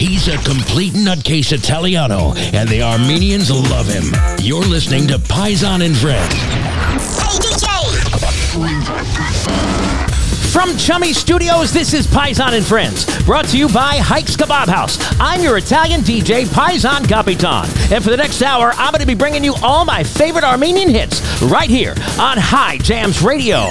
He's 0.00 0.28
a 0.28 0.38
complete 0.38 0.94
nutcase 0.94 1.52
Italiano, 1.52 2.32
and 2.54 2.66
the 2.70 2.80
Armenians 2.80 3.50
love 3.50 3.86
him. 3.86 4.04
You're 4.40 4.64
listening 4.64 5.06
to 5.08 5.18
Paisan 5.18 5.84
and 5.84 5.94
Friends. 5.94 6.34
DJ! 7.36 7.70
From 10.50 10.74
Chummy 10.78 11.12
Studios, 11.12 11.70
this 11.70 11.92
is 11.92 12.06
Paisan 12.06 12.54
and 12.54 12.64
Friends, 12.64 13.04
brought 13.24 13.44
to 13.48 13.58
you 13.58 13.68
by 13.68 13.98
Hikes 13.98 14.36
Kebab 14.36 14.68
House. 14.68 14.98
I'm 15.20 15.42
your 15.42 15.58
Italian 15.58 16.00
DJ, 16.00 16.46
Paisan 16.46 17.06
Capitan. 17.06 17.68
And 17.92 18.02
for 18.02 18.08
the 18.08 18.16
next 18.16 18.40
hour, 18.40 18.72
I'm 18.76 18.92
going 18.92 19.02
to 19.02 19.06
be 19.06 19.12
bringing 19.14 19.44
you 19.44 19.54
all 19.62 19.84
my 19.84 20.02
favorite 20.02 20.44
Armenian 20.44 20.88
hits 20.88 21.20
right 21.42 21.68
here 21.68 21.92
on 22.18 22.38
High 22.38 22.78
Jams 22.78 23.20
Radio. 23.20 23.66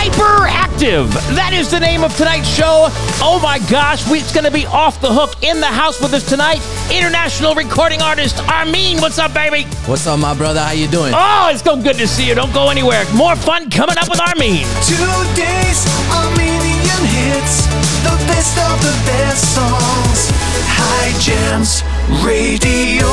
Hyperactive. 0.00 1.12
That 1.36 1.52
is 1.52 1.70
the 1.70 1.78
name 1.78 2.02
of 2.02 2.16
tonight's 2.16 2.48
show. 2.48 2.88
Oh 3.20 3.38
my 3.42 3.60
gosh, 3.68 4.08
we, 4.08 4.16
it's 4.16 4.32
going 4.32 4.48
to 4.48 4.50
be 4.50 4.64
off 4.64 4.98
the 5.02 5.12
hook 5.12 5.36
in 5.44 5.60
the 5.60 5.68
house 5.68 6.00
with 6.00 6.14
us 6.14 6.24
tonight. 6.26 6.64
International 6.88 7.54
recording 7.54 8.00
artist 8.00 8.40
Armin, 8.48 8.96
what's 8.96 9.18
up, 9.18 9.34
baby? 9.34 9.68
What's 9.84 10.06
up, 10.06 10.18
my 10.18 10.32
brother? 10.32 10.64
How 10.64 10.72
you 10.72 10.88
doing? 10.88 11.12
Oh, 11.14 11.50
it's 11.52 11.60
so 11.62 11.76
good 11.76 12.00
to 12.00 12.08
see 12.08 12.26
you. 12.26 12.34
Don't 12.34 12.48
go 12.54 12.70
anywhere. 12.70 13.04
More 13.12 13.36
fun 13.36 13.68
coming 13.68 13.98
up 14.00 14.08
with 14.08 14.24
Armin. 14.24 14.64
Two 14.88 15.04
days, 15.36 15.84
Armenian 16.08 17.04
hits, 17.04 17.68
the 18.00 18.16
best 18.24 18.56
of 18.56 18.80
the 18.80 18.96
best 19.04 19.52
songs. 19.52 20.32
High 20.80 21.12
Jams 21.20 21.84
Radio. 22.24 23.04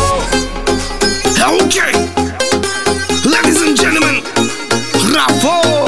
Okay, 1.52 1.92
ladies 3.28 3.60
and 3.60 3.76
gentlemen, 3.76 4.24
bravo! 5.12 5.87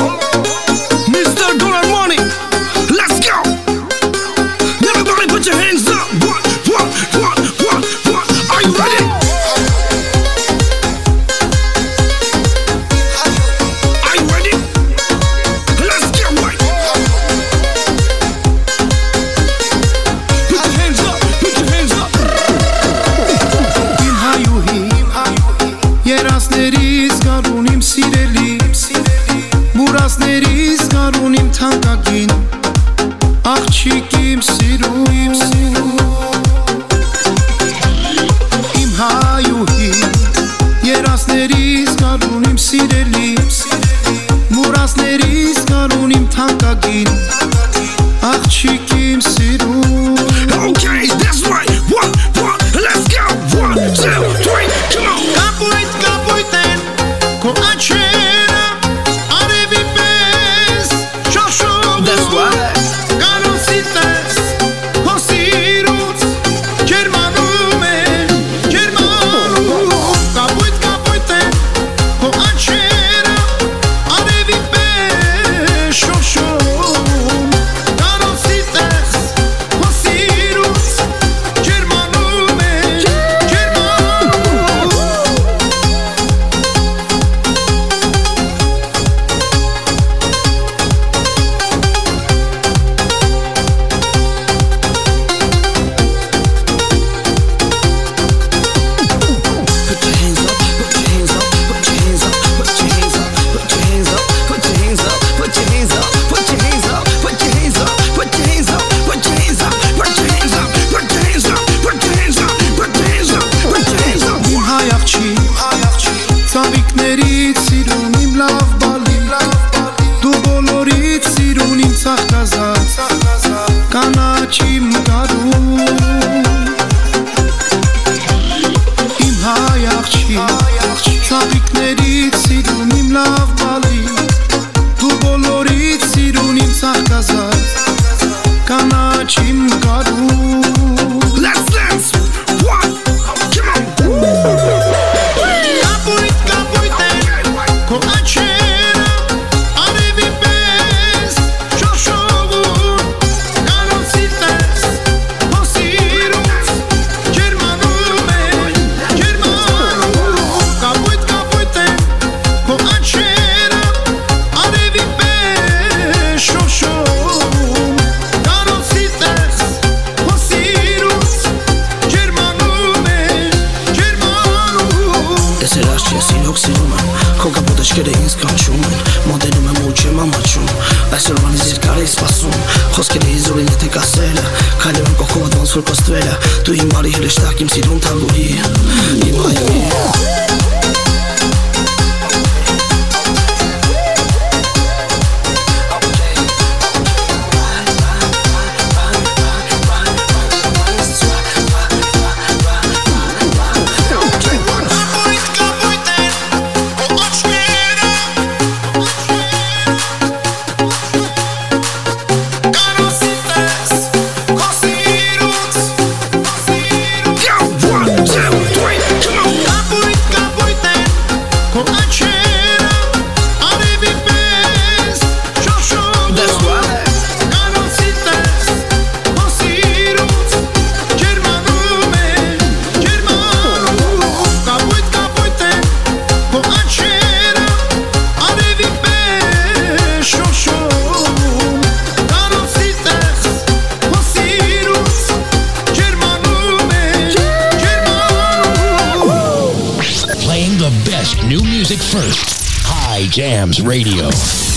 Jams 253.59 253.81
Radio. 253.81 254.68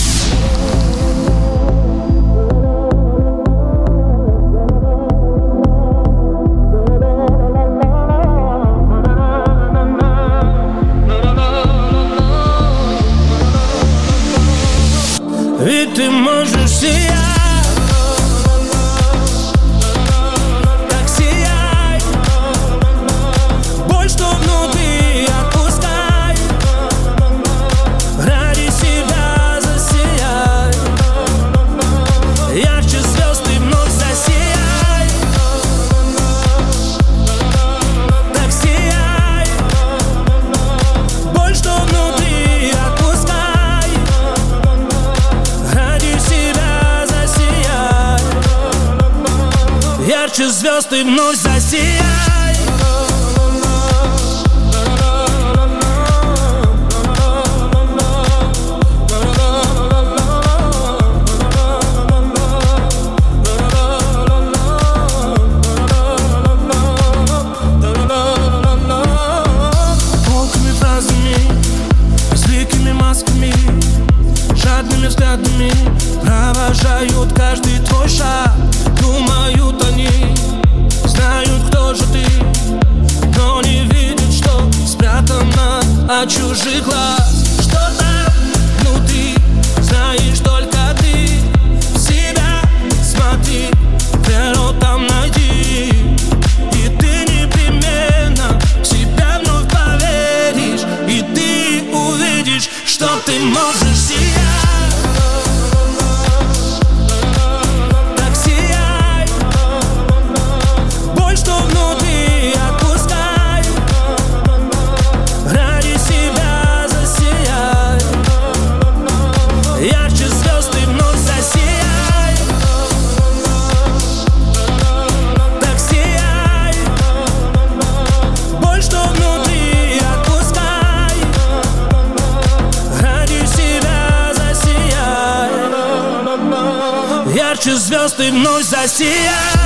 звезды 138.13 138.31
вновь 138.31 138.65
засияют. 138.65 139.62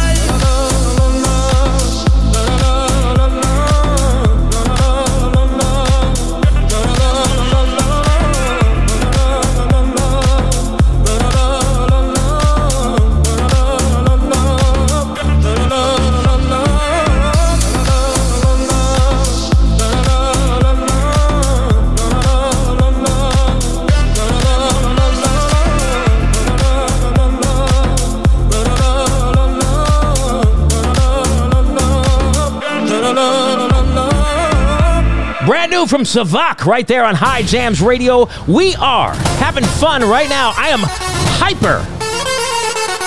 From 35.97 36.05
Savak 36.05 36.67
right 36.67 36.87
there 36.87 37.07
on 37.07 37.15
High 37.15 37.41
Jams 37.41 37.81
Radio. 37.81 38.29
We 38.47 38.75
are 38.75 39.15
having 39.39 39.65
fun 39.65 40.03
right 40.03 40.29
now. 40.29 40.53
I 40.55 40.69
am 40.69 40.81
hyper 40.83 41.83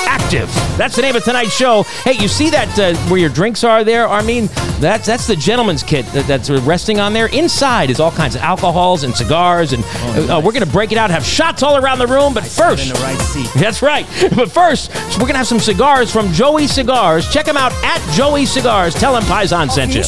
active. 0.08 0.50
That's 0.76 0.96
the 0.96 1.04
name 1.04 1.16
of 1.16 1.24
tonight's 1.24 1.56
show. 1.56 1.84
Hey, 2.04 2.14
you 2.14 2.28
see 2.28 2.50
that 2.50 2.80
uh, 2.80 2.96
where 3.12 3.20
your 3.20 3.30
drinks 3.30 3.64
are 3.64 3.84
there, 3.84 4.08
Armin? 4.08 4.48
That's 4.80 5.06
that's 5.06 5.28
the 5.28 5.36
gentleman's 5.36 5.84
kit 5.84 6.04
that, 6.14 6.26
that's 6.26 6.50
resting 6.50 7.00
on 7.00 7.14
there. 7.14 7.28
Inside 7.28 7.92
is 7.92 8.00
all 8.00 8.10
kinds 8.10 8.34
of 8.34 8.42
alcohols 8.42 9.04
and 9.04 9.16
cigars, 9.16 9.72
and 9.72 9.84
uh, 10.28 10.42
we're 10.44 10.54
gonna 10.54 10.66
break 10.66 10.92
it 10.92 10.98
out, 10.98 11.12
have 11.12 11.24
shots 11.24 11.62
all 11.62 11.78
around 11.78 12.00
the 12.00 12.08
room. 12.08 12.34
But 12.34 12.44
first, 12.44 12.88
in 12.88 12.96
the 12.96 13.00
right 13.02 13.20
seat. 13.20 13.52
that's 13.62 13.84
right. 13.84 14.08
But 14.36 14.52
first, 14.52 14.90
we're 15.20 15.28
gonna 15.28 15.38
have 15.38 15.48
some 15.48 15.60
cigars 15.60 16.12
from 16.12 16.34
Joey 16.34 16.66
Cigars. 16.66 17.32
Check 17.32 17.48
him 17.48 17.58
out 17.58 17.72
at 17.84 18.02
Joey 18.16 18.48
Cigars. 18.48 18.96
Tell 18.96 19.16
him 19.16 19.22
Paisan 19.26 19.69
sent 19.69 19.94
you. 19.94 20.02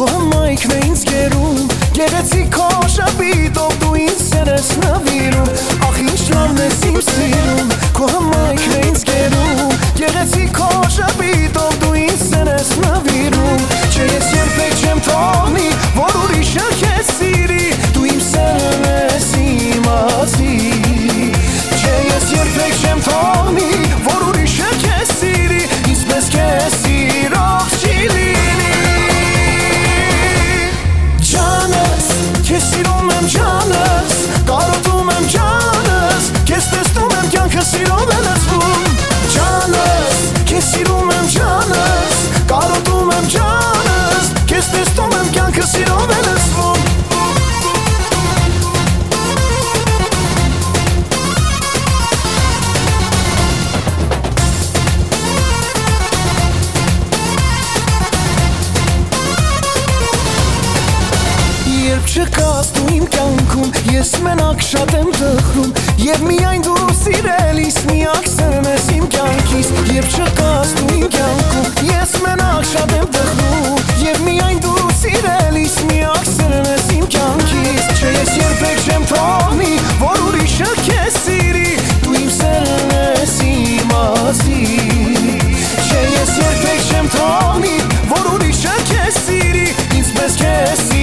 Քո 0.00 0.06
համայքն 0.08 0.70
է 0.72 0.76
ինձ 0.86 1.00
գերում 1.10 1.56
Գեղեցիկ 1.92 2.46
քո 2.54 2.66
շապիտով 2.88 3.72
դու 3.82 3.90
ինձ 4.00 4.20
սերես 4.30 4.70
նվիրում 4.80 5.50
Ախ 5.84 5.98
ինչ 6.00 6.22
լավն 6.30 6.60
ես 6.62 6.78
իմ 6.88 6.96
սիրուն 7.04 7.74
Քո 7.98 8.08
համայքն 8.14 8.72
է 8.78 8.80
ինձ 8.88 9.04
գերում 9.10 9.74
Գեղեցիկ 9.98 10.54
քո 10.56 10.70
շապիտով 10.94 11.76
դու 11.82 11.92
ինձ 12.00 12.24
սերես 12.30 12.72
նվիրում 12.86 13.66
Չէ 13.90 14.08
ես 14.14 14.32
երբեք 14.38 14.80
չեմ 14.80 15.04
թողնի 15.10 15.68
Որ 15.98 16.18
ուրիշը 16.22 16.66
քեզ 16.80 17.12
սիրի 17.18 17.68
Դու 17.98 18.08
իմ 18.14 18.24
սերն 18.30 18.88
ես 18.94 19.30
իմացի 19.44 20.56
Չէ 21.76 22.00
ես 22.08 22.32
երբեք 22.38 22.80
չեմ 22.80 23.04
թողնի 23.10 23.70
Որ 24.08 24.26
ուրիշը 24.32 24.72
քեզ 24.86 25.14
սիրի 25.20 25.62
Ինչպես 25.92 26.34
քեզ 26.38 26.82
սիրող 26.86 27.78
չի 27.82 27.96
լինի 28.14 28.29
կյանքը 37.60 37.76
սիրով 37.76 38.10
է 38.14 38.20
լցվում 38.24 38.84
Ջանս, 39.34 40.20
քեզ 40.48 40.68
սիրում 40.70 41.12
եմ 41.16 41.28
ջանս 41.34 42.22
Կարոտում 42.54 43.12
եմ 43.18 43.28
ջանս 43.36 44.32
Քեզ 44.48 44.72
տեսնում 44.78 45.16
եմ 45.20 45.32
կյանքը 45.36 45.70
սիրով 45.76 46.14
է 46.16 46.20
լցվում 46.30 47.19
Երբ 62.00 62.12
չկաս 62.16 62.68
դու 62.72 62.84
իմ 62.96 63.06
կյանքում 63.12 63.72
Ես 63.92 64.10
մենակ 64.24 64.62
շատ 64.64 64.92
եմ 64.96 65.08
տխրում 65.18 65.72
Եվ 66.00 66.22
միայն 66.24 66.62
դու 66.64 66.76
սիրելիս 66.96 67.76
Միակ 67.90 68.28
սերն 68.30 68.68
ես 68.70 68.86
իմ 68.94 69.08
կյանքիս 69.12 69.72
Երբ 69.90 70.08
չկաս 70.16 70.72
դու 70.78 70.94
իմ 70.96 71.10
կյանքում 71.16 71.90
Ես 71.90 72.14
մենակ 72.24 72.64
շատ 72.70 72.94
եմ 72.96 73.04
տխրում 73.16 73.82
Եվ 74.06 74.22
միայն 74.30 74.62
դու 74.64 74.86
սիրելիս 75.02 75.76
Միակ 75.90 76.30
սերն 76.30 76.70
ես 76.70 76.88
իմ 76.96 77.04
կյանքիս 77.16 77.90
Չէ 78.00 78.14
ես 78.16 78.32
երբեք 78.40 78.80
չեմ 78.86 79.04
թողնի 79.12 79.74
Որ 80.00 80.24
ուրիշը 80.30 80.70
քեզ 80.80 81.20
սիրի 81.26 81.76
Դու 82.06 82.16
իմ 82.22 82.32
սերն 82.38 82.96
ես 82.96 83.36
իմացի 83.50 84.64
Չէ 85.84 86.06
ես 86.16 86.32
երբեք 86.46 86.88
չեմ 86.88 87.12
թողնի 87.18 87.76
Որ 88.14 88.32
ուրիշը 88.38 88.78
քեզ 88.94 89.22
սիրի 89.26 89.68
Ինչպես 90.00 90.40
քեզ 90.40 90.86
սիրող 90.86 90.99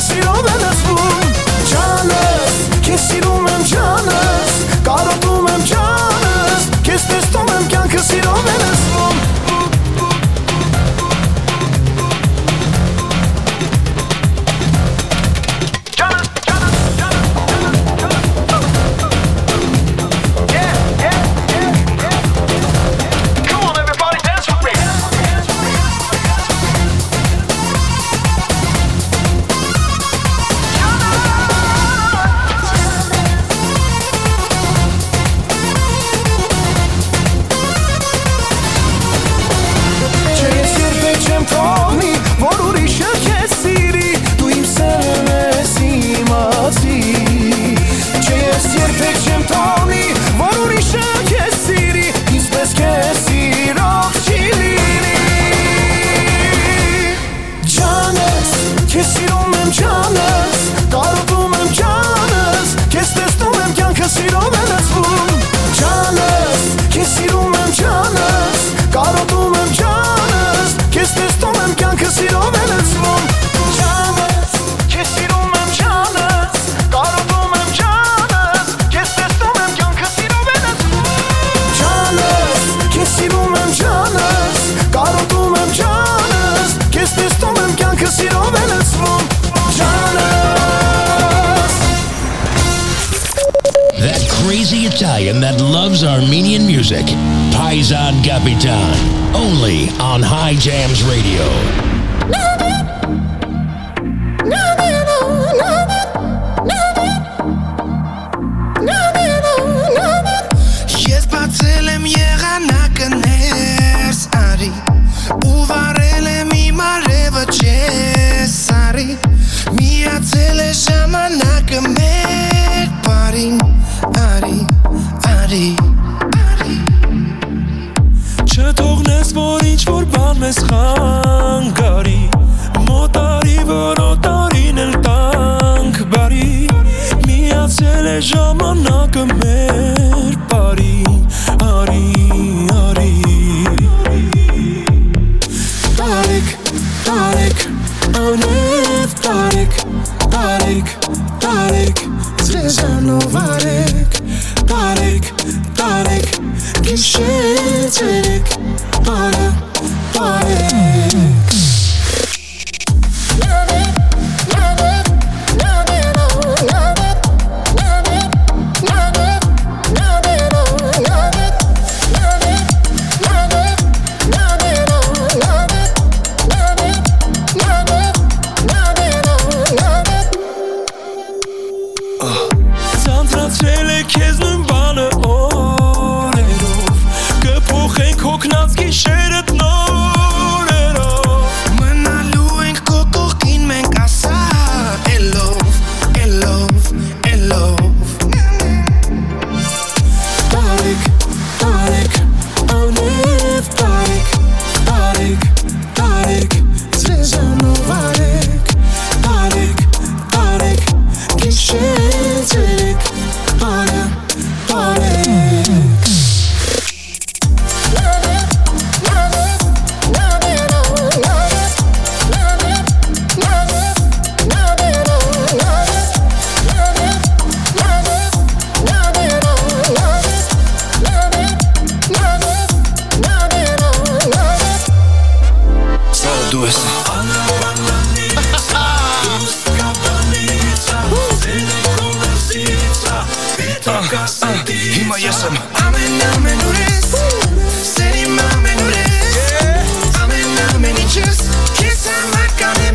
Ես 0.00 0.06
սիրով 0.14 0.46
եմ 0.48 0.62
ասվում 0.64 1.32
Ջանս, 1.68 2.54
քեզ 2.86 3.02
սիրում 3.04 3.48
եմ 3.50 3.66
ջանս 3.68 4.54
Կարոտում 4.86 5.48
եմ 5.50 5.66
ջանս 5.74 6.64
Քեզ 6.86 7.04
տեստում 7.10 7.52
եմ 7.58 7.68
կյանքը 7.74 8.04
սիրով 8.06 8.48
եմ 8.54 8.64
ասվում 8.70 9.20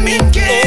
minutes. 0.06 0.64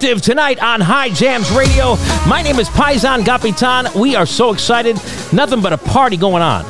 tonight 0.00 0.62
on 0.62 0.80
High 0.80 1.10
Jams 1.10 1.50
Radio. 1.50 1.96
My 2.26 2.40
name 2.42 2.58
is 2.58 2.70
Paisan 2.70 3.22
Capitan. 3.22 3.86
We 3.94 4.16
are 4.16 4.24
so 4.24 4.50
excited. 4.50 4.96
Nothing 5.30 5.60
but 5.60 5.74
a 5.74 5.78
party 5.78 6.16
going 6.16 6.42
on. 6.42 6.64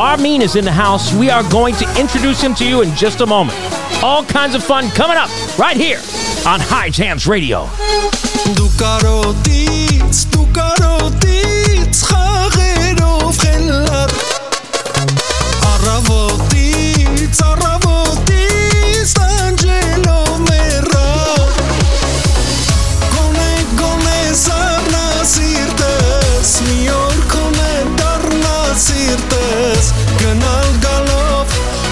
Armin 0.00 0.40
is 0.40 0.56
in 0.56 0.64
the 0.64 0.72
house. 0.72 1.12
We 1.12 1.28
are 1.28 1.42
going 1.50 1.74
to 1.74 2.00
introduce 2.00 2.40
him 2.40 2.54
to 2.54 2.66
you 2.66 2.80
in 2.80 2.94
just 2.96 3.20
a 3.20 3.26
moment. 3.26 3.58
All 4.02 4.24
kinds 4.24 4.54
of 4.54 4.64
fun 4.64 4.88
coming 4.90 5.18
up 5.18 5.28
right 5.58 5.76
here 5.76 5.98
on 6.46 6.58
High 6.58 6.88
Jams 6.88 7.26
Radio. 7.26 7.68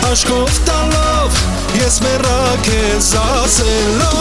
Աշկով 0.09 0.59
տալով 0.65 1.39
ես 1.77 1.97
մեռա 2.01 2.37
քեզ 2.65 3.09
ասելով 3.21 4.15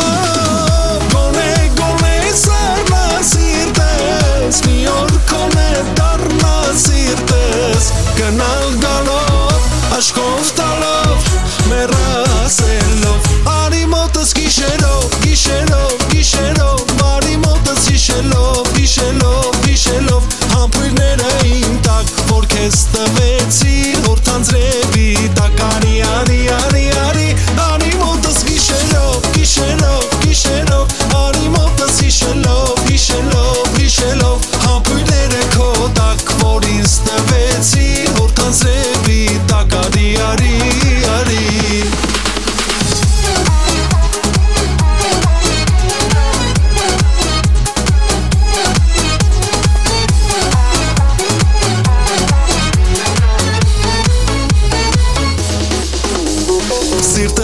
գոնե 1.13 1.51
գոնե 1.77 2.15
սառնա 2.41 3.03
սիրտս 3.29 4.59
մի 4.65 4.75
օր 4.93 5.13
կոնե 5.29 5.69
դառնա 5.99 6.55
սիրտս 6.81 7.87
գնալ 8.17 8.65
գալով 8.83 9.69
աշկով 9.99 10.51
տալով 10.59 11.31
մեռա 11.71 12.11
ասելով 12.41 13.31
արի 13.53 13.83
մոտս 13.93 14.35
գիշերով 14.41 15.17
գիշերով 15.23 15.95
գիշերով 16.15 16.83
բարի 17.03 17.39
մոտս 17.45 17.87
հիշելով 17.93 18.75
հիշելով 18.81 19.63
հիշելով 19.69 20.29
համբույրները 20.57 21.33
իմ 21.53 21.81
տակ 21.87 22.13
որ 22.33 22.51
քեզ 22.57 22.77
տվեցի 22.97 23.66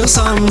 some 0.08 0.50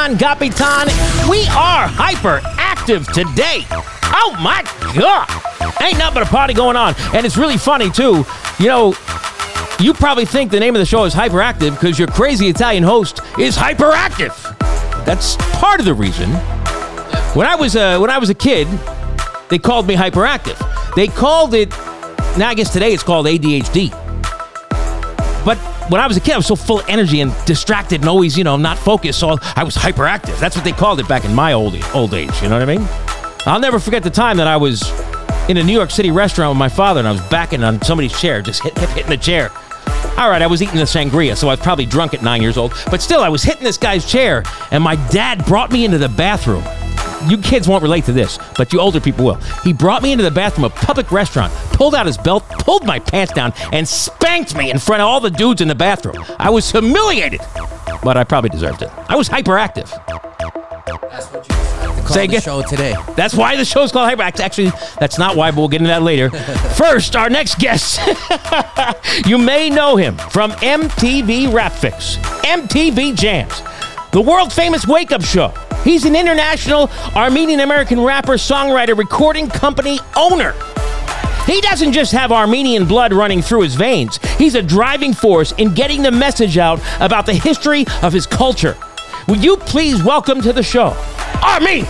Paisan 0.00 0.18
Capitan. 0.18 0.86
We 1.28 1.42
are 1.48 1.86
hyperactive 1.86 3.06
today. 3.12 3.66
Oh 3.70 4.34
my 4.40 4.62
God. 4.98 5.28
Ain't 5.82 5.98
nothing 5.98 6.14
but 6.14 6.22
a 6.22 6.30
party 6.30 6.54
going 6.54 6.76
on. 6.76 6.94
And 7.14 7.26
it's 7.26 7.36
really 7.36 7.58
funny 7.58 7.90
too. 7.90 8.24
You 8.58 8.66
know, 8.66 8.94
you 9.78 9.92
probably 9.92 10.24
think 10.24 10.50
the 10.50 10.60
name 10.60 10.74
of 10.74 10.78
the 10.78 10.86
show 10.86 11.04
is 11.04 11.14
Hyperactive 11.14 11.72
because 11.72 11.98
your 11.98 12.08
crazy 12.08 12.48
Italian 12.48 12.82
host 12.82 13.20
is 13.38 13.56
hyperactive. 13.56 14.34
That's 15.04 15.36
part 15.58 15.80
of 15.80 15.86
the 15.86 15.94
reason. 15.94 16.30
When 17.34 17.46
I 17.46 17.54
was 17.54 17.76
a, 17.76 17.98
when 17.98 18.10
I 18.10 18.18
was 18.18 18.30
a 18.30 18.34
kid, 18.34 18.68
they 19.50 19.58
called 19.58 19.86
me 19.86 19.96
hyperactive. 19.96 20.58
They 20.94 21.08
called 21.08 21.54
it 21.54 21.70
now 22.38 22.48
I 22.48 22.54
guess 22.54 22.72
today 22.72 22.94
it's 22.94 23.02
called 23.02 23.26
ADHD. 23.26 24.09
When 25.90 26.00
I 26.00 26.06
was 26.06 26.16
a 26.16 26.20
kid, 26.20 26.34
I 26.34 26.36
was 26.36 26.46
so 26.46 26.54
full 26.54 26.78
of 26.78 26.88
energy 26.88 27.20
and 27.20 27.34
distracted 27.46 28.02
and 28.02 28.08
always, 28.08 28.38
you 28.38 28.44
know, 28.44 28.56
not 28.56 28.78
focused. 28.78 29.18
So 29.18 29.36
I 29.56 29.64
was 29.64 29.74
hyperactive. 29.74 30.38
That's 30.38 30.54
what 30.54 30.64
they 30.64 30.70
called 30.70 31.00
it 31.00 31.08
back 31.08 31.24
in 31.24 31.34
my 31.34 31.52
old 31.52 31.76
old 31.92 32.14
age. 32.14 32.30
You 32.40 32.48
know 32.48 32.60
what 32.60 32.68
I 32.68 32.76
mean? 32.76 32.86
I'll 33.44 33.58
never 33.58 33.80
forget 33.80 34.04
the 34.04 34.10
time 34.10 34.36
that 34.36 34.46
I 34.46 34.56
was 34.56 34.88
in 35.48 35.56
a 35.56 35.64
New 35.64 35.72
York 35.72 35.90
City 35.90 36.12
restaurant 36.12 36.52
with 36.52 36.58
my 36.58 36.68
father 36.68 37.00
and 37.00 37.08
I 37.08 37.10
was 37.10 37.20
backing 37.22 37.64
on 37.64 37.82
somebody's 37.82 38.18
chair, 38.20 38.40
just 38.40 38.62
hit, 38.62 38.78
hit, 38.78 38.88
hitting 38.90 39.10
the 39.10 39.16
chair. 39.16 39.50
All 40.16 40.30
right, 40.30 40.42
I 40.42 40.46
was 40.46 40.62
eating 40.62 40.76
the 40.76 40.82
sangria, 40.82 41.36
so 41.36 41.48
I 41.48 41.54
was 41.54 41.60
probably 41.60 41.86
drunk 41.86 42.14
at 42.14 42.22
nine 42.22 42.40
years 42.40 42.56
old. 42.56 42.72
But 42.88 43.02
still, 43.02 43.22
I 43.22 43.28
was 43.28 43.42
hitting 43.42 43.64
this 43.64 43.78
guy's 43.78 44.08
chair, 44.08 44.44
and 44.70 44.84
my 44.84 44.94
dad 45.10 45.44
brought 45.44 45.72
me 45.72 45.84
into 45.84 45.98
the 45.98 46.08
bathroom. 46.08 46.62
You 47.28 47.38
kids 47.38 47.68
won't 47.68 47.82
relate 47.82 48.04
to 48.06 48.12
this, 48.12 48.38
but 48.56 48.72
you 48.72 48.80
older 48.80 49.00
people 49.00 49.24
will. 49.24 49.34
He 49.62 49.72
brought 49.72 50.02
me 50.02 50.12
into 50.12 50.24
the 50.24 50.30
bathroom 50.30 50.64
of 50.64 50.72
a 50.72 50.74
public 50.76 51.12
restaurant, 51.12 51.52
pulled 51.72 51.94
out 51.94 52.06
his 52.06 52.16
belt, 52.16 52.48
pulled 52.48 52.84
my 52.86 52.98
pants 52.98 53.32
down, 53.32 53.52
and 53.72 53.86
spanked 53.86 54.56
me 54.56 54.70
in 54.70 54.78
front 54.78 55.02
of 55.02 55.08
all 55.08 55.20
the 55.20 55.30
dudes 55.30 55.60
in 55.60 55.68
the 55.68 55.74
bathroom. 55.74 56.16
I 56.38 56.50
was 56.50 56.70
humiliated, 56.70 57.40
but 58.02 58.16
I 58.16 58.24
probably 58.24 58.50
deserved 58.50 58.82
it. 58.82 58.90
I 59.08 59.16
was 59.16 59.28
hyperactive. 59.28 59.90
That's 61.10 61.26
what 61.26 61.48
you 61.48 61.54
call 62.02 62.06
Say 62.08 62.26
the 62.26 62.32
again. 62.32 62.40
show 62.40 62.62
today. 62.62 62.94
That's 63.16 63.34
why 63.34 63.56
the 63.56 63.64
show's 63.64 63.92
called 63.92 64.10
Hyperactive. 64.10 64.40
Actually, 64.40 64.70
that's 64.98 65.18
not 65.18 65.36
why, 65.36 65.50
but 65.50 65.58
we'll 65.58 65.68
get 65.68 65.80
into 65.80 65.88
that 65.88 66.02
later. 66.02 66.30
First, 66.76 67.16
our 67.16 67.28
next 67.30 67.58
guest. 67.58 68.00
you 69.26 69.38
may 69.38 69.68
know 69.70 69.96
him 69.96 70.16
from 70.16 70.52
MTV 70.52 71.52
Rap 71.52 71.72
Fix, 71.72 72.16
MTV 72.44 73.14
Jams, 73.16 73.62
the 74.12 74.20
world 74.20 74.52
famous 74.52 74.86
Wake 74.86 75.12
Up 75.12 75.22
Show. 75.22 75.52
He's 75.84 76.04
an 76.04 76.14
international 76.14 76.90
Armenian 77.16 77.60
American 77.60 78.00
rapper, 78.00 78.34
songwriter, 78.34 78.96
recording 78.96 79.48
company 79.48 79.98
owner. 80.16 80.54
He 81.46 81.60
doesn't 81.62 81.92
just 81.92 82.12
have 82.12 82.30
Armenian 82.32 82.86
blood 82.86 83.12
running 83.12 83.40
through 83.42 83.62
his 83.62 83.74
veins, 83.74 84.18
he's 84.38 84.54
a 84.54 84.62
driving 84.62 85.14
force 85.14 85.52
in 85.52 85.74
getting 85.74 86.02
the 86.02 86.10
message 86.10 86.58
out 86.58 86.80
about 87.00 87.26
the 87.26 87.32
history 87.32 87.86
of 88.02 88.12
his 88.12 88.26
culture. 88.26 88.76
Will 89.26 89.38
you 89.38 89.56
please 89.56 90.02
welcome 90.02 90.40
to 90.42 90.52
the 90.52 90.62
show, 90.62 90.94
Armin? 91.42 91.84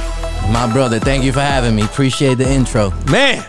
My 0.53 0.69
brother, 0.73 0.99
thank 0.99 1.25
you 1.25 1.33
for 1.33 1.41
having 1.41 1.75
me. 1.75 1.83
Appreciate 1.83 2.37
the 2.37 2.51
intro. 2.51 2.91
Man, 3.11 3.45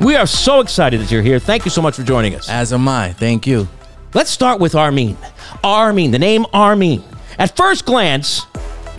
we 0.00 0.16
are 0.16 0.26
so 0.26 0.60
excited 0.60 1.00
that 1.00 1.10
you're 1.10 1.22
here. 1.22 1.38
Thank 1.38 1.64
you 1.64 1.70
so 1.70 1.82
much 1.82 1.96
for 1.96 2.02
joining 2.02 2.34
us. 2.34 2.48
As 2.48 2.72
am 2.72 2.88
I. 2.88 3.12
Thank 3.12 3.46
you. 3.46 3.68
Let's 4.14 4.30
start 4.30 4.60
with 4.60 4.74
Armin. 4.74 5.16
Armin, 5.62 6.10
the 6.10 6.18
name 6.18 6.46
Armin. 6.52 7.02
At 7.38 7.56
first 7.56 7.84
glance, 7.84 8.46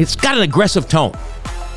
it's 0.02 0.16
got 0.16 0.36
an 0.36 0.42
aggressive 0.42 0.88
tone. 0.90 1.14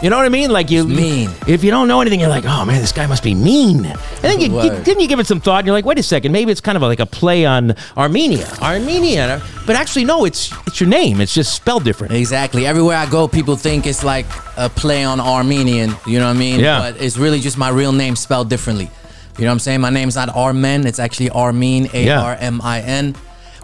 You 0.02 0.10
know 0.10 0.16
what 0.16 0.26
I 0.26 0.28
mean? 0.28 0.50
Like 0.50 0.70
you 0.70 0.86
mean. 0.86 1.30
If 1.46 1.64
you 1.64 1.70
don't 1.70 1.88
know 1.88 2.00
anything, 2.00 2.20
you're 2.20 2.28
like, 2.28 2.44
oh 2.44 2.64
man, 2.64 2.80
this 2.80 2.92
guy 2.92 3.06
must 3.06 3.22
be 3.22 3.34
mean. 3.34 3.86
And 3.86 3.98
then 4.22 4.40
you, 4.40 4.52
Word. 4.52 4.84
then 4.84 5.00
you 5.00 5.08
give 5.08 5.18
it 5.18 5.26
some 5.26 5.40
thought, 5.40 5.60
and 5.60 5.66
you're 5.66 5.74
like, 5.74 5.86
wait 5.86 5.98
a 5.98 6.02
second, 6.02 6.32
maybe 6.32 6.52
it's 6.52 6.60
kind 6.60 6.76
of 6.76 6.82
like 6.82 7.00
a 7.00 7.06
play 7.06 7.46
on 7.46 7.74
Armenia, 7.96 8.46
Armenia. 8.60 9.40
But 9.66 9.76
actually, 9.76 10.04
no, 10.04 10.24
it's 10.26 10.52
it's 10.66 10.80
your 10.80 10.90
name. 10.90 11.20
It's 11.20 11.32
just 11.32 11.54
spelled 11.54 11.84
different. 11.84 12.12
Exactly. 12.12 12.66
Everywhere 12.66 12.98
I 12.98 13.08
go, 13.08 13.28
people 13.28 13.56
think 13.56 13.86
it's 13.86 14.04
like 14.04 14.26
a 14.58 14.68
play 14.68 15.04
on 15.04 15.20
Armenian. 15.20 15.94
You 16.06 16.18
know 16.18 16.26
what 16.26 16.36
I 16.36 16.38
mean? 16.38 16.60
Yeah. 16.60 16.80
But 16.80 17.00
it's 17.00 17.16
really 17.16 17.40
just 17.40 17.56
my 17.56 17.70
real 17.70 17.92
name 17.92 18.16
spelled 18.16 18.50
differently. 18.50 18.90
You 19.38 19.44
know 19.44 19.50
what 19.50 19.52
I'm 19.52 19.58
saying? 19.60 19.80
My 19.80 19.90
name's 19.90 20.16
not 20.16 20.28
Armen. 20.28 20.86
It's 20.86 20.98
actually 20.98 21.30
Armin, 21.30 21.88
A 21.94 22.10
R 22.10 22.36
M 22.38 22.60
I 22.62 22.80
N. 22.82 23.16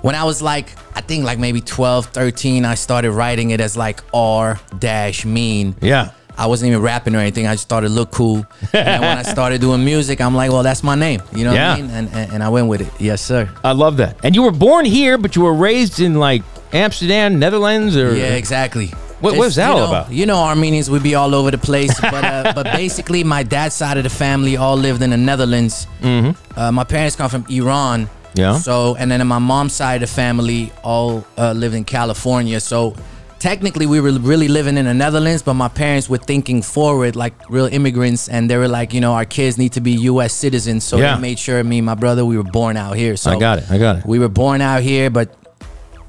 When 0.02 0.14
I 0.14 0.24
was 0.24 0.40
like, 0.40 0.74
I 0.94 1.00
think 1.02 1.24
like 1.24 1.38
maybe 1.38 1.60
12, 1.60 2.06
13, 2.06 2.64
I 2.64 2.74
started 2.74 3.12
writing 3.12 3.50
it 3.50 3.60
as 3.60 3.76
like 3.76 4.00
R 4.14 4.58
dash 4.78 5.24
mean. 5.24 5.74
Yeah. 5.80 6.12
I 6.38 6.46
wasn't 6.46 6.70
even 6.70 6.80
rapping 6.82 7.14
or 7.14 7.18
anything. 7.18 7.46
I 7.46 7.52
just 7.54 7.68
thought 7.68 7.84
it 7.84 7.90
looked 7.90 8.12
cool. 8.12 8.46
and 8.72 9.02
when 9.02 9.18
I 9.18 9.22
started 9.36 9.60
doing 9.60 9.84
music, 9.84 10.22
I'm 10.22 10.34
like, 10.34 10.50
well, 10.50 10.62
that's 10.62 10.82
my 10.82 10.94
name. 10.94 11.20
You 11.34 11.44
know 11.44 11.52
Yeah. 11.52 11.70
what 11.72 11.78
I 11.78 11.82
mean? 11.82 11.90
And, 11.90 12.08
and, 12.14 12.32
and 12.32 12.42
I 12.42 12.48
went 12.48 12.68
with 12.68 12.80
it. 12.80 12.90
Yes, 12.98 13.20
sir. 13.20 13.50
I 13.62 13.72
love 13.72 13.98
that. 13.98 14.16
And 14.24 14.34
you 14.34 14.42
were 14.42 14.52
born 14.52 14.86
here, 14.86 15.18
but 15.18 15.36
you 15.36 15.42
were 15.42 15.52
raised 15.52 16.00
in 16.00 16.14
like 16.14 16.42
Amsterdam, 16.72 17.38
Netherlands, 17.38 17.94
or 17.96 18.16
Yeah, 18.16 18.34
exactly. 18.36 18.86
What- 19.20 19.36
what's 19.36 19.56
that 19.56 19.66
you 19.68 19.72
all 19.74 19.78
know, 19.80 19.88
about? 19.88 20.10
You 20.12 20.24
know, 20.24 20.38
Armenians 20.38 20.88
would 20.88 21.02
be 21.02 21.14
all 21.14 21.34
over 21.34 21.50
the 21.50 21.58
place, 21.58 21.92
but 22.00 22.24
uh, 22.24 22.52
but 22.54 22.64
basically, 22.72 23.22
my 23.22 23.42
dad's 23.42 23.74
side 23.74 23.98
of 23.98 24.04
the 24.04 24.08
family 24.08 24.56
all 24.56 24.76
lived 24.78 25.02
in 25.02 25.10
the 25.10 25.18
Netherlands. 25.18 25.86
Mm-hmm. 26.00 26.58
Uh, 26.58 26.72
my 26.72 26.84
parents 26.84 27.16
come 27.16 27.28
from 27.28 27.44
Iran. 27.50 28.08
Yeah. 28.34 28.58
So, 28.58 28.96
and 28.96 29.10
then 29.10 29.20
on 29.20 29.26
my 29.26 29.38
mom's 29.38 29.72
side 29.72 30.02
of 30.02 30.08
the 30.08 30.14
family 30.14 30.72
all 30.84 31.24
uh, 31.36 31.52
lived 31.52 31.74
in 31.74 31.84
California. 31.84 32.60
So, 32.60 32.94
technically, 33.38 33.86
we 33.86 34.00
were 34.00 34.12
really 34.12 34.48
living 34.48 34.76
in 34.76 34.84
the 34.84 34.94
Netherlands, 34.94 35.42
but 35.42 35.54
my 35.54 35.68
parents 35.68 36.08
were 36.08 36.18
thinking 36.18 36.62
forward, 36.62 37.16
like 37.16 37.32
real 37.48 37.66
immigrants, 37.66 38.28
and 38.28 38.48
they 38.50 38.56
were 38.56 38.68
like, 38.68 38.92
you 38.94 39.00
know, 39.00 39.14
our 39.14 39.24
kids 39.24 39.56
need 39.58 39.72
to 39.72 39.80
be 39.80 39.92
U.S. 40.12 40.32
citizens. 40.32 40.84
So 40.84 40.98
Yeah. 40.98 41.16
they 41.16 41.20
made 41.22 41.38
sure 41.38 41.62
me 41.64 41.78
and 41.78 41.86
my 41.86 41.94
brother 41.94 42.24
we 42.24 42.36
were 42.36 42.44
born 42.44 42.76
out 42.76 42.96
here. 42.96 43.16
So 43.16 43.30
I 43.32 43.38
got 43.38 43.58
it. 43.58 43.70
I 43.70 43.78
got 43.78 43.96
it. 43.98 44.06
we 44.06 44.18
were 44.18 44.28
born 44.28 44.60
out 44.60 44.82
here, 44.82 45.10
but 45.10 45.34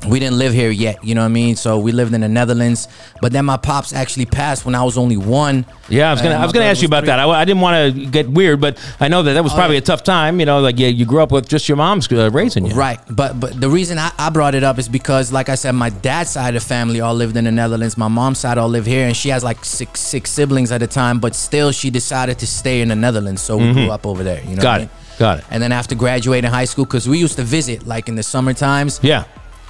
we 0.07 0.19
didn't 0.19 0.37
live 0.39 0.53
here 0.53 0.71
yet. 0.71 1.03
You 1.03 1.13
know 1.15 1.21
what 1.21 1.25
I 1.25 1.29
mean? 1.29 1.55
So 1.55 1.77
we 1.79 1.91
lived 1.91 2.13
in 2.13 2.21
the 2.21 2.27
Netherlands. 2.29 2.87
But 3.21 3.31
then 3.33 3.45
my 3.45 3.57
pops 3.57 3.93
actually 3.93 4.25
passed 4.25 4.65
when 4.65 4.73
I 4.75 4.83
was 4.83 4.97
only 4.97 5.17
one. 5.17 5.65
Yeah, 5.89 6.09
I 6.09 6.11
was 6.13 6.21
gonna. 6.21 6.35
I 6.35 6.43
was 6.43 6.53
gonna 6.53 6.65
ask 6.65 6.81
you 6.81 6.87
about 6.87 7.01
three. 7.01 7.07
that. 7.07 7.19
I, 7.19 7.29
I 7.29 7.45
didn't 7.45 7.61
want 7.61 7.95
to 7.95 8.05
get 8.07 8.27
weird, 8.29 8.59
but 8.61 8.79
I 8.99 9.07
know 9.09 9.21
that 9.23 9.33
that 9.33 9.43
was 9.43 9.51
Oh, 9.53 9.55
probably 9.55 9.75
yeah. 9.75 9.81
a 9.83 9.85
tough 9.85 10.03
time. 10.03 10.39
You 10.39 10.45
know, 10.45 10.59
like 10.59 10.79
yeah, 10.79 10.87
you 10.87 11.05
grew 11.05 11.21
up 11.21 11.31
with 11.31 11.47
just 11.47 11.67
your 11.69 11.75
mom's 11.75 12.11
uh, 12.11 12.29
raising 12.31 12.65
you. 12.65 12.73
Right, 12.73 12.99
but 13.09 13.39
but 13.39 13.59
the 13.59 13.69
reason 13.69 13.97
I, 13.99 14.11
I 14.17 14.29
brought 14.29 14.55
it 14.55 14.63
up 14.63 14.79
is 14.79 14.89
because, 14.89 15.31
like 15.31 15.49
I 15.49 15.55
said, 15.55 15.73
my 15.73 15.89
dad's 15.89 16.31
side 16.31 16.55
of 16.55 16.63
the 16.63 16.67
family 16.67 17.01
all 17.01 17.13
lived 17.13 17.37
in 17.37 17.43
the 17.43 17.51
Netherlands. 17.51 17.97
My 17.97 18.07
mom's 18.07 18.39
side 18.39 18.57
all 18.57 18.69
live 18.69 18.85
here, 18.85 19.05
and 19.05 19.15
she 19.15 19.29
has 19.29 19.43
like 19.43 19.63
six 19.65 19.99
six 19.99 20.29
siblings 20.31 20.71
at 20.71 20.79
the 20.79 20.87
time. 20.87 21.19
But 21.19 21.35
still, 21.35 21.71
she 21.71 21.89
decided 21.89 22.39
to 22.39 22.47
stay 22.47 22.81
in 22.81 22.87
the 22.87 22.95
Netherlands, 22.95 23.41
so 23.41 23.57
we 23.57 23.71
grew 23.73 23.91
up 23.91 24.05
over 24.07 24.23
there. 24.23 24.41
You 24.45 24.55
know, 24.55 24.61
Got 24.61 24.73
I 24.73 24.77
it. 24.77 24.79
mean? 24.87 24.89
Got 25.19 25.39
it. 25.39 25.45
And 25.51 25.61
then 25.61 25.71
after 25.71 25.93
graduating 25.93 26.49
high 26.49 26.65
school, 26.65 26.85
because 26.85 27.07
we 27.07 27.19
used 27.19 27.35
to 27.35 27.43
visit 27.43 27.85
like 27.85 28.07
in 28.09 28.15
the 28.15 28.23
summer 28.23 28.53
times, 28.53 28.99
Yeah. 29.03 29.25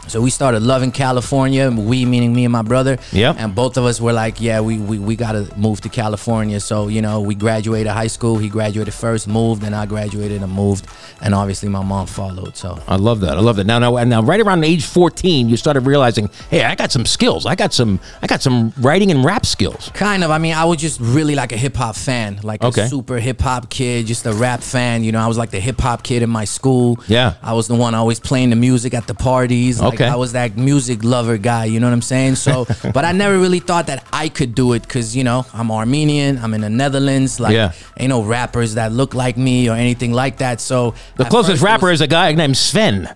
So 0.07 0.19
we 0.21 0.29
started 0.29 0.61
loving 0.61 0.91
California. 0.91 1.69
We 1.71 2.05
meaning 2.05 2.33
me 2.33 2.43
and 2.45 2.51
my 2.51 2.63
brother. 2.63 2.97
Yeah. 3.11 3.33
And 3.37 3.55
both 3.55 3.77
of 3.77 3.85
us 3.85 4.01
were 4.01 4.11
like, 4.13 4.41
yeah, 4.41 4.59
we 4.59 4.77
we, 4.77 4.97
we 4.99 5.15
gotta 5.15 5.47
move 5.57 5.81
to 5.81 5.89
California. 5.89 6.59
So 6.59 6.87
you 6.89 7.01
know, 7.01 7.21
we 7.21 7.35
graduated 7.35 7.91
high 7.91 8.07
school. 8.07 8.37
He 8.37 8.49
graduated 8.49 8.93
first, 8.93 9.27
moved, 9.27 9.63
and 9.63 9.73
I 9.75 9.85
graduated 9.85 10.41
and 10.41 10.51
moved. 10.51 10.87
And 11.21 11.33
obviously, 11.33 11.69
my 11.69 11.83
mom 11.83 12.07
followed. 12.07 12.57
So 12.57 12.79
I 12.87 12.95
love 12.95 13.21
that. 13.21 13.37
I 13.37 13.41
love 13.41 13.55
that. 13.57 13.65
Now, 13.65 13.79
now, 13.79 14.03
now, 14.03 14.21
right 14.23 14.39
around 14.41 14.63
age 14.63 14.83
fourteen, 14.85 15.47
you 15.49 15.55
started 15.57 15.81
realizing, 15.81 16.29
hey, 16.49 16.63
I 16.63 16.75
got 16.75 16.91
some 16.91 17.05
skills. 17.05 17.45
I 17.45 17.55
got 17.55 17.71
some. 17.73 17.99
I 18.21 18.27
got 18.27 18.41
some 18.41 18.73
writing 18.79 19.11
and 19.11 19.23
rap 19.23 19.45
skills. 19.45 19.91
kind 19.93 20.23
of. 20.23 20.31
I 20.31 20.39
mean, 20.39 20.53
I 20.55 20.65
was 20.65 20.77
just 20.77 20.99
really 20.99 21.35
like 21.35 21.51
a 21.51 21.57
hip 21.57 21.75
hop 21.75 21.95
fan, 21.95 22.39
like 22.43 22.63
Okay. 22.63 22.83
a 22.83 22.87
super 22.89 23.19
hip 23.19 23.39
hop 23.41 23.69
kid, 23.69 24.07
just 24.07 24.25
a 24.25 24.33
rap 24.33 24.61
fan. 24.61 25.03
You 25.03 25.11
know, 25.11 25.19
I 25.19 25.27
was 25.27 25.37
like 25.37 25.51
the 25.51 25.59
hip 25.59 25.79
hop 25.79 26.03
kid 26.03 26.21
in 26.23 26.29
my 26.29 26.45
school. 26.45 26.99
Yeah. 27.07 27.35
I 27.43 27.53
was 27.53 27.67
the 27.67 27.75
one 27.75 27.93
always 27.95 28.19
playing 28.19 28.49
the 28.49 28.55
music 28.55 28.93
at 28.93 29.07
the 29.07 29.13
parties. 29.13 29.79
Like, 29.91 30.01
Okay. 30.01 30.09
I 30.09 30.15
was 30.15 30.31
that 30.33 30.57
music 30.57 31.03
lover 31.03 31.37
guy. 31.37 31.65
You 31.65 31.79
know 31.79 31.87
what 31.87 31.93
I'm 31.93 32.01
saying? 32.01 32.35
So, 32.35 32.65
but 32.93 33.03
I 33.05 33.11
never 33.11 33.37
really 33.39 33.59
thought 33.59 33.87
that 33.87 34.03
I 34.13 34.29
could 34.29 34.55
do 34.55 34.73
it 34.73 34.81
because 34.83 35.15
you 35.15 35.23
know 35.23 35.45
I'm 35.53 35.69
Armenian. 35.71 36.37
I'm 36.39 36.53
in 36.53 36.61
the 36.61 36.69
Netherlands. 36.69 37.39
Like, 37.39 37.53
Yeah. 37.53 37.71
ain't 37.97 38.09
no 38.09 38.23
rappers 38.23 38.75
that 38.75 38.91
look 38.91 39.13
like 39.13 39.37
me 39.37 39.69
or 39.69 39.75
anything 39.75 40.13
like 40.13 40.37
that. 40.37 40.61
So 40.61 40.93
The 41.17 41.25
closest 41.25 41.61
rapper 41.61 41.87
was- 41.87 41.99
is 41.99 42.01
a 42.01 42.07
guy 42.07 42.31
named 42.33 42.57
Sven. 42.57 43.09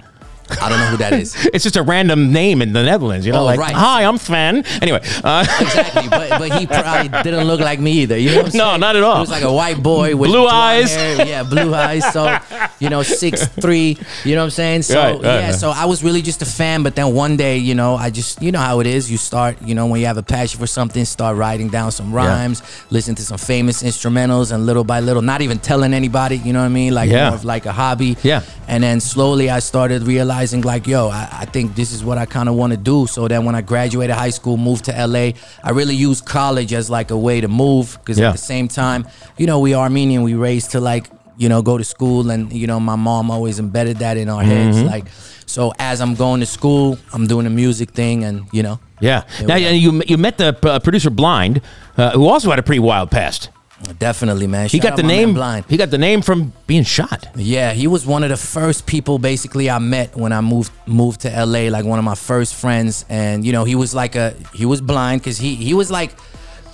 I 0.62 0.70
don't 0.70 0.80
know 0.80 0.86
who 0.88 0.98
that 0.98 1.14
is. 1.14 1.36
It's 1.56 1.64
just 1.64 1.76
a 1.78 1.82
random 1.84 2.32
name 2.32 2.62
in 2.62 2.74
the 2.74 2.84
Netherlands. 2.84 3.26
You 3.26 3.32
know, 3.34 3.42
Oh, 3.42 3.46
like, 3.46 3.60
right. 3.60 3.74
hi, 3.74 4.04
I'm 4.04 4.18
Sven. 4.18 4.64
Anyway, 4.82 5.00
uh, 5.24 5.46
exactly, 5.60 6.08
but 6.10 6.30
but 6.40 6.60
he 6.60 6.68
probably 6.68 7.10
didn't 7.24 7.46
look 7.48 7.60
like 7.62 7.80
me 7.80 7.92
either. 8.04 8.18
You 8.18 8.32
know 8.32 8.44
what 8.44 8.54
I'm 8.54 8.58
No, 8.66 8.78
not 8.78 8.96
at 8.96 9.04
all. 9.04 9.16
He 9.16 9.22
was 9.22 9.30
like 9.32 9.44
a 9.44 9.52
white 9.54 9.82
boy 9.82 10.16
with 10.16 10.30
Blue 10.30 10.48
eyes. 10.48 10.94
hair. 10.94 11.26
Yeah, 11.26 11.44
blue 11.44 11.74
eyes. 11.74 12.04
So 12.14 12.38
you 12.80 12.90
know, 12.90 13.02
six 13.04 13.48
three. 13.64 13.98
You 14.24 14.36
know 14.36 14.42
what 14.42 14.46
I'm 14.46 14.50
saying? 14.52 14.82
So 14.84 14.96
Right, 15.02 15.14
right, 15.16 15.24
yeah, 15.24 15.52
so 15.52 15.72
I 15.72 15.86
was 15.86 16.04
really 16.04 16.22
just 16.22 16.42
a 16.42 16.46
fan. 16.46 16.84
But 16.84 16.96
then 16.96 17.14
one 17.14 17.38
day, 17.38 17.58
you 17.58 17.74
know, 17.76 17.96
I 17.96 18.10
just 18.10 18.42
you 18.42 18.52
know 18.52 18.60
how 18.60 18.80
it 18.82 18.88
is. 18.88 19.10
You 19.10 19.18
start, 19.18 19.62
you 19.62 19.74
know, 19.76 19.88
when 19.88 20.00
you 20.02 20.08
have 20.08 20.18
a 20.18 20.24
passion 20.24 20.60
for 20.60 20.68
something, 20.68 21.06
start 21.06 21.38
writing 21.38 21.70
down 21.70 21.92
some 21.92 22.14
rhymes, 22.14 22.62
listen 22.92 23.16
to 23.16 23.24
some 23.24 23.38
famous 23.40 23.82
instrumentals, 23.84 24.52
and 24.52 24.66
little 24.66 24.84
by 24.84 25.00
little, 25.00 25.22
not 25.22 25.42
even 25.42 25.58
telling 25.60 25.94
anybody. 25.94 26.38
You 26.38 26.54
know 26.54 26.60
what 26.60 26.66
I 26.66 26.70
mean? 26.82 26.94
Like 26.94 27.10
Yeah. 27.10 27.30
more 27.30 27.36
of 27.40 27.46
like 27.46 27.66
a 27.66 27.72
hobby. 27.72 28.18
Yeah. 28.24 28.42
And 28.68 28.84
then 28.84 29.00
slowly 29.00 29.50
I 29.50 29.60
started 29.60 30.04
realizing 30.04 30.35
like, 30.44 30.88
yo, 30.88 31.10
I, 31.10 31.28
I 31.42 31.46
think 31.46 31.76
this 31.76 31.92
is 31.92 32.04
what 32.04 32.18
I 32.18 32.26
kind 32.26 32.50
of 32.50 32.56
want 32.56 32.72
to 32.72 32.78
do. 32.78 33.08
So 33.08 33.28
then 33.28 33.46
when 33.46 33.56
I 33.56 33.62
graduated 33.62 34.16
high 34.16 34.30
school, 34.32 34.58
moved 34.58 34.86
to 34.86 34.92
LA, 35.08 35.32
I 35.64 35.72
really 35.72 35.96
used 35.96 36.26
college 36.26 36.74
as 36.74 36.90
like 36.90 37.12
a 37.12 37.18
way 37.18 37.42
to 37.42 37.48
move 37.48 37.98
because 38.00 38.20
Yeah. 38.20 38.30
at 38.30 38.32
the 38.34 38.38
same 38.38 38.68
time, 38.68 39.08
you 39.38 39.46
know, 39.48 39.60
we 39.60 39.74
Armenian, 39.74 40.24
we 40.24 40.34
raised 40.34 40.72
to 40.72 40.80
like, 40.80 41.10
you 41.38 41.50
know, 41.50 41.62
go 41.62 41.78
to 41.78 41.84
school 41.84 42.30
and, 42.32 42.52
you 42.54 42.68
know, 42.68 42.80
my 42.80 42.96
mom 42.96 43.32
always 43.32 43.60
embedded 43.60 43.98
that 44.00 44.18
in 44.18 44.30
our 44.30 44.44
heads. 44.44 44.78
Mm-hmm. 44.78 44.88
Like, 44.88 45.06
so 45.46 45.74
as 45.80 46.02
I'm 46.02 46.16
going 46.16 46.40
to 46.42 46.46
school, 46.46 46.98
I'm 47.14 47.28
doing 47.28 47.44
the 47.46 47.50
music 47.50 47.92
thing 47.92 48.24
and, 48.24 48.46
you 48.52 48.64
know, 48.64 48.80
yeah. 49.02 49.24
Now 49.42 49.56
you 49.58 50.02
you 50.08 50.18
met 50.18 50.38
the 50.38 50.56
uh, 50.64 50.80
producer 50.80 51.10
Blind, 51.10 51.62
uh, 51.98 52.12
who 52.12 52.28
also 52.28 52.50
had 52.50 52.60
a 52.60 52.64
pretty 52.64 52.80
wild 52.80 53.12
past. 53.12 53.50
Definitely, 54.00 54.48
man. 54.48 54.68
He 54.70 54.78
Shout 54.78 54.84
got 54.84 54.92
out 54.94 54.98
the 54.98 55.04
my 55.04 55.10
man 55.10 55.18
name. 55.18 55.34
Blind. 55.34 55.66
He 55.68 55.78
got 55.78 55.92
the 55.92 55.98
name 55.98 56.22
from 56.22 56.54
being 56.68 56.84
shot. 56.84 57.28
Yeah, 57.36 57.74
he 57.74 57.88
was 57.88 58.06
one 58.06 58.24
of 58.24 58.30
the 58.30 58.38
first 58.38 58.86
people 58.86 59.20
basically 59.20 59.70
I 59.70 59.80
met 59.80 60.16
when 60.16 60.32
I 60.32 60.42
moved 60.42 60.72
moved 60.86 61.22
to 61.22 61.30
LA, 61.30 61.70
like 61.70 61.86
one 61.86 62.00
of 62.00 62.06
my 62.06 62.16
first 62.16 62.56
friends. 62.56 63.06
And 63.10 63.46
you 63.46 63.52
know, 63.52 63.64
he 63.64 63.76
was 63.76 63.94
like 63.94 64.16
a 64.16 64.34
he 64.54 64.66
was 64.66 64.82
blind 64.82 65.22
because 65.22 65.38
he 65.38 65.56
he 65.56 65.74
was 65.74 65.92
like 65.92 66.12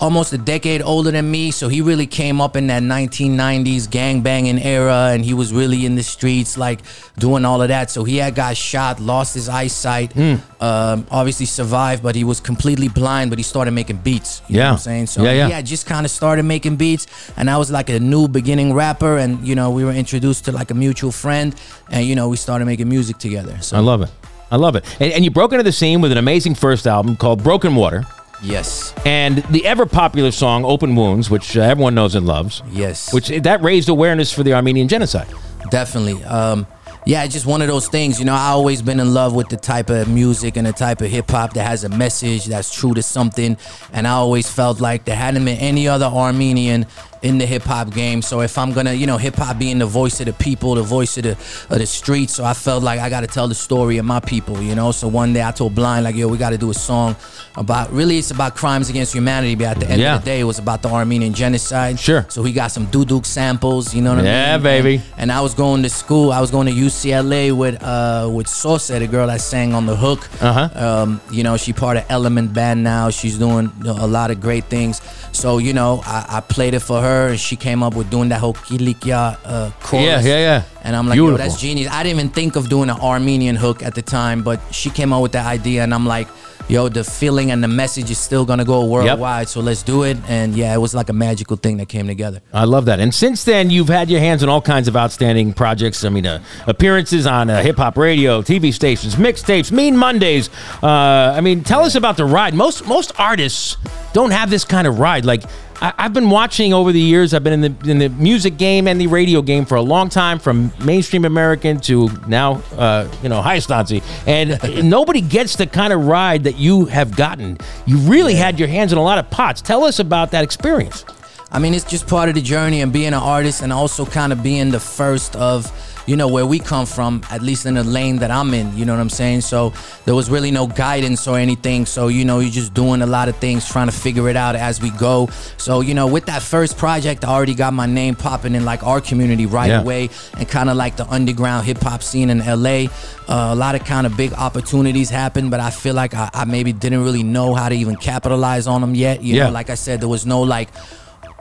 almost 0.02 0.34
a 0.34 0.38
decade 0.38 0.82
older 0.82 1.12
than 1.12 1.30
me, 1.32 1.52
so 1.52 1.70
he 1.70 1.80
really 1.82 2.08
came 2.08 2.42
up 2.42 2.56
in 2.58 2.68
that 2.68 2.82
1990s 2.84 3.90
gang 3.90 4.22
banging 4.22 4.60
era, 4.60 5.12
and 5.14 5.24
he 5.24 5.34
was 5.34 5.54
really 5.54 5.86
in 5.86 5.96
the 5.96 6.04
streets, 6.04 6.58
like 6.58 6.80
doing 7.18 7.46
all 7.46 7.62
of 7.62 7.68
that. 7.70 7.90
So 7.92 8.04
he 8.04 8.18
had 8.18 8.34
got 8.36 8.58
shot, 8.58 9.00
lost 9.00 9.36
his 9.36 9.48
eyesight, 9.48 10.12
Hmm. 10.14 10.36
um, 10.60 11.06
obviously 11.12 11.46
survived, 11.46 12.02
but 12.04 12.16
he 12.16 12.24
was 12.24 12.40
completely 12.40 12.88
blind. 12.88 13.30
But 13.30 13.40
he 13.40 13.44
started 13.44 13.72
making 13.72 13.98
beats. 13.98 14.42
You 14.48 14.56
know 14.58 14.62
Yeah. 14.64 14.68
what 14.72 14.74
I'm 14.74 14.80
saying? 14.80 15.08
So 15.08 15.24
Yeah, 15.24 15.34
yeah. 15.34 15.48
yeah, 15.50 15.62
just 15.62 15.86
kind 15.86 16.06
of 16.06 16.12
started 16.12 16.44
making 16.44 16.76
beats 16.78 17.06
and 17.38 17.50
I 17.50 17.58
was 17.58 17.70
like 17.72 17.90
a 17.90 18.00
new 18.00 18.28
beginning 18.28 18.74
rapper 18.74 19.18
and 19.18 19.46
you 19.48 19.56
know 19.56 19.70
we 19.70 19.84
were 19.86 19.92
introduced 19.94 20.46
to 20.46 20.52
like 20.52 20.72
a 20.72 20.74
mutual 20.74 21.12
friend 21.12 21.54
and 21.92 22.06
you 22.06 22.16
know 22.16 22.28
we 22.30 22.38
started 22.38 22.66
making 22.66 22.90
music 22.90 23.18
together 23.20 23.58
so 23.62 23.78
I 23.78 23.80
love 23.82 24.02
it. 24.02 24.10
I 24.50 24.58
love 24.58 24.76
it. 24.76 24.84
And, 25.00 25.14
and 25.14 25.24
you 25.24 25.32
broke 25.32 25.54
into 25.54 25.64
the 25.64 25.72
scene 25.72 26.02
with 26.02 26.12
an 26.12 26.18
amazing 26.18 26.56
first 26.56 26.86
album 26.88 27.16
called 27.16 27.42
Broken 27.44 27.76
Water. 27.76 28.04
Yes. 28.42 28.94
And 29.06 29.38
the 29.50 29.66
ever 29.66 29.86
popular 29.86 30.32
song 30.32 30.66
"Open 30.66 30.96
Wounds," 30.96 31.30
which 31.30 31.56
uh, 31.58 31.62
everyone 31.62 31.96
knows 31.96 32.16
and 32.16 32.26
loves, 32.26 32.62
yes. 32.72 33.14
Which 33.14 33.28
that 33.30 33.62
raised 33.62 33.90
awareness 33.90 34.32
for 34.34 34.44
the 34.44 34.54
Armenian 34.54 34.88
genocide. 34.88 35.28
definitely. 35.70 36.24
Um 36.26 36.66
yeah 37.08 37.24
it's 37.24 37.34
just 37.34 37.48
one 37.48 37.64
of 37.64 37.68
those 37.68 37.88
things 37.88 38.20
you 38.20 38.26
know 38.26 38.34
i 38.36 38.50
always 38.50 38.80
been 38.80 39.00
in 39.00 39.12
love 39.12 39.34
with 39.34 39.50
the 39.50 39.58
type 39.58 39.90
of 39.90 40.08
music 40.08 40.56
and 40.56 40.68
the 40.68 40.72
type 40.72 41.02
of 41.02 41.10
hip-hop 41.10 41.52
that 41.54 41.66
has 41.66 41.84
a 41.84 41.90
message 41.90 42.46
that's 42.46 42.72
true 42.72 42.94
to 42.94 43.02
something. 43.02 43.58
And 43.92 44.06
i 44.06 44.12
always 44.12 44.48
felt 44.48 44.80
like 44.80 45.06
there 45.06 45.16
hadn't 45.16 45.44
been 45.44 45.58
any 45.58 45.88
other 45.88 46.06
armenian 46.06 46.86
in 47.22 47.38
the 47.38 47.46
hip 47.46 47.64
hop 47.64 47.92
game. 47.94 48.22
So 48.22 48.42
if 48.42 48.58
I'm 48.58 48.72
gonna, 48.74 48.94
you 48.94 49.06
know, 49.06 49.18
hip 49.18 49.36
hop 49.36 49.60
being 49.60 49.78
the 49.80 49.86
voice 49.86 50.20
of 50.20 50.26
the 50.26 50.34
people, 50.34 50.76
the 50.76 50.82
voice 50.84 51.18
of 51.18 51.24
the 51.24 51.32
of 51.70 51.78
the 51.80 51.86
streets, 51.86 52.34
so 52.36 52.44
I 52.44 52.54
felt 52.54 52.84
like 52.84 53.00
I 53.00 53.10
got 53.10 53.22
to 53.22 53.28
tell 53.28 53.48
the 53.48 53.56
story 53.56 53.98
of 53.98 54.06
my 54.06 54.20
people, 54.20 54.62
you 54.62 54.74
know. 54.76 54.92
So 54.92 55.08
one 55.08 55.34
day 55.34 55.44
I 55.44 55.52
told 55.52 55.76
Blind 55.76 56.04
like, 56.04 56.16
yo, 56.16 56.28
we 56.28 56.38
got 56.38 56.50
to 56.52 56.58
do 56.58 56.70
a 56.72 56.74
song 56.74 57.16
about 57.56 57.92
really 57.92 58.18
it's 58.18 58.32
about 58.32 58.56
crimes 58.56 58.90
against 58.90 59.14
humanity, 59.14 59.56
but 59.56 59.66
at 59.68 59.80
the 59.80 59.90
end 59.90 60.02
Yeah. 60.02 60.16
of 60.16 60.22
the 60.22 60.26
day, 60.26 60.40
it 60.40 60.46
was 60.46 60.60
about 60.60 60.82
the 60.82 60.90
Armenian 60.90 61.34
genocide. 61.34 62.00
Sure. 62.00 62.26
So 62.30 62.44
he 62.44 62.54
got 62.54 62.72
some 62.72 62.88
duduk 62.88 63.26
samples, 63.26 63.94
you 63.94 64.02
know 64.02 64.12
what 64.12 64.20
I 64.20 64.22
mean? 64.24 64.32
Yeah, 64.32 64.58
baby. 64.58 64.96
And, 65.14 65.22
and 65.22 65.32
I 65.32 65.42
was 65.42 65.54
going 65.54 65.84
to 65.84 65.90
school. 65.90 66.32
I 66.32 66.40
was 66.42 66.50
going 66.52 66.68
to 66.68 66.74
UCLA 66.74 67.52
with 67.56 67.82
uh 67.84 68.30
with 68.34 68.48
Sosa, 68.48 69.00
the 69.00 69.08
girl 69.08 69.28
that 69.28 69.42
sang 69.42 69.74
on 69.74 69.86
the 69.86 69.96
hook. 69.96 70.28
Uh-huh. 70.42 70.70
Um, 70.88 71.22
you 71.32 71.44
know, 71.44 71.56
she 71.58 71.72
part 71.74 71.98
of 71.98 72.06
Element 72.10 72.54
Band 72.54 72.84
now. 72.84 73.10
She's 73.10 73.38
doing 73.38 73.72
a 73.86 74.08
lot 74.08 74.32
of 74.32 74.40
great 74.42 74.66
things. 74.66 75.02
So 75.34 75.58
you 75.60 75.74
know, 75.74 76.02
I, 76.06 76.26
I 76.38 76.42
played 76.42 76.74
it 76.74 76.82
for 76.82 77.02
her, 77.02 77.11
and 77.30 77.40
she 77.40 77.56
came 77.56 77.84
up 77.84 77.96
with 77.96 78.10
doing 78.10 78.30
that 78.30 78.40
whole 78.40 78.54
Kilikia 78.54 79.38
uh, 79.44 79.72
chorus. 79.82 80.06
Yeah, 80.06 80.22
yeah, 80.22 80.38
yeah. 80.38 80.64
And 80.84 80.96
I'm 80.96 81.08
like, 81.08 81.18
yo, 81.18 81.38
that's 81.38 81.60
genius. 81.60 81.92
I 81.92 82.04
didn't 82.04 82.20
even 82.20 82.32
think 82.32 82.56
of 82.56 82.70
doing 82.70 82.90
an 82.90 83.00
Armenian 83.00 83.56
hook 83.56 83.84
at 83.84 83.96
the 83.96 84.02
time, 84.02 84.44
but 84.44 84.60
she 84.72 84.90
came 84.90 85.14
up 85.14 85.22
with 85.22 85.34
that 85.34 85.46
idea, 85.46 85.84
and 85.84 85.94
I'm 85.94 86.06
like, 86.06 86.28
yo, 86.72 86.88
the 86.88 87.04
feeling 87.04 87.52
and 87.52 87.64
the 87.64 87.68
message 87.68 88.10
is 88.10 88.18
still 88.18 88.46
gonna 88.46 88.66
go 88.66 88.86
worldwide. 88.86 89.50
So 89.50 89.60
let's 89.60 89.84
do 89.84 90.04
it. 90.04 90.18
And 90.28 90.56
yeah, 90.56 90.74
it 90.74 90.78
was 90.78 90.96
like 90.96 91.10
a 91.10 91.14
magical 91.14 91.58
thing 91.58 91.78
that 91.78 91.90
came 91.90 92.08
together. 92.08 92.42
I 92.54 92.64
love 92.64 92.86
that. 92.86 93.00
And 93.00 93.14
since 93.14 93.44
then, 93.44 93.70
you've 93.70 93.90
had 93.90 94.10
your 94.10 94.20
hands 94.20 94.42
on 94.42 94.50
all 94.50 94.62
kinds 94.62 94.88
of 94.88 94.96
outstanding 94.96 95.54
projects. 95.54 96.04
I 96.06 96.10
mean, 96.10 96.26
uh, 96.26 96.42
appearances 96.68 97.28
on 97.28 97.50
uh, 97.50 97.62
hip 97.62 97.78
hop 97.78 97.98
radio, 97.98 98.42
TV 98.42 98.74
stations, 98.74 99.16
mixtapes, 99.16 99.72
Mean 99.72 99.98
Mondays. 99.98 100.50
Uh, 100.82 101.34
I 101.36 101.42
mean, 101.42 101.64
tell 101.64 101.84
us 101.84 101.96
about 101.96 102.18
the 102.18 102.26
ride. 102.26 102.54
Most 102.54 102.88
most 102.88 103.12
artists 103.20 103.78
don't 104.14 104.32
have 104.32 104.50
this 104.50 104.64
kind 104.64 104.88
of 104.88 105.00
ride. 105.00 105.26
Like 105.26 105.44
I, 105.82 105.94
I've 105.98 106.14
been 106.14 106.30
watching 106.30 106.74
over 106.74 106.92
the 106.92 107.00
years. 107.00 107.34
I've 107.34 107.44
been 107.44 107.64
in 107.64 107.74
the 107.74 107.90
in 107.90 107.98
the 107.98 108.10
music 108.10 108.58
game 108.58 108.88
and 108.88 109.02
the 109.02 109.08
radio 109.08 109.42
game 109.42 109.66
for 109.66 109.76
a 109.76 109.82
long 109.82 110.10
time, 110.10 110.40
from 110.40 110.72
mainstream 110.84 111.26
American 111.26 111.80
to 111.82 112.10
now, 112.28 112.62
uh, 112.78 113.10
you 113.24 113.30
know, 113.30 113.42
high 113.42 113.60
stancy. 113.60 114.02
And 114.28 114.60
nobody 114.90 115.22
gets 115.22 115.56
the 115.56 115.68
kind 115.68 115.92
of 115.92 116.06
ride 116.06 116.44
that 116.44 116.58
you 116.58 116.86
have 116.86 117.16
gotten. 117.16 117.58
You 117.86 117.98
really 117.98 118.36
had 118.36 118.60
your 118.60 118.68
hands 118.68 118.92
in 118.92 118.98
a 118.98 119.04
lot 119.04 119.18
of 119.18 119.30
pots. 119.30 119.62
Tell 119.62 119.84
us 119.84 120.00
about 120.00 120.32
that 120.32 120.44
experience. 120.44 121.04
I 121.52 121.60
mean, 121.60 121.74
it's 121.74 121.84
just 121.84 122.08
part 122.08 122.30
of 122.30 122.36
the 122.36 122.42
journey 122.42 122.82
and 122.82 122.94
being 122.94 123.08
an 123.08 123.14
artist 123.16 123.62
and 123.62 123.74
also 123.74 124.06
kind 124.06 124.32
of 124.32 124.42
being 124.42 124.70
the 124.72 124.80
first 124.80 125.36
of, 125.36 125.70
you 126.12 126.18
know, 126.18 126.28
where 126.28 126.46
we 126.46 126.60
come 126.60 126.86
from, 126.86 127.22
at 127.32 127.42
least 127.42 127.66
in 127.66 127.76
the 127.76 127.84
lane 127.86 128.18
that 128.18 128.32
I'm 128.32 128.54
in, 128.54 128.76
you 128.78 128.84
know 128.84 128.94
what 128.94 129.00
I'm 129.00 129.10
saying? 129.10 129.40
So 129.40 129.72
there 130.04 130.14
was 130.14 130.30
really 130.30 130.52
no 130.52 130.68
guidance 130.68 131.26
or 131.26 131.38
anything. 131.38 131.86
So, 131.86 132.10
you 132.10 132.26
know, 132.26 132.40
you're 132.42 132.52
just 132.52 132.74
doing 132.74 133.02
a 133.02 133.06
lot 133.06 133.30
of 133.30 133.38
things, 133.38 133.66
trying 133.66 133.88
to 133.88 133.94
figure 133.94 134.28
it 134.28 134.36
out 134.36 134.58
as 134.58 134.82
we 134.82 134.90
go. 134.90 135.28
So, 135.58 135.80
you 135.80 135.94
know, 135.94 136.08
with 136.08 136.26
that 136.26 136.42
first 136.42 136.78
project, 136.78 137.24
I 137.24 137.30
already 137.30 137.56
got 137.56 137.74
my 137.74 137.86
name 137.86 138.16
popping 138.16 138.56
in 138.56 138.66
like 138.66 138.84
our 138.84 139.00
community 139.00 139.46
right 139.46 139.70
Yeah. 139.70 139.80
away 139.84 140.10
and 140.38 140.50
kind 140.50 140.70
of 140.70 140.76
like 140.76 140.98
the 140.98 141.08
underground 141.08 141.66
hip 141.66 141.78
hop 141.80 142.04
scene 142.04 142.30
in 142.30 142.40
LA. 142.40 142.88
Uh, 143.30 143.54
a 143.54 143.56
lot 143.56 143.76
of 143.76 143.86
kind 143.86 144.06
of 144.06 144.18
big 144.18 144.34
opportunities 144.34 145.10
happened, 145.10 145.50
but 145.50 145.62
I 145.62 145.70
feel 145.70 145.94
like 145.96 146.14
I, 146.14 146.30
I 146.34 146.44
maybe 146.44 146.74
didn't 146.74 147.06
really 147.06 147.24
know 147.24 147.56
how 147.56 147.70
to 147.70 147.76
even 147.76 147.96
capitalize 147.96 148.68
on 148.68 148.82
them 148.82 148.96
yet. 148.96 149.24
You 149.24 149.36
Yeah. 149.36 149.46
know, 149.46 149.52
like 149.52 149.70
I 149.70 149.76
said, 149.76 150.02
there 150.02 150.10
was 150.10 150.26
no 150.26 150.42
like, 150.42 150.68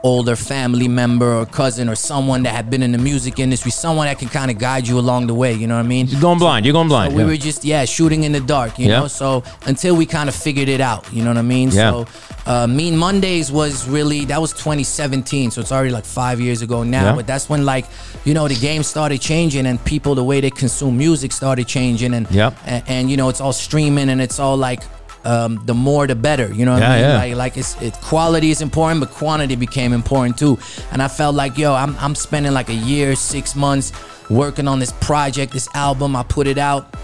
older 0.03 0.35
family 0.35 0.87
member 0.87 1.31
or 1.33 1.45
cousin 1.45 1.87
or 1.87 1.93
someone 1.95 2.41
that 2.43 2.55
had 2.55 2.69
been 2.71 2.81
in 2.81 2.91
the 2.91 2.97
music 2.97 3.37
industry, 3.39 3.69
someone 3.71 4.07
that 4.07 4.17
can 4.17 4.29
kind 4.29 4.49
of 4.49 4.57
guide 4.57 4.87
you 4.87 4.97
along 4.97 5.27
the 5.27 5.33
way. 5.33 5.53
You 5.53 5.67
know 5.67 5.75
what 5.75 5.85
I 5.85 5.87
mean? 5.87 6.07
You're 6.07 6.19
going 6.21 6.39
blind. 6.39 6.65
You're 6.65 6.73
going 6.73 6.87
blind. 6.87 7.11
So 7.11 7.17
we 7.17 7.23
yeah. 7.23 7.29
were 7.29 7.37
just 7.37 7.63
yeah 7.63 7.85
shooting 7.85 8.23
in 8.23 8.31
the 8.31 8.39
dark, 8.39 8.79
you 8.79 8.87
Yeah. 8.87 9.01
know. 9.01 9.07
So 9.07 9.43
until 9.67 9.95
we 9.95 10.05
kind 10.05 10.27
of 10.27 10.35
figured 10.35 10.69
it 10.69 10.81
out, 10.81 11.11
you 11.13 11.23
know 11.23 11.29
what 11.29 11.37
I 11.37 11.43
mean? 11.43 11.69
Yeah. 11.69 11.91
So 11.91 12.07
uh, 12.47 12.65
Mean 12.67 12.97
Mondays 12.97 13.51
was 13.51 13.87
really 13.87 14.25
that 14.25 14.41
was 14.41 14.51
2017, 14.53 15.51
so 15.51 15.61
it's 15.61 15.71
already 15.71 15.91
like 15.91 16.05
five 16.05 16.41
years 16.41 16.61
ago 16.63 16.83
now. 16.83 17.09
Yeah. 17.09 17.15
But 17.15 17.27
that's 17.27 17.47
when 17.49 17.65
like 17.65 17.85
you 18.25 18.33
know 18.33 18.47
the 18.47 18.55
game 18.55 18.81
started 18.83 19.21
changing 19.21 19.65
and 19.67 19.83
people 19.85 20.15
the 20.15 20.23
way 20.23 20.41
they 20.41 20.49
consume 20.49 20.97
music 20.97 21.31
started 21.31 21.67
changing 21.67 22.13
and 22.15 22.29
Yep. 22.31 22.53
and, 22.65 22.83
and 22.87 23.11
you 23.11 23.17
know 23.17 23.29
it's 23.29 23.41
all 23.41 23.53
streaming 23.53 24.09
and 24.09 24.19
it's 24.21 24.39
all 24.39 24.57
like. 24.57 24.81
Um, 25.23 25.61
the 25.67 25.73
more 25.75 26.07
the 26.07 26.15
better, 26.15 26.51
you 26.51 26.65
know 26.65 26.73
what 26.73 26.81
Yeah, 26.81 26.91
I 26.91 26.95
mean? 26.95 27.09
yeah. 27.09 27.17
Like, 27.17 27.35
like 27.35 27.57
it's 27.57 27.79
it, 27.81 27.93
quality 28.01 28.49
is 28.49 28.61
important, 28.61 29.01
but 29.01 29.11
quantity 29.11 29.55
became 29.55 29.93
important 29.93 30.37
too. 30.37 30.57
And 30.91 30.99
I 31.01 31.07
felt 31.07 31.35
like, 31.35 31.57
yo, 31.59 31.73
I'm 31.75 31.95
I'm 31.99 32.15
spending 32.15 32.53
like 32.53 32.69
a 32.69 32.73
year, 32.73 33.15
six 33.15 33.55
months 33.55 33.91
working 34.29 34.67
on 34.67 34.79
this 34.79 34.91
project, 34.93 35.53
this 35.53 35.67
album. 35.75 36.15
I 36.15 36.23
put 36.23 36.47
it 36.47 36.57
out, 36.57 36.95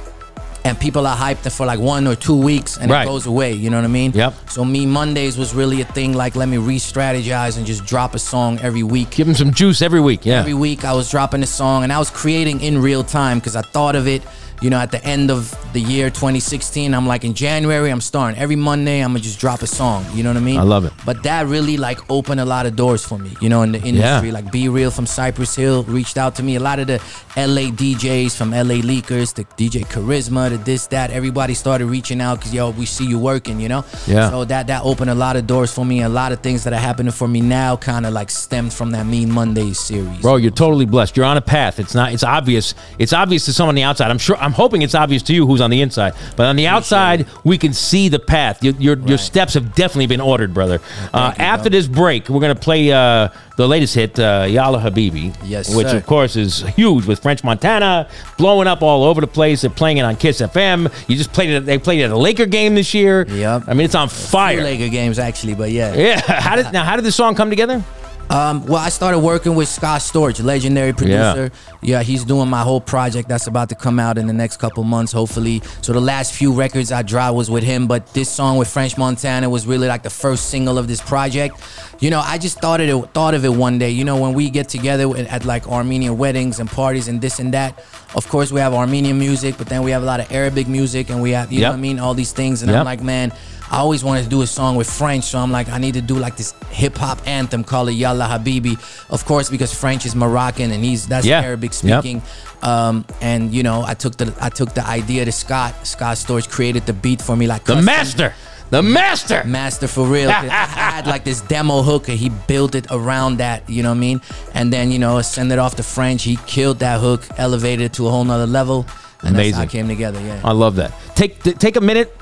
and 0.65 0.79
people 0.79 1.05
are 1.05 1.15
hyped 1.15 1.49
for 1.51 1.65
like 1.67 1.79
one 1.79 2.07
or 2.07 2.15
two 2.15 2.35
weeks, 2.35 2.77
and 2.77 2.89
Right. 2.89 3.03
it 3.03 3.05
goes 3.05 3.27
away. 3.27 3.53
You 3.53 3.69
know 3.69 3.77
what 3.77 3.85
I 3.85 3.87
mean? 4.01 4.11
Yep. 4.13 4.33
So 4.49 4.65
Mean 4.65 4.89
Mondays 4.89 5.37
was 5.37 5.53
really 5.53 5.81
a 5.81 5.85
thing. 5.85 6.13
Like, 6.13 6.35
let 6.35 6.49
me 6.49 6.57
re-strategize 6.57 7.57
and 7.57 7.67
just 7.67 7.85
drop 7.85 8.15
a 8.15 8.19
song 8.19 8.57
every 8.63 8.83
week. 8.83 9.11
Give 9.11 9.27
them 9.27 9.35
some 9.35 9.53
juice 9.53 9.81
every 9.83 10.01
week. 10.01 10.25
Yeah. 10.25 10.39
Every 10.39 10.55
week 10.55 10.83
I 10.83 10.93
was 10.93 11.09
dropping 11.11 11.43
a 11.43 11.47
song 11.47 11.83
and 11.83 11.93
I 11.93 11.99
was 11.99 12.09
creating 12.09 12.61
in 12.61 12.81
real 12.81 13.03
time 13.03 13.37
because 13.39 13.55
I 13.55 13.61
thought 13.61 13.95
of 13.95 14.07
it, 14.07 14.23
you 14.61 14.69
know, 14.69 14.77
at 14.77 14.91
the 14.91 15.03
end 15.03 15.29
of 15.29 15.55
the 15.73 15.81
year 15.81 16.09
2016. 16.09 16.93
I'm 16.93 17.07
like, 17.07 17.23
in 17.23 17.33
January, 17.33 17.91
I'm 17.91 18.01
starting. 18.01 18.39
Every 18.39 18.55
Monday, 18.55 19.01
I'm 19.01 19.11
gonna 19.11 19.19
just 19.19 19.39
drop 19.39 19.61
a 19.61 19.67
song. 19.67 20.05
You 20.13 20.23
know 20.23 20.29
what 20.29 20.37
I 20.37 20.41
mean? 20.41 20.57
I 20.59 20.63
love 20.63 20.85
it. 20.85 20.93
But 21.05 21.23
that 21.23 21.47
really 21.47 21.77
like 21.77 21.99
opened 22.09 22.39
a 22.39 22.45
lot 22.45 22.65
of 22.65 22.75
doors 22.75 23.05
for 23.05 23.19
me, 23.19 23.35
you 23.41 23.49
know, 23.49 23.61
in 23.61 23.71
the 23.71 23.81
industry. 23.81 24.31
Like 24.31 24.51
B-Real 24.51 24.91
from 24.91 25.05
Cypress 25.05 25.55
Hill 25.55 25.83
reached 25.83 26.17
out 26.17 26.35
to 26.35 26.43
me. 26.43 26.55
A 26.55 26.59
lot 26.59 26.79
of 26.79 26.87
the 26.87 26.97
LA 27.35 27.69
DJs 27.71 28.35
from 28.35 28.51
LA 28.51 28.81
Leakers, 28.81 29.33
the 29.33 29.43
DJ 29.43 29.85
Carisma, 29.85 30.49
the 30.49 30.57
this, 30.57 30.87
that, 30.87 31.11
everybody 31.11 31.53
started 31.53 31.85
reaching 31.85 32.21
out 32.21 32.39
because 32.39 32.53
yo, 32.53 32.71
we 32.71 32.85
see 32.85 33.05
you 33.05 33.19
working, 33.19 33.59
you 33.59 33.69
know? 33.69 33.85
Yeah. 34.07 34.29
So 34.29 34.45
that 34.45 34.67
that 34.67 34.83
opened 34.83 35.09
a 35.09 35.15
lot 35.15 35.35
of 35.35 35.45
doors 35.45 35.73
for 35.73 35.85
me. 35.85 36.01
A 36.01 36.09
lot 36.09 36.31
of 36.31 36.39
things 36.41 36.63
that 36.63 36.73
are 36.73 36.79
happening 36.79 37.11
for 37.11 37.27
me 37.27 37.41
now 37.41 37.77
kind 37.77 38.05
of 38.05 38.13
like 38.13 38.29
stemmed 38.29 38.73
from 38.73 38.91
that 38.91 39.05
Mean 39.05 39.31
Mondays 39.31 39.79
series. 39.79 40.21
Bro, 40.21 40.37
you're 40.37 40.51
totally 40.51 40.85
blessed. 40.85 41.15
You're 41.15 41.25
on 41.25 41.37
a 41.37 41.41
path. 41.41 41.79
It's 41.79 41.93
not. 41.93 42.13
It's 42.13 42.23
obvious. 42.23 42.73
It's 42.99 43.13
obvious 43.13 43.45
to 43.45 43.53
someone 43.53 43.71
on 43.71 43.75
the 43.75 43.83
outside. 43.83 44.09
I'm 44.09 44.17
sure. 44.17 44.37
I'm 44.47 44.53
hoping 44.53 44.81
it's 44.81 44.95
obvious 44.95 45.21
to 45.23 45.33
you 45.33 45.45
who's 45.45 45.59
on 45.59 45.69
the 45.71 45.81
inside. 45.81 46.13
But 46.37 46.45
on 46.45 46.55
the 46.55 46.67
outside, 46.67 47.27
we 47.43 47.57
can 47.57 47.73
see 47.73 48.07
the 48.07 48.17
path. 48.17 48.63
Your 48.63 48.73
your, 48.75 48.97
your 48.99 49.17
steps 49.17 49.55
have 49.55 49.75
definitely 49.75 50.07
been 50.07 50.21
ordered, 50.21 50.53
brother. 50.53 50.79
Uh, 51.13 51.33
you, 51.37 51.43
after 51.43 51.69
this 51.69 51.85
break, 51.85 52.29
we're 52.29 52.39
gonna 52.39 52.55
play 52.55 52.89
uh, 52.89 53.27
the 53.57 53.67
latest 53.67 53.93
hit, 53.93 54.17
uh, 54.17 54.45
Yalla 54.49 54.79
Habibi. 54.79 55.35
Yes, 55.43 55.75
which 55.75 55.87
sir. 55.87 55.97
of 55.97 56.05
course 56.05 56.37
is 56.37 56.61
huge 56.61 57.05
with 57.05 57.19
French 57.19 57.43
Montana 57.43 58.07
blowing 58.37 58.69
up 58.69 58.81
all 58.81 59.03
over 59.03 59.19
the 59.19 59.27
place. 59.27 59.61
They're 59.61 59.69
playing 59.69 59.97
it 59.97 60.03
on 60.03 60.15
Kiss 60.15 60.39
FM. 60.39 60.93
You 61.09 61.17
just 61.17 61.33
played 61.33 61.49
it. 61.49 61.65
They 61.65 61.77
played 61.77 61.99
it 61.99 62.03
at 62.03 62.11
a 62.11 62.17
Laker 62.17 62.45
game 62.45 62.73
this 62.75 62.93
year. 62.93 63.27
Yep. 63.27 63.63
I 63.67 63.73
mean, 63.73 63.83
it's 63.83 63.95
on 63.95 64.07
fire. 64.07 64.63
Laker 64.63 64.87
games 64.87 65.19
actually, 65.19 65.55
but 65.55 65.71
yeah. 65.71 65.93
Yeah. 65.93 66.21
How 66.39 66.55
did 66.55 66.71
now? 66.71 66.85
How 66.85 66.95
did 66.95 67.03
the 67.03 67.11
song 67.11 67.35
come 67.35 67.49
together? 67.49 67.83
Um, 68.29 68.65
well, 68.65 68.77
I 68.81 68.89
started 68.89 69.19
working 69.19 69.55
with 69.55 69.69
Scott 69.69 70.01
Storch, 70.01 70.43
legendary 70.43 70.91
producer. 70.93 71.49
Yeah. 71.81 72.03
he's 72.03 72.25
doing 72.25 72.49
my 72.49 72.61
whole 72.61 72.81
project 72.81 73.29
that's 73.29 73.47
about 73.47 73.69
to 73.69 73.75
come 73.75 73.99
out 73.99 74.17
in 74.17 74.27
the 74.27 74.33
next 74.33 74.57
couple 74.57 74.83
months, 74.83 75.13
hopefully. 75.13 75.61
So 75.81 75.93
the 75.93 76.01
last 76.01 76.33
few 76.33 76.51
records 76.51 76.91
I 76.91 77.03
dropped 77.03 77.35
was 77.35 77.49
with 77.49 77.63
him, 77.63 77.87
but 77.87 78.13
this 78.13 78.29
song 78.29 78.57
with 78.57 78.67
French 78.67 78.97
Montana 78.97 79.49
was 79.49 79.65
really 79.65 79.87
like 79.87 80.03
the 80.03 80.09
first 80.09 80.49
single 80.49 80.77
of 80.77 80.87
this 80.87 81.01
project. 81.01 81.57
You 81.99 82.09
know, 82.09 82.19
I 82.19 82.37
just 82.37 82.59
thought 82.59 82.81
of 82.81 82.89
it, 82.89 83.13
thought 83.13 83.33
of 83.33 83.45
it 83.45 83.49
one 83.49 83.79
day. 83.79 83.91
You 83.91 84.03
know, 84.03 84.19
when 84.19 84.33
we 84.33 84.49
get 84.49 84.67
together 84.67 85.15
at 85.17 85.45
like 85.45 85.67
Armenian 85.67 86.17
weddings 86.17 86.59
and 86.59 86.69
parties 86.69 87.07
and 87.07 87.21
this 87.21 87.39
and 87.39 87.53
that. 87.53 87.83
Of 88.15 88.27
course, 88.29 88.51
we 88.51 88.59
have 88.61 88.73
Armenian 88.73 89.19
music, 89.19 89.57
but 89.57 89.67
then 89.67 89.83
we 89.83 89.91
have 89.91 90.01
a 90.01 90.05
lot 90.05 90.19
of 90.19 90.31
Arabic 90.31 90.67
music, 90.67 91.09
and 91.09 91.21
we 91.21 91.31
have, 91.31 91.51
you 91.51 91.59
Yep. 91.59 91.65
know 91.67 91.71
what 91.71 91.77
I 91.77 91.81
mean, 91.81 91.99
all 91.99 92.13
these 92.13 92.31
things. 92.31 92.61
And 92.61 92.71
Yep. 92.71 92.79
I'm 92.79 92.85
like, 92.85 93.01
man, 93.03 93.31
I 93.69 93.77
always 93.79 94.01
wanted 94.03 94.23
to 94.23 94.29
do 94.29 94.41
a 94.43 94.47
song 94.47 94.77
with 94.77 94.89
French, 94.89 95.25
so 95.25 95.39
I'm 95.39 95.51
like, 95.51 95.69
I 95.69 95.77
need 95.77 95.95
to 95.95 96.01
do 96.01 96.15
like 96.15 96.37
this 96.37 96.53
hip 96.71 96.97
hop 96.97 97.19
anthem 97.27 97.65
called 97.65 97.91
Yalla 97.91 98.25
Habibi. 98.25 98.77
Of 99.09 99.25
course, 99.25 99.49
because 99.49 99.73
French 99.73 100.05
is 100.05 100.15
Moroccan 100.15 100.71
and 100.71 100.83
he's 100.85 101.05
that's 101.05 101.25
Yeah. 101.25 101.41
Arabic 101.41 101.73
Yep. 101.83 101.99
speaking. 102.01 102.21
Um, 102.63 103.03
and 103.21 103.53
you 103.53 103.63
know, 103.63 103.83
I 103.85 103.93
took 103.93 104.15
the 104.15 104.33
I 104.39 104.49
took 104.49 104.73
the 104.73 104.87
idea 104.87 105.25
to 105.25 105.31
Scott. 105.33 105.73
Scott 105.83 106.15
Storch 106.15 106.47
created 106.49 106.85
the 106.85 106.93
beat 106.93 107.21
for 107.21 107.35
me, 107.35 107.45
like 107.45 107.65
The 107.65 107.73
custom- 107.73 107.85
master. 107.85 108.33
The 108.69 108.83
master. 108.83 109.43
master 109.45 109.87
for 109.87 110.05
real. 110.05 110.29
I 110.31 110.33
had 110.33 111.07
like 111.07 111.23
this 111.23 111.41
demo 111.41 111.81
hooker. 111.83 112.11
he 112.11 112.29
built 112.47 112.75
it 112.75 112.87
around 112.91 113.37
that, 113.37 113.69
you 113.69 113.81
know 113.81 113.89
what 113.89 113.95
I 113.95 113.99
mean? 113.99 114.21
And 114.53 114.73
then, 114.73 114.91
you 114.91 114.99
know, 114.99 115.21
send 115.21 115.51
it 115.51 115.59
off 115.59 115.75
to 115.77 115.83
French. 115.83 116.23
He 116.23 116.35
killed 116.47 116.79
that 116.79 116.99
hook, 116.99 117.23
elevated 117.37 117.85
it 117.85 117.93
to 117.93 118.07
a 118.07 118.11
whole 118.11 118.25
nother 118.25 118.45
level. 118.47 118.85
And 119.23 119.35
that's 119.35 119.55
how 119.55 119.61
Amazing. 119.61 119.63
it 119.63 119.69
came 119.69 119.87
together, 119.87 120.19
yeah. 120.21 120.41
I 120.43 120.51
love 120.51 120.75
that. 120.75 120.91
Take 121.15 121.41
take 121.41 121.75
a 121.77 121.81
minute, 121.81 122.15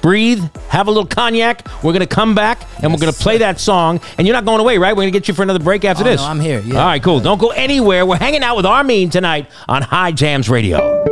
breathe, 0.00 0.42
have 0.68 0.88
a 0.88 0.90
little 0.90 1.06
cognac. 1.06 1.66
We're 1.84 1.92
gonna 1.92 2.06
come 2.06 2.34
back 2.34 2.66
and 2.82 2.90
we're 2.92 2.98
gonna 2.98 3.12
play 3.12 3.34
sir. 3.34 3.40
that 3.40 3.60
song. 3.60 4.00
And 4.18 4.26
you're 4.26 4.34
not 4.34 4.44
going 4.46 4.60
away, 4.60 4.78
right? 4.78 4.92
We're 4.96 5.02
gonna 5.02 5.10
get 5.12 5.28
you 5.28 5.34
for 5.34 5.42
another 5.42 5.60
break 5.62 5.84
after 5.84 6.02
Oh, 6.02 6.06
this. 6.06 6.20
no, 6.20 6.26
I'm 6.26 6.40
here, 6.40 6.60
yeah. 6.60 6.80
All 6.80 6.86
right, 6.86 7.02
cool. 7.02 7.20
Don't 7.20 7.38
go 7.38 7.50
anywhere. 7.50 8.04
We're 8.06 8.16
hanging 8.16 8.42
out 8.42 8.56
with 8.56 8.66
Armin 8.66 9.10
tonight 9.10 9.46
on 9.68 9.82
High 9.82 10.10
Jams 10.12 10.48
Radio. 10.48 11.04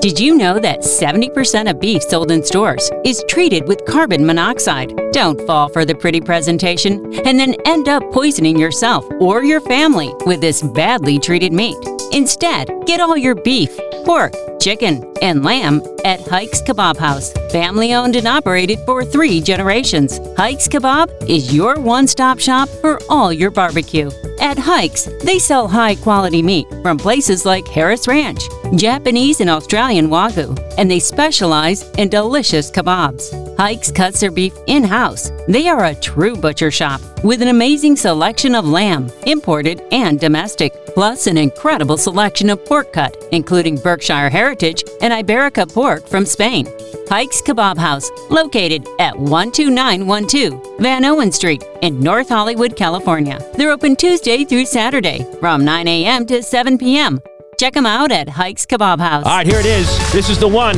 Did 0.00 0.20
you 0.20 0.36
know 0.36 0.58
that 0.60 0.80
70% 0.80 1.70
of 1.70 1.80
beef 1.80 2.02
sold 2.02 2.30
in 2.30 2.44
stores 2.44 2.90
is 3.04 3.24
treated 3.28 3.66
with 3.66 3.86
carbon 3.86 4.24
monoxide? 4.26 4.92
Don't 5.12 5.40
fall 5.46 5.68
for 5.68 5.84
the 5.84 5.94
pretty 5.94 6.20
presentation 6.20 7.14
and 7.26 7.40
then 7.40 7.54
end 7.64 7.88
up 7.88 8.02
poisoning 8.12 8.58
yourself 8.58 9.04
or 9.18 9.42
your 9.42 9.60
family 9.62 10.12
with 10.26 10.40
this 10.40 10.62
badly 10.62 11.18
treated 11.18 11.52
meat. 11.52 11.76
Instead, 12.12 12.68
get 12.86 13.00
all 13.00 13.16
your 13.16 13.34
beef, 13.34 13.70
pork, 14.04 14.32
chicken, 14.60 15.04
and 15.22 15.44
lamb 15.44 15.82
at 16.04 16.20
Hikes 16.20 16.60
Kebab 16.62 16.96
House. 16.96 17.32
Family 17.50 17.94
owned 17.94 18.16
and 18.16 18.28
operated 18.28 18.78
for 18.80 19.04
three 19.04 19.40
generations. 19.40 20.18
Hikes 20.36 20.68
Kebab 20.68 21.10
is 21.28 21.54
your 21.54 21.80
one 21.80 22.06
stop 22.06 22.38
shop 22.38 22.68
for 22.80 22.98
all 23.08 23.32
your 23.32 23.50
barbecue. 23.50 24.10
At 24.40 24.58
Hikes, 24.58 25.08
they 25.24 25.38
sell 25.38 25.66
high 25.66 25.94
quality 25.94 26.42
meat 26.42 26.68
from 26.82 26.98
places 26.98 27.46
like 27.46 27.66
Harris 27.66 28.06
Ranch, 28.06 28.42
Japanese 28.76 29.40
and 29.40 29.48
Australian 29.50 29.85
Wagyu, 29.94 30.58
and 30.78 30.90
they 30.90 30.98
specialize 30.98 31.88
in 31.98 32.08
delicious 32.08 32.70
kebabs. 32.70 33.56
Hikes 33.56 33.90
cuts 33.90 34.20
their 34.20 34.30
beef 34.30 34.52
in 34.66 34.84
house. 34.84 35.30
They 35.48 35.68
are 35.68 35.86
a 35.86 35.94
true 35.94 36.36
butcher 36.36 36.70
shop 36.70 37.00
with 37.22 37.40
an 37.40 37.48
amazing 37.48 37.96
selection 37.96 38.54
of 38.54 38.66
lamb, 38.66 39.10
imported 39.26 39.82
and 39.92 40.18
domestic, 40.20 40.72
plus 40.88 41.26
an 41.26 41.38
incredible 41.38 41.96
selection 41.96 42.50
of 42.50 42.64
pork 42.66 42.92
cut, 42.92 43.16
including 43.32 43.76
Berkshire 43.76 44.28
Heritage 44.28 44.84
and 45.00 45.12
Iberica 45.12 45.72
pork 45.72 46.06
from 46.06 46.26
Spain. 46.26 46.66
Hikes 47.08 47.40
Kebab 47.40 47.78
House, 47.78 48.10
located 48.30 48.86
at 48.98 49.14
12912 49.14 50.78
Vanowen 50.78 51.32
Street 51.32 51.62
in 51.82 52.00
North 52.00 52.28
Hollywood, 52.28 52.76
California. 52.76 53.38
They're 53.54 53.70
open 53.70 53.96
Tuesday 53.96 54.44
through 54.44 54.66
Saturday 54.66 55.24
from 55.40 55.64
9 55.64 55.86
a.m. 55.86 56.26
to 56.26 56.42
7 56.42 56.76
p.m. 56.76 57.20
Check 57.58 57.72
them 57.72 57.86
out 57.86 58.12
at 58.12 58.28
Hikes 58.28 58.66
Kebab 58.66 58.98
House. 58.98 59.24
All 59.24 59.32
right, 59.32 59.46
here 59.46 59.58
it 59.58 59.64
is. 59.64 59.88
This 60.12 60.28
is 60.28 60.38
the 60.38 60.48
one. 60.48 60.76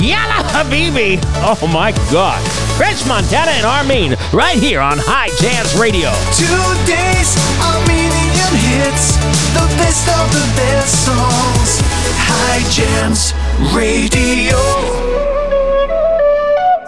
Yalla 0.00 0.40
Habibi. 0.56 1.20
Oh 1.44 1.68
my 1.68 1.92
God. 2.10 2.40
French 2.78 3.06
Montana 3.06 3.50
and 3.50 3.66
R-Mean, 3.66 4.16
right 4.32 4.56
here 4.56 4.80
on 4.80 4.96
High 4.96 5.28
Jams 5.36 5.76
Radio. 5.76 6.08
Two 6.32 6.48
Today's 6.88 7.36
Armenian 7.60 8.52
hits, 8.72 9.20
the 9.52 9.68
best 9.76 10.08
of 10.08 10.32
the 10.32 10.46
best 10.56 11.04
songs. 11.04 11.84
High 12.24 12.64
Jams 12.72 13.36
Radio. 13.76 14.56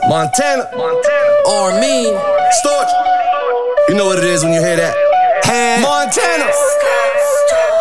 Montana. 0.09 0.64
Montana. 0.72 1.44
Or 1.44 1.76
me. 1.76 2.09
Storch. 2.64 2.88
You 3.90 3.96
know 3.96 4.06
what 4.06 4.16
it 4.16 4.24
is 4.24 4.42
when 4.44 4.54
you 4.54 4.61
hear 4.61 4.76
that. 4.76 4.96
Montana. 5.83 6.48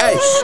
Hey, 0.02 0.18
hey. 0.20 0.39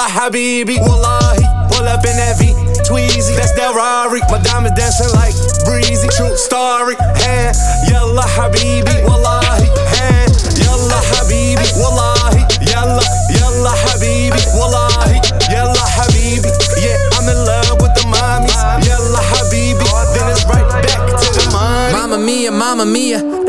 Yalla 0.00 0.12
habibi. 0.12 0.80
Wallahi. 0.80 1.44
Pull 1.68 1.86
up 1.86 2.06
in 2.06 2.16
that 2.16 2.38
V. 2.38 2.54
Tweezy. 2.88 3.36
That's 3.36 3.52
that 3.52 3.74
Rari. 3.76 4.20
My 4.32 4.40
diamond 4.40 4.74
dancing 4.74 5.12
like 5.12 5.36
breezy. 5.66 6.08
True 6.16 6.34
story. 6.38 6.96
Hey. 7.20 7.52
Yalla 7.90 8.22
habibi. 8.22 9.04
Wallahi. 9.04 9.49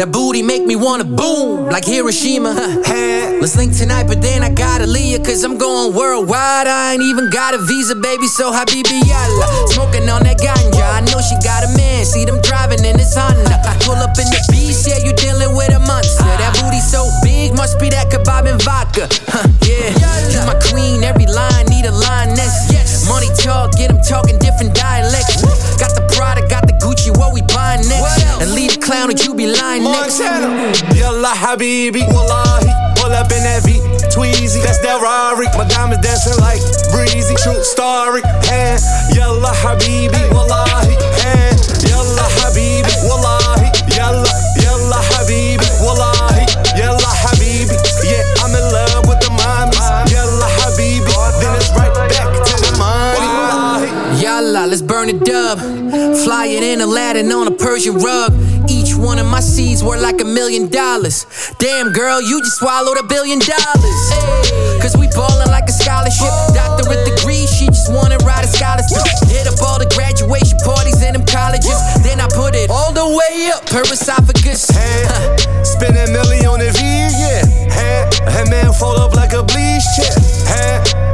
That 0.02 0.10
booty 0.10 0.42
make 0.42 0.66
me 0.66 0.76
wanna 0.76 1.06
boom 1.06 1.70
like 1.70 1.86
Hiroshima. 1.86 2.58
Huh? 2.58 3.38
Let's 3.38 3.54
link 3.56 3.78
tonight, 3.78 4.10
but 4.10 4.18
then 4.18 4.42
I 4.42 4.50
gotta 4.50 4.88
leave 4.88 5.22
cause 5.22 5.44
I'm 5.44 5.62
going 5.62 5.94
worldwide. 5.94 6.66
I 6.66 6.94
ain't 6.94 7.06
even 7.06 7.30
got 7.30 7.54
a 7.54 7.60
visa, 7.62 7.94
baby, 7.94 8.26
so 8.26 8.50
habibi 8.50 8.98
yalla. 9.06 9.46
Smoking 9.70 10.10
on 10.10 10.26
that 10.26 10.42
ganja, 10.42 10.82
I 10.82 11.06
know 11.06 11.22
she 11.22 11.38
got 11.46 11.62
a 11.62 11.70
man. 11.78 12.02
See 12.06 12.26
them 12.26 12.42
driving 12.42 12.82
in 12.82 12.98
this 12.98 13.14
Honda. 13.14 13.62
Pull 13.86 14.02
up 14.02 14.18
in 14.18 14.26
the 14.26 14.42
beast, 14.50 14.90
yeah, 14.90 14.98
you 15.06 15.14
dealing 15.14 15.54
with 15.54 15.70
a 15.70 15.80
monster. 15.86 16.26
That 16.42 16.58
booty 16.58 16.82
so 16.82 17.06
big, 17.22 17.54
must 17.54 17.78
be 17.78 17.94
that 17.94 18.10
kebab 18.10 18.50
and 18.50 18.58
vodka. 18.58 19.06
Huh, 19.30 19.46
yeah, 19.62 19.94
you 20.34 20.42
my 20.50 20.58
queen, 20.66 21.06
every 21.06 21.30
line 21.30 21.70
need 21.70 21.86
a 21.86 21.94
lioness. 21.94 23.06
Money 23.06 23.30
talk, 23.38 23.78
get 23.78 23.94
them 23.94 24.02
talking 24.02 24.40
different 24.40 24.74
dialects. 24.74 25.46
Got 25.78 25.94
the 25.94 26.01
Prada, 26.22 26.48
got 26.48 26.68
the 26.68 26.74
Gucci, 26.74 27.10
what 27.18 27.34
we 27.34 27.42
buying 27.42 27.82
next? 27.90 28.22
And 28.38 28.54
leave 28.54 28.78
the 28.78 28.78
clown 28.78 29.10
that 29.10 29.26
you 29.26 29.34
be 29.34 29.50
lying 29.50 29.82
next. 29.82 30.22
Montana. 30.22 30.70
Yalla 30.94 31.34
habibi, 31.34 32.06
wallahi. 32.14 32.70
Pull 33.02 33.10
up 33.10 33.34
in 33.34 33.42
that 33.42 33.66
V, 33.66 33.82
Tweezy. 34.14 34.62
That's 34.62 34.78
that 34.86 35.02
Rari. 35.02 35.50
My 35.58 35.66
diamonds 35.66 36.06
dancing 36.06 36.38
like 36.38 36.62
breezy. 36.94 37.34
True 37.42 37.58
story. 37.66 38.22
Hey, 38.46 38.78
yalla 39.18 39.50
habibi, 39.66 40.22
wallahi. 40.30 40.94
Hey, 41.26 41.51
Fly 56.32 56.48
it 56.48 56.64
in 56.64 56.80
Aladdin 56.80 57.30
on 57.34 57.46
a 57.46 57.52
Persian 57.52 58.00
rug. 58.00 58.32
Each 58.72 58.96
one 58.96 59.20
of 59.20 59.28
my 59.28 59.42
seeds 59.42 59.84
worth 59.84 60.02
like 60.02 60.22
a 60.22 60.24
million 60.24 60.70
dollars. 60.72 61.28
Damn, 61.60 61.92
girl, 61.92 62.22
you 62.22 62.40
just 62.40 62.56
swallowed 62.56 62.96
a 62.96 63.04
billion 63.04 63.40
dollars. 63.40 64.00
Cause 64.80 64.96
we 64.96 65.12
ballin' 65.12 65.52
like 65.52 65.68
a 65.68 65.76
scholarship. 65.76 66.32
Doctorate 66.56 67.04
degree, 67.04 67.44
she 67.52 67.68
just 67.68 67.92
wanna 67.92 68.16
ride 68.24 68.46
a 68.46 68.48
scholarship. 68.48 69.04
Hit 69.28 69.44
up 69.44 69.60
all 69.60 69.76
the 69.76 69.92
graduation 69.92 70.56
parties 70.64 71.04
in 71.04 71.20
them 71.20 71.28
colleges. 71.28 71.76
Then 72.00 72.24
I 72.24 72.32
put 72.32 72.56
it 72.56 72.72
all 72.72 72.96
the 72.96 73.12
way 73.12 73.52
up 73.52 73.68
her 73.68 73.84
esophagus. 73.92 74.72
Hey, 74.72 75.04
spend 75.68 76.00
a 76.00 76.08
million 76.16 76.48
on 76.48 76.60
the 76.64 76.72
yeah. 76.80 77.44
Hey, 77.76 78.08
hey 78.32 78.48
man, 78.48 78.72
fold 78.72 79.04
up 79.04 79.20
like 79.20 79.34
a 79.34 79.44
bleach 79.44 79.84
chair. 80.00 80.16
Hey, 80.48 81.11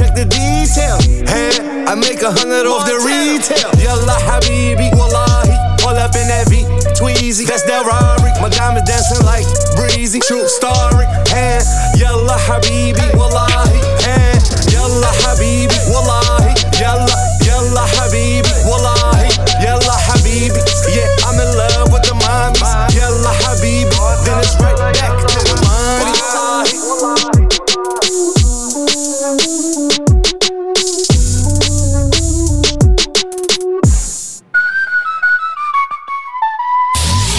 check 0.00 0.16
the 0.16 0.24
detail. 0.24 0.96
Hey, 1.28 1.52
I 1.84 1.94
make 1.94 2.22
a 2.24 2.32
hundred 2.32 2.64
off 2.64 2.88
the 2.88 2.96
retail. 3.04 3.68
Yalla 3.76 4.16
habibi, 4.24 4.88
wallahi. 4.96 5.52
Pull 5.76 5.96
up 6.00 6.16
in 6.16 6.26
that 6.32 6.48
V, 6.48 6.64
Tweezy. 6.96 7.44
That's 7.44 7.64
that 7.68 7.84
Rari. 7.84 8.32
My 8.40 8.48
diamonds 8.48 8.88
dancing 8.88 9.24
like 9.26 9.44
breezy. 9.76 10.20
True 10.20 10.48
story. 10.48 11.04
Hey, 11.28 11.60
yalla 12.00 12.40
habibi, 12.48 13.04
wallahi. 13.12 13.76
Hey, 14.00 14.40
yalla 14.72 15.12
habibi, 15.20 15.76
wallahi. 15.92 16.56
Yalla 16.80 17.29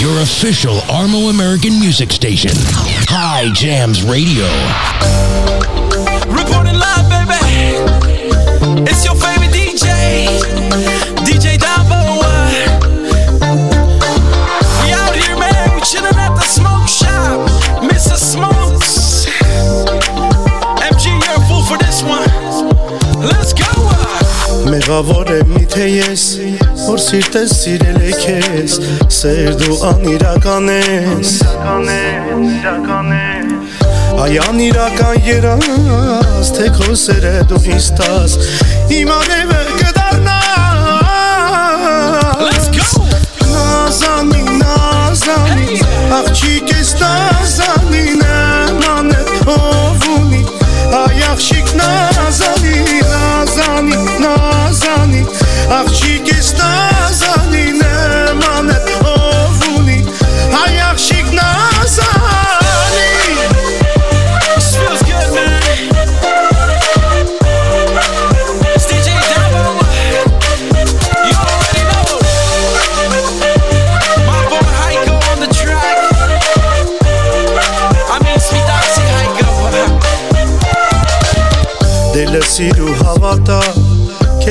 Your 0.02 0.18
official 0.22 0.78
Armo 0.90 1.30
American 1.30 1.78
music 1.78 2.10
station. 2.10 2.50
High 3.06 3.52
Jams 3.52 4.02
Radio. 4.02 4.42
Reporting 6.26 6.74
live, 6.74 7.06
baby. 7.06 8.82
It's 8.82 9.04
your 9.04 9.14
favorite 9.14 9.54
DJ, 9.54 10.26
սիրտես 27.02 27.52
սիրել 27.58 28.00
է 28.06 28.12
քեզ 28.22 28.74
Սեր 29.16 29.56
դու 29.60 29.76
անիրական 29.88 30.68
ես 30.72 31.32
Այ 34.22 34.38
անիրական 34.46 35.18
երաս 35.26 36.52
Թե 36.58 36.68
քո 36.78 36.90
սերը 37.02 37.34
դու 37.50 37.62
ինձ 37.74 37.88
տաս 37.98 38.36
Իմ 39.00 39.12
արևը 39.16 39.60
go. 42.76 42.84
Նազանի, 43.52 44.42
նազանի 44.62 45.80
Աղջիկ 46.18 46.72
ես 46.76 46.92
նազանի 47.02 48.04
Նման 48.22 49.12
է 49.16 49.22
ով 49.56 50.08
ունի 50.16 50.42
Այ 51.02 51.24
աղջիկ 51.32 51.72
նազանի, 51.80 52.76
նազանի, 53.12 54.02
նազանի 54.26 55.41
А 55.70 55.84
в 55.84 55.92
Чикистаза 55.92 57.34
ни 57.50 57.72
нема 57.72 58.62
не 58.62 58.81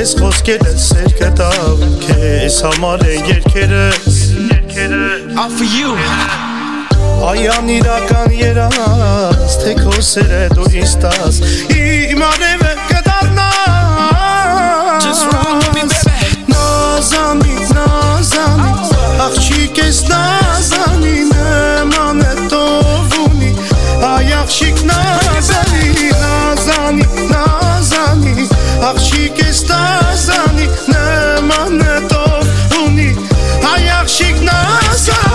Քեզ 0.02 0.16
խոսքերը 0.18 0.70
սեր 0.82 1.12
կտավ 1.14 1.82
Քեզ 2.02 2.56
համար 2.66 3.02
են 3.06 3.28
երկերս 3.28 4.16
All 5.38 5.52
for 5.54 5.62
you. 5.62 5.92
Այան 7.22 7.70
իրական 7.70 8.34
երաս 8.34 9.54
Թե 9.62 9.76
քո 9.78 9.94
սերը 10.02 10.40
դու 10.56 10.66
ինձ 10.80 10.96
տաս 11.04 11.38
Իմ 11.76 12.24
արևը 12.32 12.72
կդարնա 12.88 13.46
Just 15.06 15.30
roll 15.30 15.62
with 15.62 15.70
me, 15.78 15.86
baby. 15.86 16.50
Նազանի, 16.50 17.54
նազանի 17.70 18.74
Աղջիկ 19.28 19.82
ես 19.84 20.02
նազանի 20.10 21.14
Նման 21.30 22.26
է 22.26 22.34
տով 22.50 23.14
ունի 23.28 23.54
Այ 24.10 24.34
աղջիկ 24.40 24.82
նազանի 24.90 26.10
Նազանի, 26.26 27.08
նազանի 27.30 28.50
Աղջիկ 28.82 29.36
ես 29.38 29.51
Երևանի 30.32 30.66
նման 30.92 31.82
է 31.84 31.96
տով 32.08 32.78
ունի 32.78 33.08
հայախշիկ 33.66 34.40
նասան 34.48 35.31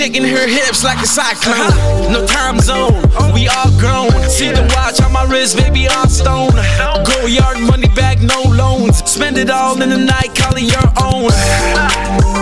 shaking 0.00 0.24
her 0.24 0.48
hips 0.48 0.82
like 0.82 0.96
a 1.02 1.06
cyclone. 1.06 1.76
No 2.10 2.24
time 2.24 2.58
zone, 2.58 3.04
we 3.34 3.48
all 3.48 3.68
grown. 3.76 4.08
See 4.30 4.48
the 4.48 4.64
watch 4.74 4.98
on 5.02 5.12
my 5.12 5.24
wrist, 5.24 5.58
baby, 5.58 5.88
all 5.88 6.08
stone. 6.08 6.56
Go 7.04 7.26
yard 7.26 7.60
money 7.60 7.88
back, 7.88 8.22
no 8.22 8.40
loans. 8.48 9.04
Spend 9.04 9.36
it 9.36 9.50
all 9.50 9.76
in 9.82 9.90
the 9.90 9.98
night, 9.98 10.34
call 10.34 10.56
it 10.56 10.64
your 10.64 10.88
own. 11.04 11.28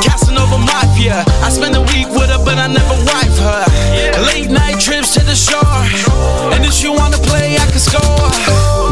Casanova 0.07 0.59
Mafia. 0.59 1.25
I 1.43 1.51
spend 1.51 1.75
a 1.75 1.83
week 1.91 2.07
with 2.15 2.31
her, 2.31 2.39
but 2.45 2.59
I 2.59 2.69
never 2.69 2.95
wife 3.11 3.37
her. 3.43 3.65
Late 4.31 4.51
night 4.51 4.79
trips 4.79 5.15
to 5.15 5.21
the 5.27 5.35
shore. 5.35 5.83
And 6.55 6.65
if 6.65 6.81
you 6.81 6.93
wanna 6.93 7.19
play, 7.19 7.57
I 7.59 7.67
can 7.67 7.81
score. 7.81 8.48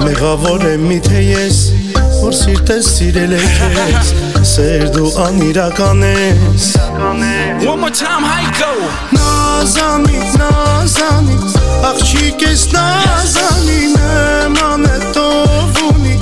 Մեղավոր 0.07 0.63
եմ 0.71 0.83
միթե 0.87 1.21
ես 1.27 1.57
Որ 2.21 2.35
սիրտես 2.39 2.89
սիրել 2.95 3.33
է 3.35 3.39
քեզ 3.57 4.11
Սեր 4.47 4.85
դու 4.95 5.09
անիրական 5.25 6.05
ես 6.07 6.67
One 7.67 7.81
more 7.83 7.91
time, 7.91 8.23
how 8.23 8.39
you 8.45 8.53
go? 8.55 8.71
Նազանի, 9.17 10.21
նազանի 10.39 11.39
Աղջիկ 11.89 12.45
ես 12.47 12.63
նազանի 12.77 13.81
Նման 13.97 14.87
է 14.93 15.01
տով 15.17 15.83
ունի 15.89 16.15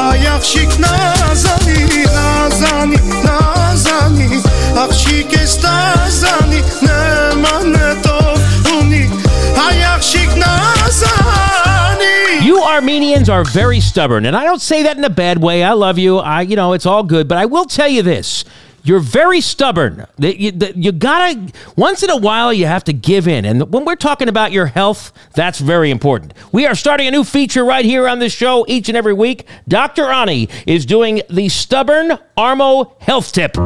Այ 0.00 0.24
աղջիկ 0.32 0.78
նազանի 0.86 1.84
Նազանի, 2.16 3.02
նազանի 3.26 4.40
Աղջիկ 4.86 5.36
ես 5.42 5.58
նազանի 5.66 6.64
Նման 6.88 7.76
է 7.82 7.92
տով 8.08 8.72
ունի 8.78 9.04
Այ 9.66 9.86
աղջիկ 9.92 10.40
նազանի 10.40 10.66
You 10.66 10.75
Armenians 12.76 13.30
are 13.30 13.42
very 13.42 13.80
stubborn, 13.80 14.26
and 14.26 14.36
I 14.36 14.44
don't 14.44 14.60
say 14.60 14.82
that 14.82 14.98
in 14.98 15.04
a 15.04 15.08
bad 15.08 15.42
way. 15.42 15.64
I 15.64 15.72
love 15.72 15.96
you. 15.96 16.18
I, 16.18 16.42
you 16.42 16.56
know, 16.56 16.74
it's 16.74 16.84
all 16.84 17.02
good. 17.02 17.26
But 17.26 17.38
I 17.38 17.46
will 17.46 17.64
tell 17.64 17.88
you 17.88 18.02
this: 18.02 18.44
you're 18.82 19.00
very 19.00 19.40
stubborn. 19.40 20.04
You, 20.18 20.52
you 20.74 20.92
gotta 20.92 21.50
once 21.74 22.02
in 22.02 22.10
a 22.10 22.18
while 22.18 22.52
you 22.52 22.66
have 22.66 22.84
to 22.84 22.92
give 22.92 23.26
in. 23.26 23.46
And 23.46 23.72
when 23.72 23.86
we're 23.86 23.96
talking 23.96 24.28
about 24.28 24.52
your 24.52 24.66
health, 24.66 25.10
that's 25.32 25.58
very 25.58 25.90
important. 25.90 26.34
We 26.52 26.66
are 26.66 26.74
starting 26.74 27.06
a 27.06 27.10
new 27.10 27.24
feature 27.24 27.64
right 27.64 27.86
here 27.86 28.06
on 28.06 28.18
this 28.18 28.34
show 28.34 28.66
each 28.68 28.90
and 28.90 28.96
every 28.96 29.14
week. 29.14 29.46
Dr. 29.66 30.10
Ani 30.10 30.50
is 30.66 30.84
doing 30.84 31.22
the 31.30 31.48
Stubborn 31.48 32.18
Armo 32.36 32.92
Health 33.00 33.32
Tip. 33.32 33.56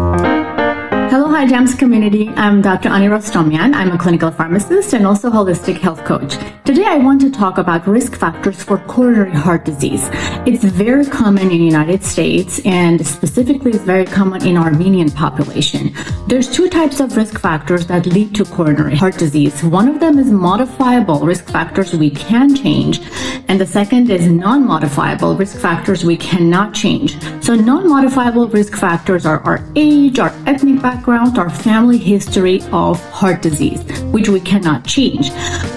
Hello, 1.11 1.29
Hi 1.29 1.45
Jams 1.45 1.75
community. 1.75 2.29
I'm 2.37 2.63
Dr. 2.63 2.89
Ani 2.89 3.07
Rostomian. 3.09 3.75
I'm 3.75 3.91
a 3.91 3.99
clinical 3.99 4.31
pharmacist 4.31 4.93
and 4.93 5.05
also 5.05 5.29
holistic 5.29 5.79
health 5.79 6.05
coach. 6.05 6.37
Today, 6.65 6.85
I 6.85 6.99
want 6.99 7.21
to 7.23 7.33
talk 7.33 7.59
about 7.59 7.85
risk 7.89 8.15
factors 8.15 8.63
for 8.63 8.79
coronary 8.87 9.33
heart 9.33 9.65
disease. 9.65 10.09
It's 10.47 10.63
very 10.63 11.05
common 11.05 11.51
in 11.51 11.59
the 11.59 11.65
United 11.65 12.05
States 12.05 12.61
and 12.65 13.05
specifically 13.05 13.73
it's 13.73 13.83
very 13.83 14.05
common 14.05 14.47
in 14.47 14.57
Armenian 14.57 15.11
population. 15.11 15.93
There's 16.29 16.49
two 16.49 16.69
types 16.69 17.01
of 17.01 17.17
risk 17.17 17.41
factors 17.41 17.89
that 17.89 18.07
lead 18.07 18.33
to 18.37 18.45
coronary 18.45 18.95
heart 18.95 19.19
disease. 19.19 19.65
One 19.65 19.89
of 19.89 19.99
them 19.99 20.17
is 20.17 20.31
modifiable 20.31 21.27
risk 21.27 21.47
factors 21.47 21.93
we 21.93 22.11
can 22.11 22.55
change, 22.55 23.01
and 23.49 23.61
the 23.61 23.67
second 23.67 24.11
is 24.11 24.29
non-modifiable 24.29 25.35
risk 25.35 25.59
factors 25.59 26.05
we 26.05 26.17
cannot 26.17 26.73
change. 26.73 27.21
So 27.43 27.57
non-modifiable 27.57 28.47
risk 28.47 28.77
factors 28.77 29.27
are 29.27 29.41
our 29.41 29.59
age, 29.75 30.21
our 30.21 30.33
ethnic 30.47 30.81
background, 30.81 31.00
our 31.09 31.51
family 31.51 31.99
history 31.99 32.61
of 32.73 33.01
heart 33.11 33.43
disease, 33.43 33.83
which 34.13 34.29
we 34.29 34.41
cannot 34.41 34.87
change. 34.87 35.31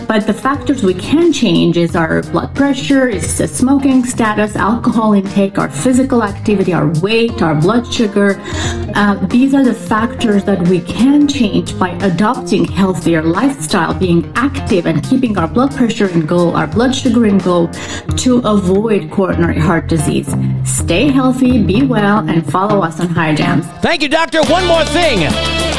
But 0.07 0.27
the 0.27 0.33
factors 0.33 0.83
we 0.83 0.93
can 0.93 1.31
change 1.31 1.77
is 1.77 1.95
our 1.95 2.21
blood 2.23 2.53
pressure, 2.55 3.07
is 3.07 3.37
the 3.37 3.47
smoking 3.47 4.05
status, 4.05 4.55
alcohol 4.55 5.13
intake, 5.13 5.57
our 5.57 5.69
physical 5.69 6.23
activity, 6.23 6.73
our 6.73 6.87
weight, 7.01 7.41
our 7.41 7.55
blood 7.55 7.91
sugar. 7.91 8.39
Uh, 8.95 9.15
these 9.27 9.53
are 9.53 9.63
the 9.63 9.73
factors 9.73 10.43
that 10.43 10.67
we 10.67 10.81
can 10.81 11.27
change 11.27 11.77
by 11.79 11.89
adopting 12.01 12.65
healthier 12.65 13.21
lifestyle, 13.21 13.93
being 13.93 14.31
active 14.35 14.85
and 14.85 15.03
keeping 15.03 15.37
our 15.37 15.47
blood 15.47 15.73
pressure 15.75 16.09
in 16.09 16.25
goal, 16.25 16.55
our 16.55 16.67
blood 16.67 16.93
sugar 16.93 17.25
in 17.25 17.37
goal 17.39 17.67
to 18.17 18.39
avoid 18.45 19.09
coronary 19.09 19.59
heart 19.59 19.87
disease. 19.87 20.31
Stay 20.65 21.09
healthy, 21.09 21.63
be 21.63 21.83
well, 21.83 22.27
and 22.29 22.49
follow 22.51 22.81
us 22.81 22.99
on 22.99 23.07
High 23.07 23.35
Jams. 23.35 23.65
Thank 23.81 24.01
you, 24.01 24.09
Doctor. 24.09 24.43
One 24.43 24.65
more 24.67 24.85
thing. 24.85 25.12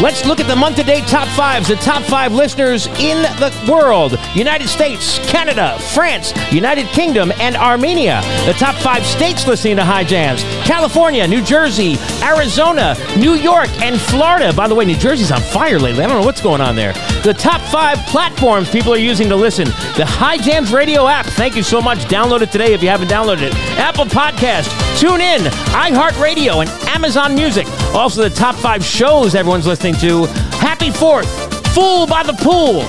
Let's 0.01 0.25
look 0.25 0.39
at 0.39 0.47
the 0.47 0.55
month 0.55 0.77
to 0.77 0.85
date 0.85 1.07
top 1.09 1.27
fives, 1.29 1.67
the 1.67 1.77
top 1.77 2.03
five 2.03 2.33
listeners 2.33 2.87
in 2.87 3.23
the 3.41 3.53
world 3.69 4.17
United 4.35 4.69
States, 4.69 5.19
Canada, 5.29 5.77
France, 5.93 6.33
United 6.53 6.87
Kingdom, 6.89 7.33
and 7.41 7.57
Armenia. 7.57 8.21
The 8.47 8.53
top 8.53 8.77
five 8.77 9.05
states 9.05 9.47
listening 9.47 9.77
to 9.77 9.85
High 9.85 10.05
Jams 10.05 10.43
California, 10.65 11.27
New 11.27 11.43
Jersey, 11.43 11.97
Arizona, 12.23 12.97
New 13.17 13.35
York, 13.35 13.69
and 13.83 14.01
Florida. 14.01 14.53
By 14.53 14.69
the 14.69 14.75
way, 14.75 14.85
New 14.85 14.97
Jersey's 14.97 15.33
on 15.33 15.41
fire 15.41 15.81
lately. 15.81 16.05
I 16.05 16.07
don't 16.07 16.21
know 16.21 16.27
what's 16.27 16.43
going 16.43 16.61
on 16.61 16.77
there. 16.77 16.93
The 17.23 17.35
top 17.35 17.61
five 17.73 17.99
platforms 18.07 18.71
people 18.71 18.93
are 18.93 18.99
using 18.99 19.29
to 19.31 19.37
listen 19.37 19.65
the 19.97 20.07
High 20.07 20.37
Jams 20.39 20.73
radio 20.73 21.09
app. 21.09 21.27
Thank 21.27 21.57
you 21.57 21.63
so 21.63 21.81
much. 21.83 21.99
Download 22.05 22.43
it 22.43 22.53
today 22.53 22.73
if 22.73 22.83
you 22.83 22.89
haven't 22.89 23.09
downloaded 23.09 23.43
it. 23.43 23.55
Apple 23.79 24.05
Podcast, 24.05 24.69
TuneIn, 24.95 25.41
iHeartRadio, 25.73 26.61
and 26.61 26.71
Amazon 26.89 27.35
Music. 27.35 27.67
Also, 27.95 28.23
the 28.23 28.31
top 28.35 28.55
five 28.55 28.85
shows 28.85 29.35
everyone's 29.35 29.67
listening 29.67 29.95
to 29.97 30.27
Happy 30.59 30.91
Fourth, 30.91 31.29
Fool 31.75 32.07
by 32.07 32.23
the 32.23 32.33
Pool, 32.35 32.85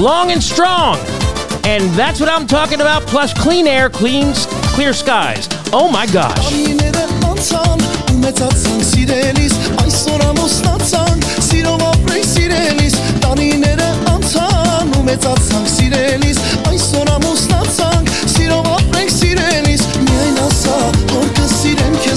Long 0.00 0.30
and 0.30 0.42
Strong. 0.42 0.98
And 1.64 1.90
that's 1.90 2.20
what 2.20 2.28
I'm 2.28 2.46
talking 2.46 2.80
about, 2.80 3.02
plus 3.02 3.34
clean 3.34 3.66
air, 3.66 3.90
clean, 3.90 4.32
clear 4.74 4.92
skies. 4.92 5.48
Oh 5.72 5.90
my 5.90 6.06
gosh. 6.06 6.52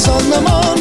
anlamaz. 0.09 0.72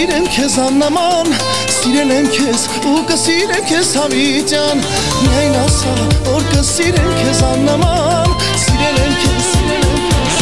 Կսիրեմ 0.00 0.26
քեզ 0.32 0.54
աննաման 0.64 1.26
Սիրել 1.68 2.12
եմ 2.14 2.28
քեզ 2.32 2.62
ու 2.88 3.00
կսիրեմ 3.10 3.64
քեզ 3.68 3.88
հավիտյան 4.00 4.78
Միայն 4.80 5.58
ասա 5.60 5.92
որ 6.24 6.46
կսիրեմ 6.54 7.10
քեզ 7.18 7.42
աննաման 7.50 8.32
Սիրել 8.62 8.96
եմ 9.02 9.12
քեզ 9.24 9.50
սիրել 9.50 9.84
եմ 9.90 10.06
քեզ 10.14 10.38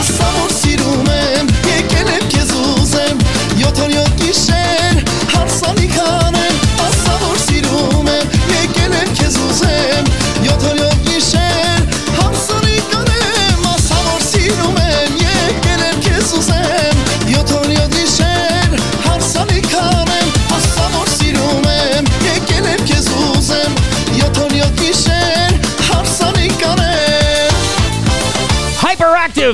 Ասա 0.00 0.30
որ 0.40 0.50
սիրում 0.56 1.12
եմ 1.20 1.54
եկել 1.70 2.10
եմ 2.16 2.26
քեզ 2.34 2.50
ուզեմ 2.64 3.22
Յոթ 3.62 3.82
օր 3.86 3.94
յոթ 3.94 4.18
գիշեր 4.24 4.98
հարսանիք 5.36 5.96
անեմ 6.08 6.58
Ասա 6.88 7.14
որ 7.28 7.40
սիրում 7.46 8.10
եմ 8.16 8.34
եկել 8.56 8.98
եմ 9.04 9.14
քեզ 9.20 9.38
ուզեմ 9.46 10.10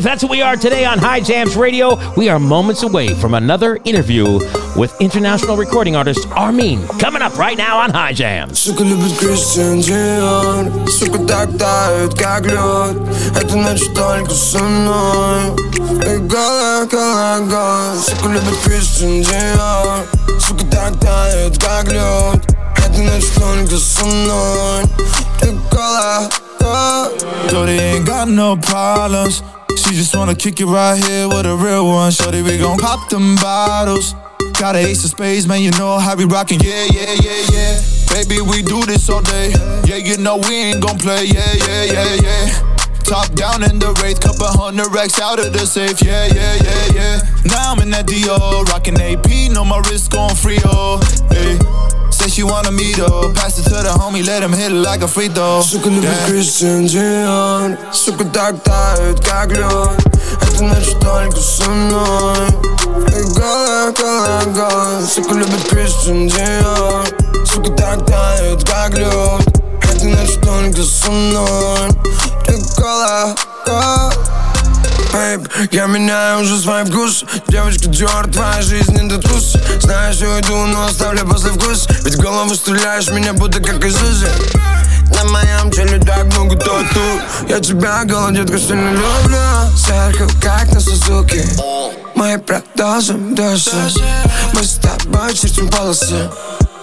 That's 0.07 0.23
what 0.23 0.31
we 0.31 0.41
are 0.41 0.55
today 0.55 0.85
on 0.85 1.01
High 1.01 1.19
Jams 1.19 1.57
Radio. 1.57 1.99
We 2.15 2.29
are 2.29 2.39
moments 2.39 2.85
away 2.85 3.13
from 3.15 3.35
another 3.35 3.81
interview 3.85 4.39
with 4.77 4.95
international 5.01 5.57
recording 5.57 5.97
artist 5.97 6.29
R-Mean 6.31 6.87
coming 7.01 7.23
up 7.23 7.37
right 7.37 7.59
now 7.59 7.81
on 7.81 7.91
High 7.91 8.13
Jams. 8.13 8.63
Zoek 8.63 8.79
ночь 23.03 23.27
только 23.35 23.77
со 23.77 24.05
мной 24.05 24.85
И 25.43 25.51
голая, 25.73 26.31
голая, 26.61 28.01
got 28.05 28.29
no 28.29 28.57
problems. 28.57 29.43
She 29.77 29.95
just 29.95 30.17
wanna 30.17 30.35
kick 30.35 30.61
it 30.61 30.67
right 30.67 30.97
here 31.03 31.29
with 31.29 31.47
a 31.47 31.55
real 31.55 31.87
one. 31.87 32.11
Shorty, 32.11 32.43
we 32.43 32.59
gon' 32.59 32.79
pop 32.79 33.09
them 33.09 33.37
bottles. 33.37 34.15
Got 34.59 34.75
a 34.75 34.79
ace 34.79 35.05
of 35.05 35.11
spades, 35.11 35.47
man, 35.47 35.63
you 35.63 35.71
know 35.73 35.99
how 35.99 36.17
we 36.17 36.25
rockin'. 36.25 36.61
Yeah, 36.61 36.87
yeah, 36.93 37.13
yeah, 37.21 37.43
yeah. 37.53 37.81
Baby, 38.11 38.41
we 38.41 38.63
do 38.63 38.85
this 38.87 39.09
all 39.09 39.21
day. 39.21 39.53
Yeah, 39.85 39.97
you 39.97 40.17
know 40.17 40.39
we 40.39 40.55
ain't 40.57 40.83
gon' 40.83 40.99
play. 40.99 41.25
Yeah, 41.25 41.53
yeah, 41.67 41.85
yeah, 41.85 42.15
yeah. 42.23 42.77
Top 43.05 43.31
down 43.35 43.63
in 43.63 43.79
the 43.79 43.93
wraith, 44.03 44.21
couple 44.21 44.47
hundred 44.47 44.93
racks 44.93 45.21
out 45.21 45.39
of 45.39 45.53
the 45.53 45.67
safe. 45.67 46.03
Yeah, 46.03 46.27
yeah, 46.27 46.57
yeah, 46.65 46.87
yeah. 46.95 47.21
Now 47.45 47.73
I'm 47.73 47.81
in 47.81 47.91
that 47.91 48.07
Dior, 48.07 48.65
rockin' 48.67 49.01
AP, 49.01 49.53
know 49.53 49.65
my 49.65 49.79
wrist 49.89 50.11
gon' 50.11 50.35
free, 50.35 50.59
oh. 50.65 50.99
Hey. 51.31 51.96
Say 52.17 52.31
she 52.31 52.43
wanna 52.45 52.71
meet 52.71 52.99
up. 52.99 53.35
Pass 53.35 53.59
it 53.59 53.65
to 53.65 53.83
the 53.83 53.93
homie, 54.01 54.25
let 54.25 54.43
him 54.43 54.53
hit 54.53 54.73
it 54.73 54.81
like 54.89 55.03
a 55.03 55.09
free 55.09 55.29
throw. 55.29 55.61
Zoeken 55.61 56.01
de 56.01 56.13
Christian 56.25 57.29
aan. 57.29 57.79
Zoek 57.91 58.19
het 58.19 58.35
dak 58.35 58.55
uit, 58.69 59.19
kijk 59.19 59.57
leuk. 59.57 59.91
Het 60.39 60.61
net 60.61 60.85
zo 60.85 60.99
duidelijk 60.99 61.35
als 61.35 61.59
een 61.59 61.87
nooi. 61.87 62.41
Ik 63.07 63.39
ga 63.39 63.85
lekker, 63.85 64.21
lekker. 64.21 65.07
Zoeken 65.07 65.39
de 65.39 65.59
Christian 65.67 66.31
aan. 66.65 67.05
Zoek 67.43 67.65
het 67.65 67.77
dak 67.77 68.11
uit, 68.11 68.63
kijk 68.63 68.97
leuk. 68.97 69.45
Het 69.79 70.03
net 70.03 70.31
zo 70.31 70.47
Бэйб, 75.17 75.49
я 75.73 75.87
меняю 75.87 76.43
уже 76.43 76.61
свой 76.61 76.85
вкус 76.85 77.25
Девочка 77.49 77.89
Диор, 77.89 78.27
твоя 78.31 78.61
жизнь 78.61 78.95
это 78.97 79.17
трус. 79.17 79.57
Знаешь, 79.81 80.17
я 80.17 80.29
уйду, 80.29 80.67
но 80.67 80.85
оставлю 80.85 81.27
после 81.27 81.53
вкус 81.53 81.89
Ведь 82.03 82.17
в 82.17 82.21
голову 82.21 82.55
стреляешь 82.55 83.09
меня 83.09 83.33
будто 83.33 83.63
как 83.63 83.83
из 83.83 83.97
Узи 84.03 84.29
На 85.15 85.25
моем 85.25 85.71
теле 85.71 85.99
так 86.05 86.27
много 86.27 86.57
тату. 86.57 87.01
Я 87.49 87.61
тебя, 87.61 88.05
голодетка, 88.05 88.59
сильно 88.59 88.91
люблю. 88.91 89.39
Зеркало, 89.75 90.31
как 90.43 90.71
на 90.75 90.81
Сузуки. 90.81 91.47
Мы 92.15 92.39
продолжим 92.39 93.35
дальше. 93.35 93.71
Мы 94.53 94.63
с 94.63 94.75
тобой 94.75 95.33
чертим 95.33 95.71
полосы. 95.71 96.29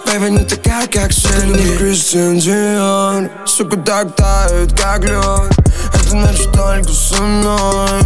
Бэйби, 0.07 0.29
не 0.31 0.43
такая, 0.43 0.87
как 0.87 1.13
Синди 1.13 1.77
Кристиан 1.77 2.39
Диор 2.39 3.29
Сука 3.45 3.77
так 3.77 4.15
тает, 4.15 4.73
как 4.79 5.03
лед 5.03 5.62
Это 6.12 6.16
ночь 6.16 6.44
только 6.52 6.92
со 6.92 7.22
мной 7.22 8.00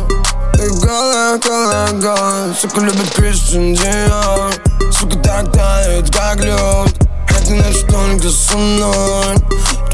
И 0.54 0.68
голая, 0.84 1.38
голая, 1.38 1.92
голая 1.92 2.54
Сука 2.54 2.80
любит 2.80 3.10
Кристиан 3.14 3.74
Диор 3.74 4.52
Сука 4.90 5.18
так 5.18 5.52
тает, 5.52 6.10
как 6.10 6.44
лед 6.44 7.08
Это 7.28 7.54
ночь 7.54 7.80
только 7.88 8.28
со 8.28 8.56
мной 8.56 9.36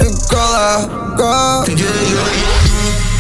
И 0.01 0.31
голая, 0.31 0.87
голая 1.17 1.67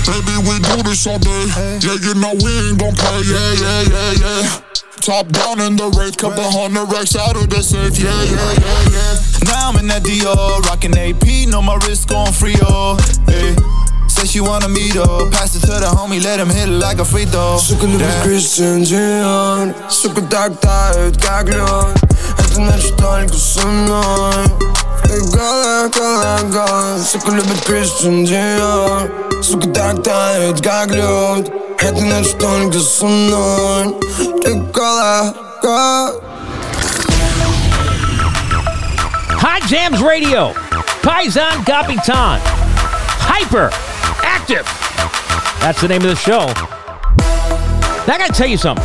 Baby, 0.08 0.38
we 0.48 0.58
do 0.60 0.82
this 0.88 1.06
all 1.06 1.18
day. 1.18 1.46
Yeah, 1.84 2.00
you 2.00 2.14
know 2.14 2.32
we 2.32 2.48
ain't 2.48 2.78
gon' 2.80 2.94
play. 2.96 3.20
Yeah, 3.28 3.52
yeah, 3.60 3.82
yeah, 3.82 4.12
yeah. 4.16 4.60
Top 5.02 5.28
down 5.28 5.60
in 5.60 5.76
the 5.76 5.90
wraith, 5.90 6.16
couple 6.16 6.50
hundred 6.50 6.86
racks 6.90 7.14
out 7.14 7.36
of 7.36 7.50
the 7.50 7.62
safe. 7.62 7.98
Yeah, 7.98 8.08
yeah, 8.24 8.52
yeah, 8.56 8.82
yeah. 8.88 9.14
Now 9.44 9.68
I'm 9.68 9.76
in 9.76 9.86
that 9.88 10.02
Dior, 10.04 10.64
rockin' 10.64 10.96
AP, 10.96 11.48
know 11.48 11.60
my 11.60 11.76
wrist 11.86 12.08
gon' 12.08 12.32
free, 12.32 12.56
oh. 12.62 12.96
Hey. 13.26 13.54
Say 14.13 14.27
she 14.27 14.41
wanna 14.41 14.67
meet 14.67 14.95
up. 14.95 15.31
Pass 15.31 15.55
it 15.55 15.61
to 15.61 15.79
the 15.79 15.87
homie, 15.87 16.23
let 16.23 16.39
him 16.39 16.47
hit 16.47 16.69
it 16.69 16.77
like 16.79 16.99
a 16.99 17.05
free 17.05 17.25
throw. 17.25 17.57
Zoeken 17.57 17.97
de 17.97 18.19
Christian 18.21 18.83
Dion. 18.83 19.73
Zoeken 19.87 20.29
daar 20.29 20.49
uit, 20.61 21.15
kijk 21.17 21.49
leuk. 21.49 21.93
Het 22.35 22.49
is 22.49 22.57
net 22.57 22.81
zo 22.81 22.95
duidelijk 22.95 23.31
als 23.31 23.55
een 23.55 23.83
nooi. 23.83 24.35
Ik 25.03 25.35
ga 25.35 25.81
lekker, 25.81 26.17
lekker. 26.17 27.03
Zoeken 27.03 27.35
de 27.35 27.55
Christian 27.63 28.23
Dion. 28.23 29.09
Zoeken 29.39 29.71
daar 29.71 29.95
uit, 30.13 30.59
kijk 30.59 30.89
leuk. 30.89 31.51
Hot 39.37 39.69
Jams 39.69 39.99
Radio, 39.99 40.51
Paisan 41.01 41.63
Capitan. 41.63 42.37
Hyper 43.27 43.92
Active. 44.43 44.65
That's 45.61 45.79
the 45.79 45.87
name 45.87 46.01
of 46.01 46.09
the 46.09 46.15
show. 46.17 46.47
Now, 48.05 48.15
I 48.15 48.17
gotta 48.17 48.33
tell 48.33 48.45
you 48.45 48.57
something. 48.57 48.83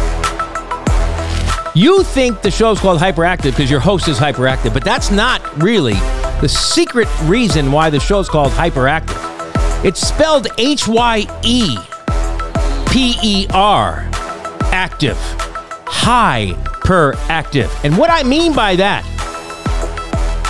You 1.74 2.04
think 2.04 2.42
the 2.42 2.50
show's 2.52 2.78
called 2.78 3.00
Hyperactive 3.00 3.50
because 3.50 3.68
your 3.68 3.80
host 3.80 4.06
is 4.06 4.18
hyperactive, 4.18 4.72
but 4.72 4.84
that's 4.84 5.10
not 5.10 5.42
really 5.60 5.94
the 6.40 6.48
secret 6.48 7.08
reason 7.22 7.72
why 7.72 7.90
the 7.90 7.98
show's 7.98 8.28
called 8.28 8.52
Hyperactive. 8.52 9.84
It's 9.84 9.98
spelled 9.98 10.46
H 10.58 10.86
Y 10.86 11.26
E 11.42 11.76
P 12.88 13.16
E 13.20 13.48
R. 13.50 14.08
Active. 14.70 15.16
Hyperactive. 15.86 17.84
And 17.84 17.98
what 17.98 18.10
I 18.10 18.22
mean 18.22 18.54
by 18.54 18.76
that 18.76 19.04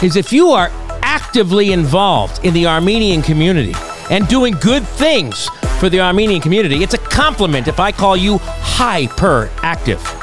is 0.02 0.16
if 0.16 0.34
you 0.34 0.50
are 0.50 0.68
actively 1.00 1.72
involved 1.72 2.44
in 2.44 2.52
the 2.52 2.66
Armenian 2.66 3.22
community 3.22 3.72
and 4.10 4.26
doing 4.28 4.54
good 4.54 4.86
things 4.86 5.48
for 5.78 5.88
the 5.88 6.00
Armenian 6.00 6.40
community, 6.40 6.82
it's 6.82 6.94
a 6.94 6.98
compliment 6.98 7.68
if 7.68 7.80
I 7.80 7.92
call 7.92 8.16
you 8.16 8.38
hyperactive. 8.38 10.18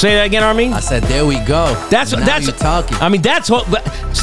Say 0.00 0.14
that 0.14 0.26
again, 0.26 0.42
R-Mean. 0.42 0.72
I 0.72 0.80
said, 0.80 1.02
there 1.02 1.26
we 1.26 1.38
go. 1.40 1.74
That's 1.90 2.12
Now 2.12 2.24
that's 2.24 2.50
talking. 2.58 2.96
I 2.98 3.10
mean, 3.10 3.20
that's 3.20 3.50
what. 3.50 3.66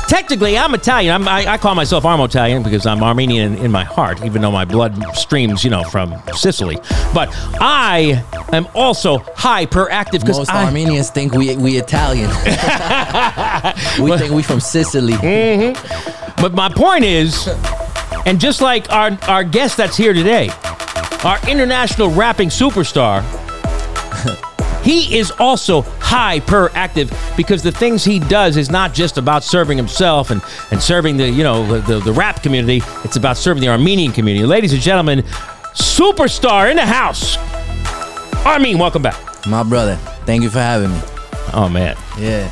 Technically, 0.07 0.57
I'm 0.57 0.73
Italian. 0.73 1.13
I'm, 1.13 1.27
I, 1.27 1.45
I 1.45 1.57
call 1.59 1.75
myself 1.75 2.03
Armo 2.03 2.25
Italian 2.25 2.63
because 2.63 2.87
I'm 2.87 3.03
Armenian 3.03 3.53
in, 3.53 3.65
in 3.65 3.71
my 3.71 3.83
heart, 3.83 4.23
even 4.25 4.41
though 4.41 4.51
my 4.51 4.65
blood 4.65 4.99
streams, 5.15 5.63
you 5.63 5.69
know, 5.69 5.83
from 5.83 6.15
Sicily. 6.33 6.77
But 7.13 7.29
I 7.61 8.23
am 8.53 8.67
also 8.73 9.19
hyperactive 9.19 10.21
because 10.21 10.39
Most 10.39 10.51
I. 10.51 10.65
Armenians 10.65 11.11
think 11.11 11.33
we 11.33 11.55
we 11.57 11.77
Italian. 11.77 12.29
we 14.01 14.17
think 14.17 14.33
we 14.33 14.41
from 14.41 14.59
Sicily. 14.61 15.13
Mm-hmm. 15.13 16.26
But 16.37 16.53
my 16.53 16.69
point 16.69 17.03
is, 17.03 17.47
and 18.25 18.39
just 18.39 18.61
like 18.61 18.91
our, 18.91 19.17
our 19.27 19.43
guest 19.43 19.77
that's 19.77 19.97
here 19.97 20.13
today, 20.13 20.49
our 21.23 21.39
international 21.49 22.11
rapping 22.11 22.49
superstar, 22.49 23.23
he 24.83 25.17
is 25.17 25.31
also 25.31 25.81
hyperactive 25.81 27.11
because 27.35 27.63
the 27.63 27.71
things 27.71 28.03
he 28.03 28.19
does 28.19 28.55
is 28.55 28.69
not 28.69 28.93
just 28.93 29.17
about 29.17 29.43
serving 29.43 29.77
himself 29.77 30.29
and, 30.29 30.41
and 30.71 30.81
serving 30.81 31.17
the, 31.17 31.27
you 31.27 31.43
know, 31.43 31.79
the, 31.81 31.99
the 31.99 32.13
rap 32.13 32.43
community. 32.43 32.81
It's 33.03 33.15
about 33.15 33.35
serving 33.35 33.61
the 33.61 33.69
Armenian 33.69 34.11
community. 34.11 34.45
Ladies 34.45 34.73
and 34.73 34.81
gentlemen, 34.81 35.23
superstar 35.73 36.69
in 36.69 36.77
the 36.77 36.85
house. 36.85 37.35
R-Mean, 38.45 38.77
welcome 38.77 39.01
back. 39.01 39.45
My 39.47 39.63
brother, 39.63 39.95
thank 40.25 40.43
you 40.43 40.49
for 40.49 40.59
having 40.59 40.91
me. 40.91 41.01
Oh, 41.53 41.67
man. 41.67 41.97
Yeah. 42.19 42.51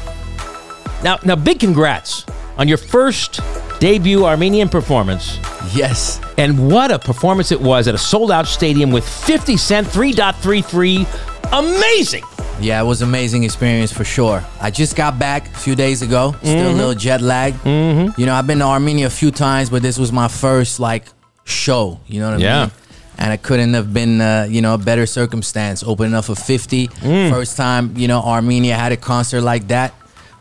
Now, 1.03 1.19
now, 1.23 1.35
big 1.35 1.59
congrats 1.59 2.25
on 2.57 2.67
your 2.67 2.77
first 2.77 3.39
debut 3.79 4.25
Armenian 4.25 4.69
performance. 4.69 5.39
Yes. 5.73 6.19
And 6.37 6.71
what 6.71 6.91
a 6.91 6.99
performance 6.99 7.51
it 7.51 7.59
was 7.61 7.87
at 7.87 7.95
a 7.95 7.97
sold 7.97 8.31
out 8.31 8.47
stadium 8.47 8.91
with 8.91 9.07
50 9.07 9.57
Cent, 9.57 9.87
3.33, 9.87 11.05
amazing. 11.53 12.23
Yeah, 12.61 12.81
it 12.81 12.85
was 12.85 13.01
an 13.01 13.09
amazing 13.09 13.43
experience 13.43 13.91
for 13.91 14.05
sure. 14.05 14.43
I 14.61 14.71
just 14.71 14.95
got 14.95 15.19
back 15.19 15.47
a 15.47 15.57
few 15.59 15.75
days 15.75 16.01
ago, 16.01 16.35
still 16.41 16.69
a 16.69 16.73
Mhm. 16.73 16.77
little 16.77 16.93
jet 16.95 17.21
lag. 17.21 17.53
Mm-hmm. 17.63 18.19
You 18.19 18.25
know, 18.25 18.33
I've 18.33 18.47
been 18.47 18.59
to 18.59 18.65
Armenia 18.65 19.07
a 19.07 19.09
few 19.09 19.31
times, 19.31 19.69
but 19.69 19.81
this 19.81 19.97
was 19.97 20.11
my 20.11 20.27
first 20.29 20.79
like 20.79 21.05
show. 21.43 21.99
You 22.07 22.21
know 22.21 22.31
what 22.31 22.39
I 22.39 22.43
Yeah. 22.43 22.59
mean? 22.61 22.71
And 23.17 23.33
it 23.33 23.43
couldn't 23.43 23.73
have 23.73 23.93
been, 23.93 24.19
uh, 24.21 24.45
you 24.49 24.61
know, 24.61 24.73
a 24.73 24.77
better 24.77 25.05
circumstance. 25.05 25.83
Opening 25.85 26.13
up 26.13 26.25
for 26.25 26.35
50, 26.35 26.87
Mm. 27.03 27.29
first 27.29 27.55
time, 27.57 27.93
you 27.97 28.07
know, 28.07 28.21
Armenia 28.21 28.75
had 28.75 28.91
a 28.91 28.97
concert 28.97 29.41
like 29.41 29.67
that. 29.69 29.93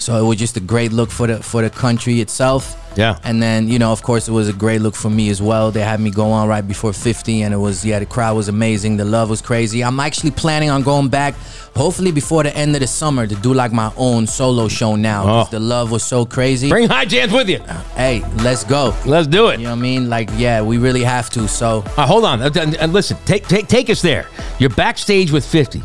So 0.05 0.11
it 0.23 0.27
was 0.29 0.37
just 0.39 0.57
a 0.59 0.61
great 0.61 0.93
look 0.93 1.11
for 1.11 1.27
the 1.27 1.37
for 1.43 1.63
the 1.63 1.71
country 1.71 2.21
itself. 2.21 2.77
Yeah. 2.97 3.19
And 3.25 3.43
then, 3.43 3.67
you 3.67 3.79
know, 3.81 3.91
of 3.91 4.03
course, 4.03 4.29
it 4.29 4.33
was 4.33 4.49
a 4.49 4.53
great 4.53 4.81
look 4.81 4.95
for 4.95 5.11
me 5.11 5.29
as 5.31 5.41
well. 5.43 5.73
They 5.73 5.81
had 5.81 5.99
me 5.99 6.11
go 6.11 6.27
on 6.31 6.47
right 6.47 6.67
before 6.75 6.93
50, 6.93 7.43
and 7.43 7.53
it 7.53 7.57
was, 7.57 7.85
yeah, 7.85 7.99
the 7.99 8.07
crowd 8.07 8.37
was 8.37 8.49
amazing. 8.49 8.99
The 8.99 9.05
love 9.05 9.29
was 9.31 9.41
crazy. 9.43 9.83
I'm 9.83 9.99
actually 9.99 10.31
planning 10.31 10.71
on 10.71 10.83
going 10.85 11.09
back, 11.09 11.35
hopefully 11.75 12.13
before 12.13 12.45
the 12.45 12.55
end 12.57 12.77
of 12.77 12.81
the 12.83 12.87
summer, 12.87 13.27
to 13.27 13.35
do 13.35 13.53
like 13.53 13.73
my 13.73 13.91
own 13.97 14.29
solo 14.29 14.69
show 14.69 14.95
now. 14.95 15.23
Oh. 15.27 15.49
The 15.51 15.59
love 15.59 15.91
was 15.91 16.05
so 16.05 16.25
crazy. 16.25 16.69
Bring 16.69 16.87
high 16.89 17.05
jams 17.07 17.33
with 17.33 17.49
you. 17.49 17.59
Hey, 17.97 18.23
let's 18.45 18.63
go. 18.63 18.95
Let's 19.07 19.27
do 19.27 19.49
it. 19.49 19.59
You 19.59 19.65
know 19.65 19.71
what 19.73 19.79
I 19.79 19.83
mean? 19.91 20.09
Like, 20.09 20.29
yeah, 20.37 20.63
we 20.63 20.79
really 20.79 21.03
have 21.03 21.31
to. 21.31 21.49
So, 21.49 21.83
Uh, 21.97 22.07
hold 22.07 22.25
on, 22.25 22.43
and, 22.43 22.57
and- 22.57 22.77
and 22.77 22.93
listen. 22.93 23.17
Take 23.25 23.49
take 23.49 23.67
take 23.67 23.89
us 23.91 24.03
there. 24.03 24.27
You're 24.61 24.71
backstage 24.77 25.33
with 25.33 25.45
50. 25.45 25.83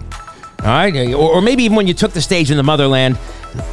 All 0.62 0.66
right, 0.66 0.94
or, 1.14 1.36
or 1.36 1.42
maybe 1.42 1.64
even 1.64 1.76
when 1.78 1.88
you 1.88 1.94
took 1.96 2.12
the 2.12 2.22
stage 2.22 2.52
in 2.52 2.58
the 2.58 2.64
motherland, 2.64 3.18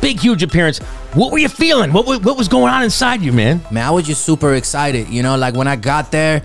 big 0.01 0.20
huge 0.20 0.43
appearance. 0.43 0.79
What 1.14 1.33
were 1.33 1.39
you 1.39 1.49
feeling? 1.49 1.93
What 1.93 2.07
what 2.07 2.37
was 2.37 2.49
going 2.49 2.72
on 2.72 2.83
inside 2.83 3.22
you, 3.22 3.33
man? 3.33 3.61
man, 3.70 3.87
I 3.87 3.91
was 3.91 4.07
just 4.07 4.24
super 4.24 4.55
excited. 4.55 5.09
You 5.09 5.22
know, 5.22 5.37
like 5.37 5.55
when 5.55 5.68
I 5.68 5.77
got 5.77 6.11
there, 6.12 6.43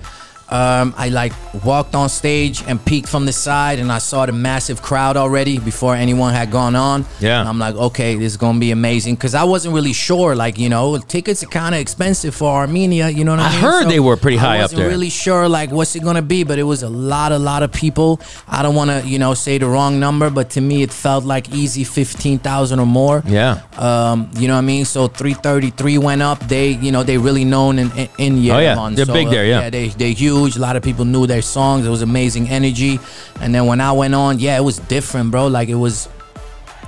um, 0.51 0.93
I 0.97 1.09
like 1.09 1.33
walked 1.63 1.95
on 1.95 2.09
stage 2.09 2.63
and 2.67 2.83
peeked 2.83 3.07
from 3.07 3.25
the 3.25 3.31
side, 3.33 3.79
and 3.79 3.91
I 3.91 3.99
saw 3.99 4.25
the 4.25 4.31
massive 4.33 4.81
crowd 4.81 5.17
already 5.17 5.59
before 5.59 5.95
anyone 5.95 6.33
had 6.33 6.51
gone 6.51 6.75
on. 6.75 7.05
Yeah. 7.19 7.39
and 7.39 7.47
I'm 7.49 7.57
like, 7.59 7.75
okay, 7.75 8.15
this 8.15 8.33
is 8.33 8.37
gonna 8.37 8.59
be 8.59 8.71
amazing 8.71 9.15
because 9.15 9.33
I 9.35 9.43
wasn't 9.43 9.73
really 9.75 9.93
sure. 9.93 10.35
Like, 10.35 10.57
you 10.57 10.69
know, 10.69 10.97
tickets 10.97 11.41
are 11.43 11.47
kind 11.47 11.73
of 11.75 11.81
expensive 11.81 12.35
for 12.35 12.49
Armenia. 12.51 13.09
You 13.09 13.23
know 13.23 13.31
what 13.31 13.39
I, 13.39 13.47
I 13.47 13.49
mean? 13.55 13.57
I 13.57 13.61
heard 13.61 13.89
they 13.89 13.99
were 13.99 14.17
pretty 14.17 14.37
high 14.37 14.55
I 14.55 14.59
up 14.59 14.63
wasn't 14.65 14.79
there. 14.81 14.89
really 14.89 15.09
sure 15.09 15.47
like 15.47 15.71
what's 15.71 15.95
it 15.95 16.03
gonna 16.03 16.21
be, 16.21 16.43
but 16.43 16.59
it 16.59 16.63
was 16.63 16.83
a 16.83 16.89
lot, 16.89 17.31
a 17.31 17.37
lot 17.39 17.63
of 17.63 17.71
people. 17.71 18.19
I 18.47 18.61
don't 18.61 18.75
want 18.75 18.89
to, 18.91 19.07
you 19.07 19.19
know, 19.19 19.33
say 19.33 19.57
the 19.57 19.67
wrong 19.67 19.99
number, 19.99 20.29
but 20.29 20.49
to 20.51 20.61
me, 20.61 20.83
it 20.83 20.91
felt 20.91 21.23
like 21.23 21.53
easy 21.53 21.83
fifteen 21.83 22.39
thousand 22.39 22.79
or 22.79 22.85
more. 22.85 23.23
Yeah. 23.25 23.61
Um, 23.77 24.29
you 24.37 24.47
know 24.47 24.55
what 24.55 24.59
I 24.59 24.73
mean? 24.73 24.85
So 24.85 25.07
333 25.07 25.97
went 25.97 26.21
up. 26.21 26.39
They, 26.47 26.71
you 26.71 26.91
know, 26.91 27.03
they 27.03 27.17
really 27.17 27.45
known 27.45 27.79
in 27.79 27.91
in, 27.97 28.09
in 28.17 28.51
Oh, 28.51 28.59
yeah. 28.59 28.89
They're 28.95 29.05
So, 29.05 29.13
big 29.13 29.27
uh, 29.27 29.31
there, 29.31 29.45
yeah. 29.45 29.61
Yeah, 29.61 29.69
they 29.69 29.87
they 29.89 30.11
huge. 30.13 30.40
A 30.49 30.59
lot 30.59 30.75
of 30.75 30.83
people 30.83 31.05
knew 31.05 31.25
their 31.27 31.41
songs. 31.41 31.85
It 31.85 31.89
was 31.89 32.01
amazing 32.01 32.49
energy. 32.49 32.99
And 33.39 33.53
then 33.53 33.65
when 33.65 33.79
I 33.81 33.91
went 33.91 34.13
on, 34.15 34.39
yeah, 34.39 34.57
it 34.57 34.63
was 34.63 34.77
different, 34.79 35.31
bro. 35.31 35.47
Like 35.47 35.69
it 35.69 35.75
was 35.75 36.07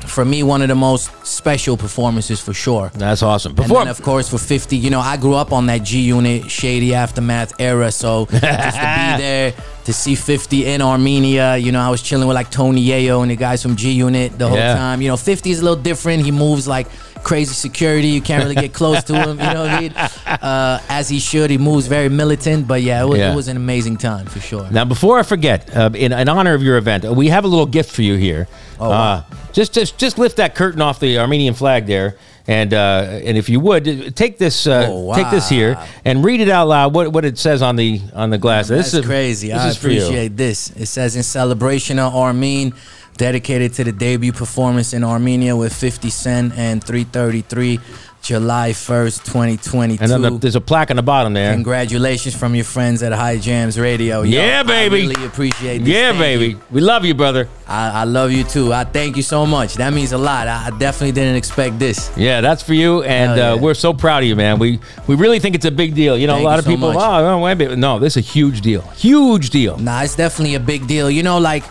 for 0.08 0.26
me 0.26 0.43
one 0.43 0.62
of 0.62 0.68
the 0.68 0.76
most 0.76 1.10
special 1.26 1.78
performances 1.78 2.41
for 2.41 2.54
sure. 2.54 2.91
That's 2.95 3.24
awesome. 3.24 3.51
And 3.51 3.56
Before 3.56 3.80
then, 3.80 3.88
of 3.88 4.01
course, 4.01 4.28
for 4.30 4.38
50, 4.38 4.76
you 4.76 4.89
know, 4.89 4.99
I 4.99 5.16
grew 5.16 5.34
up 5.36 5.54
on 5.54 5.66
that 5.68 5.84
G 5.84 6.01
Unit, 6.01 6.51
Shady 6.51 6.93
Aftermath 6.93 7.54
era. 7.60 7.89
So 7.91 8.26
just 8.30 8.41
to 8.41 8.82
be 9.18 9.22
there, 9.22 9.54
to 9.86 9.93
see 9.93 10.16
50 10.16 10.66
in 10.66 10.82
Armenia, 10.82 11.56
you 11.56 11.72
know, 11.72 11.80
I 11.80 11.89
was 11.89 12.01
chilling 12.01 12.28
with 12.28 12.36
like 12.36 12.51
Tony 12.51 12.86
Yayo 12.86 13.22
and 13.22 13.32
the 13.32 13.36
guys 13.38 13.62
from 13.64 13.76
G 13.78 13.91
Unit 13.91 14.38
the 14.38 14.49
whole 14.49 14.58
Yeah. 14.58 14.76
time. 14.76 15.01
You 15.01 15.08
know, 15.10 15.18
50 15.18 15.51
is 15.51 15.60
a 15.62 15.64
little 15.64 15.82
different. 15.82 16.24
He 16.24 16.32
moves 16.32 16.68
like 16.68 16.88
crazy 17.24 17.53
security. 17.53 18.07
You 18.09 18.21
can't 18.21 18.43
really 18.43 18.55
get 18.55 18.74
close 18.74 19.03
to 19.05 19.15
him, 19.15 19.39
you 19.39 19.53
know 19.53 19.61
what 19.61 19.69
I 19.71 19.80
mean? 19.82 19.93
Uh, 20.43 20.80
as 20.89 21.07
he 21.07 21.19
should. 21.19 21.49
He 21.49 21.57
moves 21.57 21.88
very 21.88 22.09
militant. 22.09 22.67
But 22.67 22.82
yeah, 22.82 23.03
it 23.03 23.05
was, 23.07 23.19
Yeah. 23.19 23.32
it 23.32 23.36
was 23.36 23.47
an 23.47 23.55
amazing 23.55 23.95
time 23.97 24.26
for 24.26 24.39
sure. 24.41 24.69
Now, 24.71 24.84
before 24.84 25.19
I 25.19 25.24
forget, 25.24 25.74
uh, 25.76 25.89
in, 25.93 26.11
in 26.11 26.28
honor 26.28 26.53
of 26.53 26.61
your 26.63 26.76
event, 26.78 27.05
uh, 27.05 27.13
we 27.13 27.30
have 27.30 27.45
a 27.45 27.47
little 27.47 27.65
gift 27.65 27.91
for 27.91 28.01
you 28.01 28.15
here. 28.15 28.47
Oh, 28.80 28.89
wow. 28.89 29.13
uh, 29.13 29.24
just, 29.53 29.74
just, 29.74 29.97
just 29.97 30.17
lift 30.17 30.38
that 30.38 30.53
curtain 30.55 30.82
off 30.82 30.99
the 30.99 31.17
Armenian 31.19 31.53
flag 31.53 31.86
there, 31.86 32.17
and 32.48 32.74
uh, 32.74 33.22
and 33.24 33.38
if 33.38 33.48
you 33.50 33.60
would 33.62 34.16
take 34.16 34.38
this, 34.38 34.68
uh, 34.68 34.88
Oh, 34.89 35.14
take 35.16 35.30
this 35.32 35.48
here 35.50 35.78
and 36.04 36.24
read 36.26 36.41
it 36.41 36.50
out 36.50 36.68
loud. 36.68 36.94
What, 36.94 37.14
what 37.14 37.24
it 37.26 37.38
says 37.38 37.62
on 37.62 37.76
the 37.76 38.02
on 38.14 38.30
the 38.30 38.38
glass. 38.38 38.68
That's 38.68 38.91
this 38.91 39.00
is 39.02 39.06
crazy. 39.06 39.48
This 39.50 39.58
I 39.58 39.68
is 39.70 39.78
appreciate 39.78 40.36
this. 40.38 40.72
It 40.72 40.88
says 40.88 41.16
in 41.16 41.24
celebration 41.24 42.00
of 42.00 42.14
R-Mean, 42.14 42.74
dedicated 43.18 43.74
to 43.74 43.84
the 43.86 43.91
debut 43.91 44.34
performance 44.34 44.94
in 44.94 45.04
Armenia 45.04 45.56
with 45.56 45.74
50 45.74 46.10
Cent 46.10 46.54
and 46.58 46.84
333, 46.84 47.80
July 48.24 48.69
1st, 48.71 49.26
2022. 49.26 50.01
And 50.01 50.09
then 50.09 50.21
the, 50.21 50.39
there's 50.39 50.55
a 50.55 50.61
plaque 50.61 50.89
on 50.89 50.95
the 50.95 51.03
bottom 51.03 51.34
there. 51.34 51.53
Congratulations 51.53 52.34
from 52.34 52.55
your 52.55 52.63
friends 52.63 53.03
at 53.03 53.11
High 53.11 53.38
Jams 53.38 53.78
Radio. 53.78 54.21
Yo, 54.21 54.41
Yeah, 54.41 54.63
baby. 54.63 54.95
I 54.95 55.07
really 55.09 55.26
appreciate 55.26 55.80
this. 55.80 55.89
Yeah, 55.89 56.13
baby. 56.13 56.51
you. 56.51 56.61
We 56.71 56.80
love 56.80 57.03
you, 57.03 57.13
brother. 57.15 57.49
I, 57.67 57.89
I 57.89 58.03
love 58.05 58.32
you 58.32 58.45
too. 58.45 58.71
I 58.71 58.86
thank 58.86 59.17
you 59.17 59.24
so 59.24 59.45
much. 59.45 59.74
That 59.74 59.91
means 59.91 60.13
a 60.13 60.17
lot. 60.17 60.47
I, 60.47 60.67
I 60.67 60.69
definitely 60.80 61.11
didn't 61.11 61.36
expect 61.36 61.80
this. 61.80 62.13
Yeah, 62.15 62.39
that's 62.39 62.63
for 62.63 62.74
you, 62.74 63.03
and 63.03 63.38
yeah. 63.38 63.51
uh, 63.51 63.57
we're 63.57 63.74
so 63.74 63.93
proud 63.93 64.24
of 64.24 64.30
you, 64.30 64.38
man. 64.38 64.57
We 64.57 64.80
we 65.07 65.15
really 65.15 65.39
think 65.39 65.53
it's 65.55 65.65
a 65.65 65.71
big 65.71 65.93
deal. 65.93 66.17
You 66.17 66.28
know, 66.28 66.36
Thank 66.36 66.45
a 66.45 66.49
lot 66.49 66.59
of 66.59 66.65
so 66.65 66.71
people, 66.71 66.93
much. 66.93 67.03
oh, 67.03 67.21
no, 67.21 67.39
wait 67.39 67.51
a 67.51 67.55
minute. 67.55 67.78
no, 67.78 67.99
this 67.99 68.15
is 68.15 68.26
a 68.26 68.26
huge 68.26 68.61
deal, 68.61 68.84
huge 68.95 69.49
deal. 69.49 69.78
Nah, 69.78 70.03
it's 70.03 70.15
definitely 70.15 70.55
a 70.55 70.61
big 70.61 70.88
deal. 70.88 71.11
You 71.11 71.24
know, 71.24 71.39
like 71.39 71.65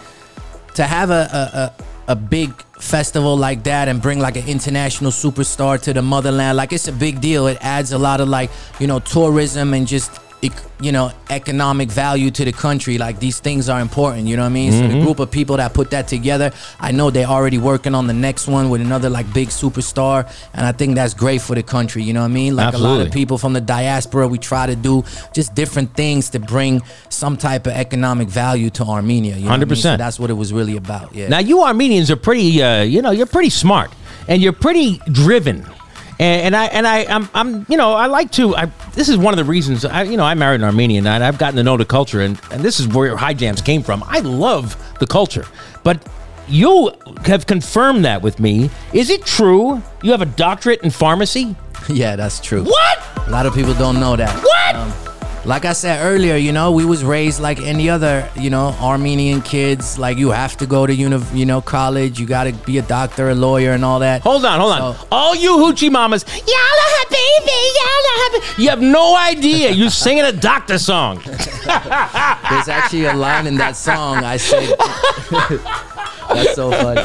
to 0.75 0.85
have 0.85 1.09
a 1.09 1.15
a, 1.33 1.59
a, 1.59 1.92
a 2.09 2.17
big 2.17 2.51
festival 2.81 3.37
like 3.37 3.63
that 3.65 3.89
and 3.89 4.03
bring 4.03 4.19
like 4.19 4.37
an 4.37 4.47
international 4.49 5.11
superstar 5.11 5.81
to 5.83 5.93
the 5.93 6.03
motherland, 6.03 6.57
like 6.57 6.73
it's 6.73 6.89
a 6.89 6.93
big 6.93 7.21
deal. 7.21 7.47
It 7.47 7.59
adds 7.61 7.93
a 7.93 7.99
lot 7.99 8.21
of 8.21 8.29
like 8.29 8.51
you 8.81 8.87
know 8.87 8.99
tourism 8.99 9.75
and 9.75 9.87
just 9.87 10.22
you 10.81 10.91
know 10.91 11.13
economic 11.31 11.89
value 11.91 12.31
to 12.33 12.45
the 12.45 12.53
country. 12.53 12.99
Like 12.99 13.21
these 13.21 13.39
things 13.39 13.69
are 13.69 13.81
important. 13.81 14.27
You 14.27 14.37
know 14.37 14.43
what 14.43 14.49
I 14.49 14.61
mean? 14.61 14.73
So 14.73 14.79
the 14.89 14.95
Mhm. 14.95 15.03
group 15.05 15.21
of 15.21 15.31
people 15.31 15.57
that 15.59 15.73
put 15.73 15.91
that 15.91 16.09
together, 16.09 16.51
I 16.81 16.91
know 16.91 17.11
they're 17.11 17.27
already 17.29 17.59
working 17.59 17.95
on 17.95 18.09
the 18.09 18.13
next 18.15 18.49
one 18.49 18.69
with 18.69 18.81
another 18.81 19.09
like 19.09 19.33
big 19.33 19.51
superstar, 19.51 20.27
and 20.55 20.67
I 20.67 20.73
think 20.73 20.97
that's 20.97 21.15
great 21.15 21.41
for 21.43 21.55
the 21.55 21.63
country. 21.63 22.03
You 22.03 22.13
know 22.13 22.21
what 22.21 22.27
I 22.35 22.41
mean? 22.43 22.57
Like 22.57 22.75
a 22.75 22.79
lot 22.79 23.01
of 23.01 23.13
people 23.13 23.39
from 23.39 23.53
the 23.53 23.61
diaspora, 23.61 24.27
we 24.27 24.39
try 24.39 24.67
to 24.67 24.75
do 24.75 25.05
just 25.33 25.55
different 25.55 25.95
things 25.95 26.29
to 26.31 26.39
bring 26.41 26.83
some 27.09 27.37
type 27.37 27.67
of 27.69 27.75
economic 27.75 28.29
value 28.29 28.71
to 28.71 28.85
Armenia. 28.85 29.37
You 29.37 29.45
know 29.45 29.51
what 29.51 29.55
I 29.55 29.65
mean? 29.65 29.69
100%. 29.69 29.83
So 29.83 29.97
that's 30.05 30.19
what 30.19 30.31
it 30.31 30.35
was 30.37 30.53
really 30.53 30.77
about. 30.77 31.15
Yeah. 31.15 31.29
Now, 31.29 31.39
you 31.39 31.63
Armenians 31.63 32.11
are 32.11 32.17
pretty, 32.17 32.61
uh, 32.63 32.83
you 32.83 33.01
know, 33.03 33.13
you're 33.13 33.27
pretty 33.27 33.51
smart 33.51 33.91
and 34.27 34.43
you're 34.43 34.53
pretty 34.53 35.01
driven. 35.13 35.65
And, 36.23 36.43
and 36.43 36.57
I 36.57 36.67
and 36.67 36.87
I 36.87 37.05
I'm, 37.07 37.29
I'm 37.35 37.67
you 37.69 37.77
know 37.77 37.95
I 37.95 38.07
like 38.07 38.31
to 38.33 38.55
I, 38.55 38.67
this 38.95 39.09
is 39.09 39.17
one 39.17 39.35
of 39.35 39.39
the 39.39 39.45
reasons 39.45 39.85
I 39.85 40.05
you 40.05 40.17
know 40.17 40.25
I 40.25 40.35
married 40.35 40.61
an 40.61 40.65
Armenian 40.65 41.05
and 41.05 41.25
I've 41.25 41.37
gotten 41.37 41.57
to 41.57 41.65
know 41.65 41.77
the 41.77 41.85
culture 41.85 42.21
and, 42.21 42.41
and 42.53 42.63
this 42.63 42.79
is 42.79 42.87
where 42.87 43.17
high 43.17 43.35
jams 43.35 43.61
came 43.61 43.83
from. 43.83 44.05
I 44.07 44.21
love 44.21 44.77
the 45.01 45.07
culture, 45.09 45.45
but 45.83 46.07
you 46.47 46.93
have 47.25 47.47
confirmed 47.47 48.05
that 48.05 48.23
with 48.23 48.39
me. 48.39 48.71
Is 48.93 49.11
it 49.11 49.27
true 49.27 49.83
you 50.05 50.13
have 50.13 50.23
a 50.23 50.27
doctorate 50.27 50.83
in 50.83 50.91
pharmacy? 50.91 51.57
yeah, 51.89 52.15
that's 52.15 52.39
true. 52.39 52.63
What? 52.63 53.27
A 53.27 53.31
lot 53.31 53.47
of 53.47 53.53
people 53.53 53.75
don't 53.75 53.99
know 53.99 54.15
that. 54.15 54.33
What? 54.45 54.77
Um, 54.77 55.12
like 55.45 55.65
I 55.65 55.73
said 55.73 56.05
earlier, 56.05 56.37
you 56.37 56.53
know, 56.53 56.71
we 56.73 56.85
was 56.85 57.03
raised 57.05 57.41
like 57.41 57.61
any 57.61 57.91
other, 57.91 58.29
you 58.37 58.49
know, 58.49 58.77
Armenian 58.81 59.43
kids. 59.43 59.99
Like 59.99 60.17
you 60.17 60.31
have 60.31 60.57
to 60.59 60.67
go 60.67 60.87
to 60.87 60.95
uni- 60.95 61.21
you 61.35 61.47
know, 61.47 61.61
college. 61.61 62.21
You 62.21 62.27
got 62.27 62.45
to 62.45 62.53
be 62.53 62.79
a 62.79 62.83
doctor, 62.83 63.31
a 63.31 63.35
lawyer, 63.35 63.73
and 63.73 63.85
all 63.85 63.99
that. 64.01 64.23
Hold 64.23 64.45
on, 64.45 64.61
hold 64.61 64.73
on. 64.73 64.97
All 65.11 65.35
you 65.35 65.57
hoochie 65.57 65.91
mamas, 65.91 66.25
yalla 66.29 66.87
habibi, 66.95 67.75
yalla 67.75 68.13
habibi. 68.21 68.63
You 68.63 68.71
have 68.71 68.81
no 68.83 69.17
idea. 69.17 69.71
You're 69.73 69.91
singing 69.91 70.25
a 70.25 70.33
doctor 70.33 70.79
song. 70.79 71.17
There's 71.25 72.69
actually 72.69 73.07
a 73.07 73.15
line 73.15 73.47
in 73.47 73.57
that 73.57 73.77
song. 73.77 74.19
I 74.25 74.37
say. 74.37 74.73
That's 76.33 76.55
so 76.55 76.71
funny. 76.71 77.03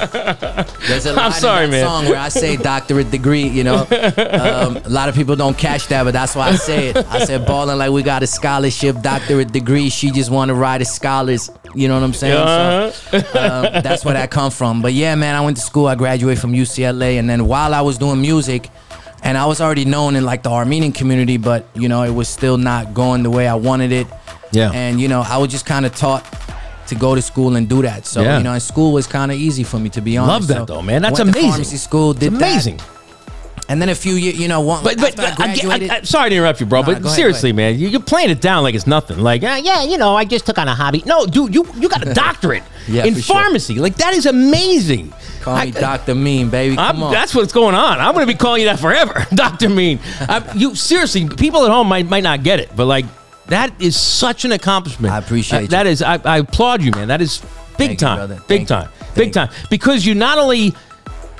There's 0.87 1.05
a 1.05 1.11
line 1.13 1.25
I'm 1.25 1.31
sorry, 1.33 1.65
in 1.65 1.71
that 1.71 1.77
man. 1.77 1.85
song 1.85 2.05
where 2.05 2.17
I 2.19 2.29
say 2.29 2.55
doctorate 2.55 3.11
degree. 3.11 3.47
You 3.47 3.63
know, 3.65 3.75
um, 3.79 4.77
a 4.77 4.89
lot 4.89 5.09
of 5.09 5.15
people 5.15 5.35
don't 5.35 5.57
catch 5.57 5.87
that, 5.87 6.03
but 6.03 6.11
that's 6.13 6.33
why 6.35 6.49
I 6.49 6.55
say 6.55 6.89
it. 6.89 6.97
I 6.97 7.25
said 7.25 7.45
balling 7.45 7.77
like 7.77 7.91
we 7.91 8.03
got 8.03 8.19
a 8.29 8.33
scholarship, 8.35 9.01
doctorate 9.01 9.51
degree. 9.51 9.89
She 9.89 10.11
just 10.11 10.29
want 10.29 10.49
to 10.49 10.55
ride 10.55 10.81
as 10.81 10.93
scholars. 10.93 11.49
You 11.75 11.87
know 11.87 11.95
what 11.95 12.03
I'm 12.03 12.13
saying? 12.13 12.91
So, 12.93 13.17
um, 13.17 13.81
that's 13.83 14.03
where 14.05 14.13
that 14.15 14.31
come 14.31 14.51
from. 14.51 14.81
But 14.81 14.93
yeah, 14.93 15.15
man, 15.15 15.35
I 15.35 15.41
went 15.41 15.57
to 15.57 15.63
school. 15.63 15.87
I 15.87 15.95
graduated 15.95 16.39
from 16.41 16.53
UCLA, 16.53 17.19
and 17.19 17.29
then 17.29 17.47
while 17.47 17.73
I 17.73 17.81
was 17.81 17.97
doing 17.97 18.21
music, 18.21 18.69
and 19.23 19.37
I 19.37 19.45
was 19.45 19.59
already 19.61 19.85
known 19.85 20.15
in 20.15 20.23
like 20.25 20.43
the 20.43 20.49
Armenian 20.51 20.91
community, 20.91 21.37
but 21.37 21.65
you 21.75 21.87
know, 21.89 22.03
it 22.03 22.11
was 22.11 22.27
still 22.27 22.57
not 22.57 22.93
going 22.93 23.23
the 23.23 23.29
way 23.31 23.47
I 23.47 23.55
wanted 23.55 23.91
it. 23.91 24.07
Yeah. 24.51 24.71
And 24.73 24.99
you 25.01 25.07
know, 25.07 25.21
I 25.27 25.37
was 25.37 25.49
just 25.51 25.65
kind 25.65 25.85
of 25.85 25.95
taught 25.95 26.23
to 26.87 26.95
go 26.95 27.15
to 27.15 27.21
school 27.21 27.55
and 27.57 27.67
do 27.67 27.81
that. 27.81 28.05
So 28.05 28.21
Yeah. 28.21 28.37
you 28.37 28.43
know, 28.43 28.53
and 28.53 28.61
school 28.61 28.93
was 28.93 29.07
kind 29.07 29.31
of 29.31 29.37
easy 29.37 29.63
for 29.63 29.77
me 29.79 29.89
to 29.89 30.01
be 30.01 30.17
honest. 30.17 30.31
Love 30.31 30.47
that 30.47 30.57
So, 30.67 30.75
though, 30.75 30.81
man. 30.81 31.01
That's 31.01 31.19
went 31.19 31.31
to 31.33 31.37
amazing. 31.37 31.51
pharmacy 31.51 31.77
school, 31.77 32.13
did 32.13 32.33
It's 32.33 32.65
that. 32.65 32.81
And 33.69 33.81
then 33.81 33.89
a 33.89 33.95
few 33.95 34.13
years, 34.13 34.39
you 34.39 34.47
know, 34.47 34.61
one. 34.61 34.81
But, 34.81 34.95
but, 34.97 35.19
I 35.19 35.31
but 35.31 35.41
I, 35.41 35.45
graduated, 35.55 35.89
am 35.91 36.05
sorry 36.05 36.29
to 36.29 36.35
interrupt 36.37 36.61
you, 36.61 36.65
bro. 36.65 36.79
Nah, 36.81 36.85
but 36.85 36.97
ahead, 37.01 37.11
seriously, 37.11 37.51
man, 37.51 37.77
you, 37.77 37.89
you're 37.89 37.99
playing 37.99 38.29
it 38.29 38.39
down 38.39 38.63
like 38.63 38.75
it's 38.75 38.87
nothing. 38.87 39.19
Like, 39.19 39.43
ah, 39.43 39.57
yeah, 39.57 39.83
you 39.83 39.97
know, 39.97 40.15
I 40.15 40.23
just 40.23 40.45
took 40.45 40.57
on 40.57 40.69
a 40.69 40.73
hobby. 40.73 41.03
No, 41.05 41.25
dude, 41.25 41.53
you 41.53 41.67
you 41.75 41.89
got 41.89 42.07
a 42.07 42.13
doctorate 42.25 42.63
Yeah, 42.87 43.03
in 43.05 43.15
for 43.15 43.21
sure. 43.21 43.35
pharmacy. 43.35 43.75
Like 43.75 43.95
that 43.97 44.13
is 44.13 44.25
amazing. 44.25 45.13
call 45.41 45.57
me 45.65 45.71
Doctor 45.71 46.15
Mean, 46.15 46.49
baby. 46.49 46.75
That's 46.77 47.35
what's 47.35 47.51
going 47.51 47.75
on. 47.75 47.99
I'm 47.99 48.13
going 48.13 48.25
to 48.25 48.33
be 48.33 48.37
calling 48.37 48.61
you 48.61 48.67
that 48.67 48.79
forever, 48.79 49.25
Doctor 49.35 49.67
Mean. 49.67 49.99
I, 50.21 50.49
you 50.55 50.73
seriously, 50.73 51.27
people 51.27 51.65
at 51.65 51.69
home 51.71 51.87
might 51.87 52.07
might 52.07 52.23
not 52.23 52.43
get 52.43 52.61
it, 52.61 52.73
but 52.73 52.85
like 52.85 53.05
that 53.47 53.73
is 53.81 53.97
such 53.97 54.45
an 54.45 54.53
accomplishment. 54.53 55.13
I 55.13 55.17
appreciate 55.17 55.69
That 55.71 55.87
is, 55.87 56.01
I, 56.01 56.15
I 56.23 56.37
applaud 56.39 56.81
you, 56.81 56.91
man. 56.91 57.07
That 57.09 57.21
is 57.21 57.39
Thank 57.77 57.99
time, 57.99 58.17
brother. 58.17 58.35
big 58.47 58.67
Thank 58.67 58.69
you. 58.69 58.75
time, 58.75 58.89
big 59.13 59.33
time. 59.33 59.49
Because 59.69 60.05
you 60.05 60.15
not 60.15 60.37
only 60.37 60.73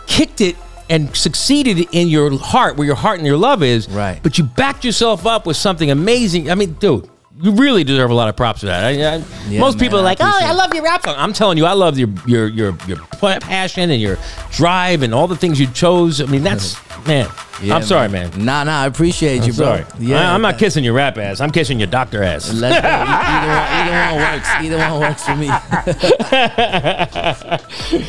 kicked 0.07 0.41
it 0.41 0.55
and 0.89 1.15
succeeded 1.15 1.88
in 1.91 2.07
your 2.07 2.38
heart, 2.38 2.77
where 2.77 2.85
your 2.85 2.95
heart 2.95 3.17
and 3.19 3.27
your 3.27 3.38
love 3.38 3.63
is, 3.63 3.88
Right. 3.89 4.19
But 4.21 4.38
you 4.38 4.43
backed 4.43 4.83
yourself 4.83 5.25
up 5.25 5.45
with 5.45 5.57
something 5.57 5.89
amazing. 5.91 6.51
I 6.51 6.55
mean, 6.55 6.73
dude. 6.73 7.09
You 7.39 7.51
really 7.51 7.83
deserve 7.83 8.09
a 8.09 8.13
lot 8.13 8.29
of 8.29 8.35
props 8.35 8.61
for 8.61 8.65
that. 8.67 8.83
I, 8.83 8.89
I, 8.89 9.23
Yeah, 9.47 9.59
most 9.59 9.75
man, 9.75 9.85
people 9.85 9.99
are 9.99 10.03
like, 10.03 10.17
"Oh, 10.19 10.25
I 10.25 10.53
love 10.53 10.73
your 10.73 10.83
rap 10.83 11.03
song." 11.03 11.15
I'm 11.17 11.33
telling 11.33 11.57
you, 11.57 11.65
I 11.65 11.73
love 11.73 11.99
your 11.99 12.09
your 12.25 12.47
your 12.47 12.77
your 12.88 12.97
passion 13.19 13.91
and 13.91 14.01
your 14.01 14.17
drive 14.51 15.03
and 15.03 15.13
all 15.13 15.27
the 15.27 15.35
things 15.35 15.59
you 15.59 15.67
chose. 15.67 16.19
I 16.19 16.25
mean, 16.25 16.43
that's 16.43 16.77
man. 17.07 17.29
Yeah, 17.61 17.75
I'm 17.75 17.83
sorry, 17.83 18.07
man. 18.07 18.31
Nah, 18.43 18.63
nah, 18.63 18.81
I 18.81 18.85
appreciate 18.85 19.38
you, 19.38 19.51
I'm 19.51 19.55
bro. 19.55 19.83
sorry. 19.83 20.13
I, 20.13 20.35
am 20.35 20.41
not 20.43 20.59
kissing 20.59 20.83
your 20.83 20.93
rap 20.93 21.17
ass. 21.17 21.41
I'm 21.41 21.49
kissing 21.49 21.79
your 21.79 21.88
doctor 21.88 22.21
ass. 22.21 22.53
Let's 22.53 22.79
go. 22.79 22.88
Either, 22.88 23.47
one, 23.49 23.67
either 23.73 23.97
one 23.97 24.15
works. 24.21 24.49
Either 24.61 24.77
one 24.77 24.99
works 24.99 25.23
for 25.25 25.35
me. 25.35 25.47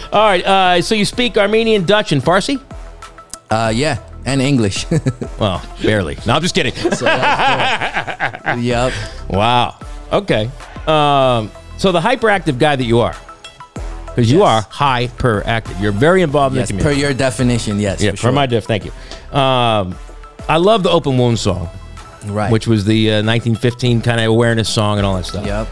All 0.13 0.29
right. 0.29 0.45
Uh, 0.45 0.83
so 0.83 0.95
you 0.95 1.07
speak 1.07 1.39
Armenian, 1.39 1.87
Dutch, 1.87 2.13
and 2.13 2.23
Farsi? 2.23 2.61
Uh, 3.51 3.73
yeah, 3.75 3.99
and 4.29 4.41
English. 4.43 4.87
Well, 5.39 5.63
barely. 5.83 6.19
No, 6.27 6.35
I'm 6.35 6.43
just 6.43 6.55
kidding. 6.55 6.73
yep. 8.65 8.93
Wow. 9.31 9.77
Okay. 10.13 10.51
Um, 10.87 11.51
so 11.77 11.93
the 11.93 12.01
hyperactive 12.01 12.59
guy 12.59 12.75
that 12.75 12.83
you 12.85 12.99
are, 12.99 13.15
because 14.07 14.29
you 14.31 14.43
are 14.43 14.63
hyperactive. 14.63 15.81
You're 15.81 15.93
very 15.93 16.23
involved 16.23 16.57
Yes, 16.57 16.71
in 16.71 16.77
the 16.79 16.83
per 16.83 16.91
your 16.91 17.15
definition, 17.15 17.79
yes. 17.79 18.03
yeah, 18.03 18.11
for 18.13 18.17
sure. 18.17 18.33
my 18.33 18.47
diff. 18.47 18.65
Thank 18.65 18.85
you. 18.85 18.91
Um, 19.31 19.95
I 20.49 20.57
love 20.57 20.83
the 20.83 20.91
Open 20.91 21.17
Wound 21.19 21.39
song, 21.39 21.69
right. 22.27 22.51
which 22.51 22.67
was 22.67 22.85
the 22.85 23.11
uh, 23.11 23.23
1915 23.23 24.01
kind 24.03 24.21
of 24.21 24.27
awareness 24.27 24.69
song 24.69 24.99
and 24.99 25.07
all 25.07 25.15
that 25.17 25.25
stuff. 25.27 25.47
Yep. 25.47 25.69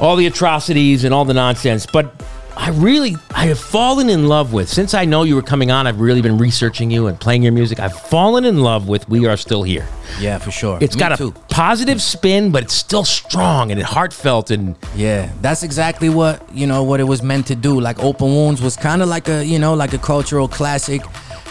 all 0.00 0.16
the 0.16 0.26
atrocities 0.26 1.04
and 1.04 1.14
all 1.14 1.24
the 1.24 1.34
nonsense. 1.34 1.86
But 1.86 2.12
I 2.58 2.70
really, 2.70 3.16
I 3.34 3.46
have 3.46 3.58
fallen 3.60 4.08
in 4.08 4.28
love 4.28 4.52
with, 4.52 4.68
since 4.68 4.94
I 4.94 5.04
know 5.04 5.24
you 5.24 5.34
were 5.36 5.42
coming 5.42 5.70
on, 5.70 5.86
I've 5.86 6.00
really 6.00 6.22
been 6.22 6.38
researching 6.38 6.90
you 6.90 7.06
and 7.06 7.20
playing 7.20 7.42
your 7.42 7.52
music. 7.52 7.78
I've 7.78 7.94
fallen 7.96 8.44
in 8.46 8.60
love 8.62 8.88
with 8.88 9.08
We 9.08 9.26
Are 9.26 9.36
Still 9.36 9.62
Here. 9.62 9.86
Yeah, 10.18 10.38
for 10.38 10.50
sure. 10.50 10.78
It's 10.80 10.96
Me 10.96 11.00
got 11.00 11.12
a 11.12 11.16
too. 11.16 11.32
positive 11.50 12.00
spin, 12.00 12.50
but 12.50 12.62
it's 12.64 12.74
still 12.74 13.04
strong 13.04 13.70
and 13.70 13.80
heartfelt. 13.82 14.50
And 14.50 14.74
Yeah, 14.96 15.30
that's 15.42 15.62
exactly 15.62 16.08
what 16.08 16.42
you 16.52 16.66
know 16.66 16.82
what 16.82 16.98
it 17.00 17.04
was 17.04 17.22
meant 17.22 17.46
to 17.48 17.54
do. 17.54 17.78
Like 17.78 18.02
Open 18.02 18.28
Wounds 18.28 18.62
was 18.62 18.74
kind 18.76 19.02
of 19.02 19.08
like 19.08 19.28
a 19.28 19.44
you 19.44 19.58
know 19.58 19.74
like 19.74 19.92
a 19.92 19.98
cultural 19.98 20.48
classic, 20.48 21.02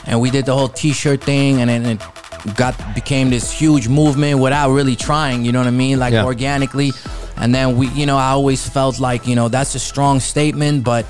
and 0.08 0.20
we 0.20 0.32
did 0.32 0.46
the 0.48 0.56
whole 0.56 0.70
T-shirt 0.70 1.24
thing, 1.24 1.62
and 1.62 1.70
then 1.70 1.86
it 1.86 2.02
got 2.56 2.74
became 2.96 3.30
this 3.30 3.52
huge 3.52 3.88
movement 3.88 4.40
without 4.40 4.72
really 4.72 4.96
trying. 4.96 5.46
You 5.46 5.52
know 5.52 5.60
what 5.60 5.68
I 5.68 5.72
mean? 5.72 6.00
Like 6.00 6.14
Yeah. 6.14 6.26
organically, 6.26 6.92
and 7.38 7.54
then 7.54 7.78
we 7.78 7.88
you 7.90 8.06
know 8.06 8.18
I 8.18 8.30
always 8.30 8.68
felt 8.68 9.00
like 9.00 9.28
you 9.28 9.36
know 9.36 9.48
that's 9.50 9.76
a 9.76 9.80
strong 9.80 10.20
statement, 10.20 10.84
but 10.84 11.06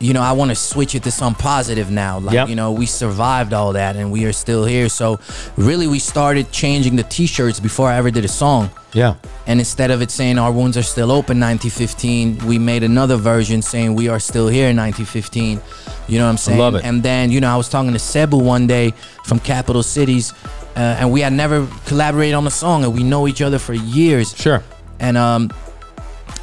you 0.00 0.12
know 0.12 0.22
I 0.22 0.32
want 0.32 0.50
to 0.50 0.54
switch 0.56 0.94
it 0.94 1.02
to 1.04 1.10
some 1.10 1.34
positive 1.34 1.90
now. 1.90 2.18
Like 2.18 2.34
Yep. 2.34 2.48
you 2.48 2.56
know 2.56 2.72
we 2.72 2.86
survived 2.86 3.52
all 3.52 3.72
that, 3.74 3.96
and 3.96 4.10
we 4.10 4.24
are 4.24 4.32
still 4.32 4.64
here. 4.64 4.88
So 4.88 5.18
really, 5.56 5.86
we 5.86 5.98
started 5.98 6.50
changing 6.52 6.96
the 6.96 7.04
T-shirts 7.04 7.60
before 7.60 7.88
I 7.88 7.96
ever 7.96 8.10
did 8.10 8.24
a 8.24 8.28
song. 8.28 8.70
yeah, 8.94 9.14
And 9.46 9.60
instead 9.60 9.90
of 9.90 10.00
it 10.02 10.10
saying 10.10 10.38
our 10.38 10.50
wounds 10.50 10.76
are 10.76 10.82
still 10.82 11.10
open 11.12 11.38
1915, 11.38 12.46
we 12.46 12.58
made 12.58 12.82
another 12.82 13.16
version 13.16 13.60
saying 13.62 13.94
we 13.94 14.08
are 14.08 14.18
still 14.20 14.48
here 14.48 14.68
in 14.70 14.76
1915. 14.76 15.60
You 16.08 16.18
know 16.18 16.24
what 16.24 16.30
I'm 16.30 16.36
saying? 16.38 16.58
I 16.58 16.62
love 16.64 16.74
it. 16.76 16.84
And 16.84 17.02
then, 17.02 17.30
you 17.30 17.40
know, 17.40 17.52
I 17.52 17.56
was 17.56 17.68
talking 17.68 17.92
to 17.92 17.98
Sebu 17.98 18.38
one 18.38 18.66
day 18.66 18.92
from 19.24 19.38
Capital 19.40 19.82
Cities, 19.82 20.32
uh, 20.74 20.96
and 21.00 21.12
we 21.12 21.20
had 21.20 21.34
never 21.34 21.66
collaborated 21.84 22.34
on 22.34 22.46
a 22.46 22.50
song, 22.50 22.82
and 22.84 22.94
we 22.94 23.02
know 23.02 23.28
each 23.28 23.42
other 23.42 23.58
for 23.58 23.74
years. 23.74 24.34
sure. 24.34 24.62
And 25.00 25.16
um, 25.16 25.50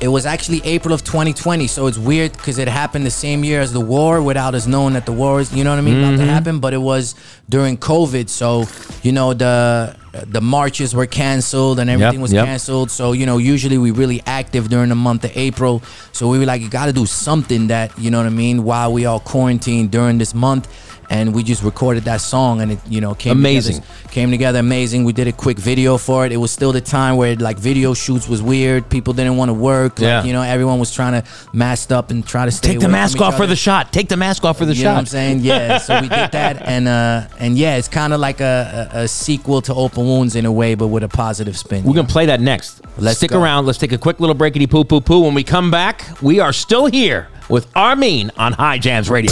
it 0.01 0.07
was 0.09 0.25
actually 0.25 0.61
April 0.65 0.93
of 0.93 1.03
2020, 1.03 1.67
so 1.67 1.87
it's 1.87 1.97
weird 1.97 2.33
because 2.33 2.57
it 2.57 2.67
happened 2.67 3.05
the 3.05 3.11
same 3.11 3.43
year 3.43 3.61
as 3.61 3.71
the 3.71 3.79
war, 3.79 4.21
without 4.21 4.53
us 4.53 4.67
knowing 4.67 4.93
that 4.93 5.05
the 5.05 5.13
war 5.13 5.39
is, 5.39 5.53
you 5.53 5.63
know 5.63 5.69
what 5.69 5.79
I 5.79 5.81
mean, 5.81 5.99
about 5.99 6.13
Mm-hmm. 6.15 6.25
to 6.25 6.31
happen. 6.31 6.59
But 6.59 6.73
it 6.73 6.79
was 6.79 7.15
during 7.49 7.77
COVID, 7.77 8.29
so 8.29 8.65
you 9.03 9.11
know 9.11 9.33
the 9.33 9.95
the 10.27 10.41
marches 10.41 10.95
were 10.95 11.05
canceled 11.05 11.79
and 11.79 11.89
everything 11.89 12.21
was 12.21 12.31
yep. 12.31 12.45
canceled. 12.45 12.91
So 12.91 13.13
you 13.13 13.25
know, 13.25 13.37
usually 13.37 13.77
we 13.77 13.91
really 13.91 14.21
active 14.25 14.69
during 14.69 14.89
the 14.89 14.95
month 14.95 15.23
of 15.23 15.31
April. 15.35 15.81
So 16.11 16.27
we 16.27 16.39
were 16.39 16.45
like, 16.45 16.61
you 16.61 16.69
got 16.69 16.87
to 16.87 16.93
do 16.93 17.05
something 17.05 17.67
that 17.67 17.97
you 17.97 18.11
know 18.11 18.17
what 18.17 18.27
I 18.27 18.29
mean, 18.29 18.63
while 18.63 18.91
we 18.91 19.05
all 19.05 19.19
quarantined 19.19 19.91
during 19.91 20.17
this 20.17 20.33
month. 20.33 20.67
And 21.09 21.33
we 21.33 21.43
just 21.43 21.63
recorded 21.63 22.03
that 22.05 22.21
song, 22.21 22.61
and 22.61 22.71
it 22.73 22.79
you 22.87 22.99
know 23.01 23.13
came 23.13 23.33
Amazing. 23.33 23.81
together, 23.81 24.09
came 24.09 24.31
together 24.31 24.59
amazing. 24.59 25.03
We 25.03 25.13
did 25.13 25.27
a 25.27 25.31
quick 25.31 25.57
video 25.57 25.97
for 25.97 26.25
it. 26.25 26.31
It 26.31 26.37
was 26.37 26.51
still 26.51 26.71
the 26.71 26.81
time 26.81 27.15
where 27.17 27.35
like 27.35 27.57
video 27.57 27.93
shoots 27.93 28.27
was 28.27 28.41
weird. 28.41 28.89
People 28.89 29.13
didn't 29.13 29.37
want 29.37 29.49
to 29.49 29.53
work. 29.53 29.99
Like, 29.99 30.03
Yeah. 30.07 30.23
you 30.23 30.33
know, 30.33 30.41
everyone 30.41 30.79
was 30.79 30.93
trying 30.93 31.21
to 31.21 31.27
mask 31.53 31.91
up 31.91 32.09
and 32.11 32.25
try 32.25 32.45
to 32.45 32.51
stay. 32.51 32.69
Take 32.71 32.79
the 32.79 32.89
mask 32.89 33.21
off 33.21 33.37
for 33.37 33.45
the 33.47 33.55
shot. 33.55 33.93
Take 33.93 34.09
the 34.09 34.17
mask 34.17 34.43
off 34.45 34.57
for 34.57 34.65
the 34.65 34.73
you 34.73 34.81
shot. 34.81 34.89
know 34.89 34.93
what 34.93 34.99
I'm 34.99 35.05
saying? 35.05 35.39
Yeah. 35.41 35.77
So 35.85 35.95
we 36.01 36.07
did 36.09 36.31
that, 36.31 36.61
and 36.63 36.87
uh, 36.87 37.27
and 37.39 37.57
yeah, 37.57 37.75
it's 37.77 37.87
kind 37.87 38.11
of 38.13 38.19
like 38.19 38.41
a, 38.41 38.89
a, 38.93 39.01
a 39.03 39.07
sequel 39.07 39.61
to 39.63 39.73
Open 39.73 40.03
Wounds 40.05 40.35
in 40.35 40.45
a 40.45 40.51
way, 40.51 40.73
but 40.75 40.87
with 40.87 41.03
a 41.03 41.07
positive 41.09 41.55
spin. 41.57 41.83
We're 41.83 41.93
gonna 41.93 42.07
play 42.07 42.25
that 42.27 42.41
next. 42.41 42.81
Let's 42.97 43.17
stick 43.17 43.31
go. 43.31 43.41
around. 43.41 43.65
Let's 43.67 43.77
take 43.77 43.91
a 43.91 43.97
quick 43.97 44.19
little 44.19 44.35
breakity 44.35 44.69
poo 44.69 44.83
poo 44.83 45.01
poo. 45.01 45.21
When 45.21 45.33
we 45.35 45.43
come 45.43 45.69
back, 45.69 46.03
we 46.21 46.39
are 46.39 46.53
still 46.53 46.87
here 46.87 47.27
with 47.49 47.67
R-Mean 47.75 48.31
on 48.37 48.53
High 48.53 48.79
Jams 48.79 49.09
Radio. 49.09 49.31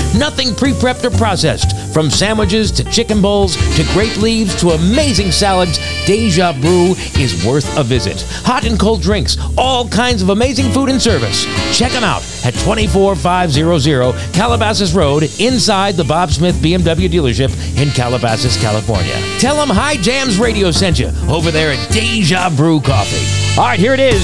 Nothing 0.17 0.55
pre 0.55 0.71
prepped 0.71 1.03
or 1.03 1.11
processed. 1.11 1.77
From 1.93 2.09
sandwiches 2.09 2.71
to 2.71 2.83
chicken 2.83 3.21
bowls 3.21 3.55
to 3.75 3.83
grape 3.93 4.17
leaves 4.17 4.55
to 4.61 4.69
amazing 4.69 5.31
salads, 5.31 5.77
Deja 6.05 6.53
Brew 6.53 6.95
is 7.19 7.45
worth 7.45 7.77
a 7.77 7.83
visit. 7.83 8.21
Hot 8.45 8.65
and 8.65 8.79
cold 8.79 9.01
drinks, 9.01 9.37
all 9.57 9.87
kinds 9.87 10.21
of 10.21 10.29
amazing 10.29 10.71
food 10.71 10.89
and 10.89 11.01
service. 11.01 11.45
Check 11.77 11.91
them 11.91 12.03
out 12.03 12.21
at 12.45 12.53
24500 12.53 14.33
Calabasas 14.33 14.93
Road 14.93 15.23
inside 15.39 15.95
the 15.95 16.03
Bob 16.03 16.31
Smith 16.31 16.55
BMW 16.55 17.09
dealership 17.09 17.51
in 17.81 17.89
Calabasas, 17.89 18.59
California. 18.61 19.15
Tell 19.39 19.55
them 19.55 19.69
High 19.69 19.97
Jams 19.97 20.39
Radio 20.39 20.71
sent 20.71 20.99
you 20.99 21.11
over 21.27 21.51
there 21.51 21.71
at 21.71 21.91
Deja 21.91 22.49
Brew 22.55 22.79
Coffee. 22.81 23.59
All 23.59 23.67
right, 23.67 23.79
here 23.79 23.93
it 23.93 23.99
is. 23.99 24.21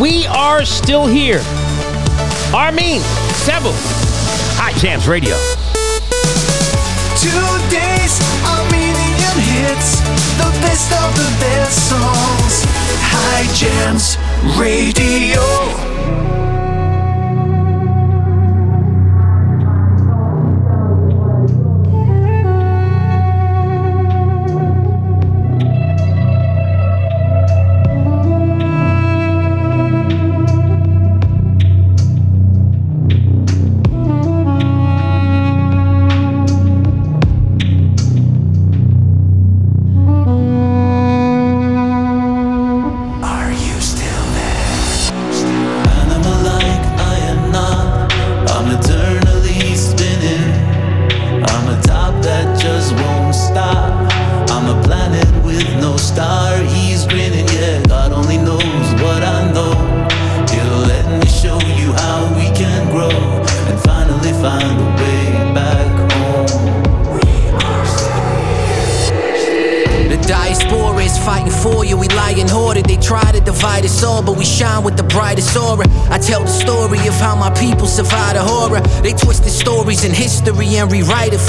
We 0.00 0.26
are 0.26 0.64
still 0.64 1.06
here. 1.06 1.40
R-Mean, 2.52 3.00
Sebu, 3.44 3.70
High 4.58 4.72
Jams 4.78 5.06
Radio. 5.06 5.36
Today's 7.20 8.16
Armenian 8.42 9.36
hits, 9.52 10.00
the 10.40 10.50
best 10.64 10.90
of 10.92 11.14
the 11.14 11.28
best 11.38 11.90
songs. 11.90 12.64
High 13.04 13.46
Jams 13.52 14.16
Radio. 14.58 16.35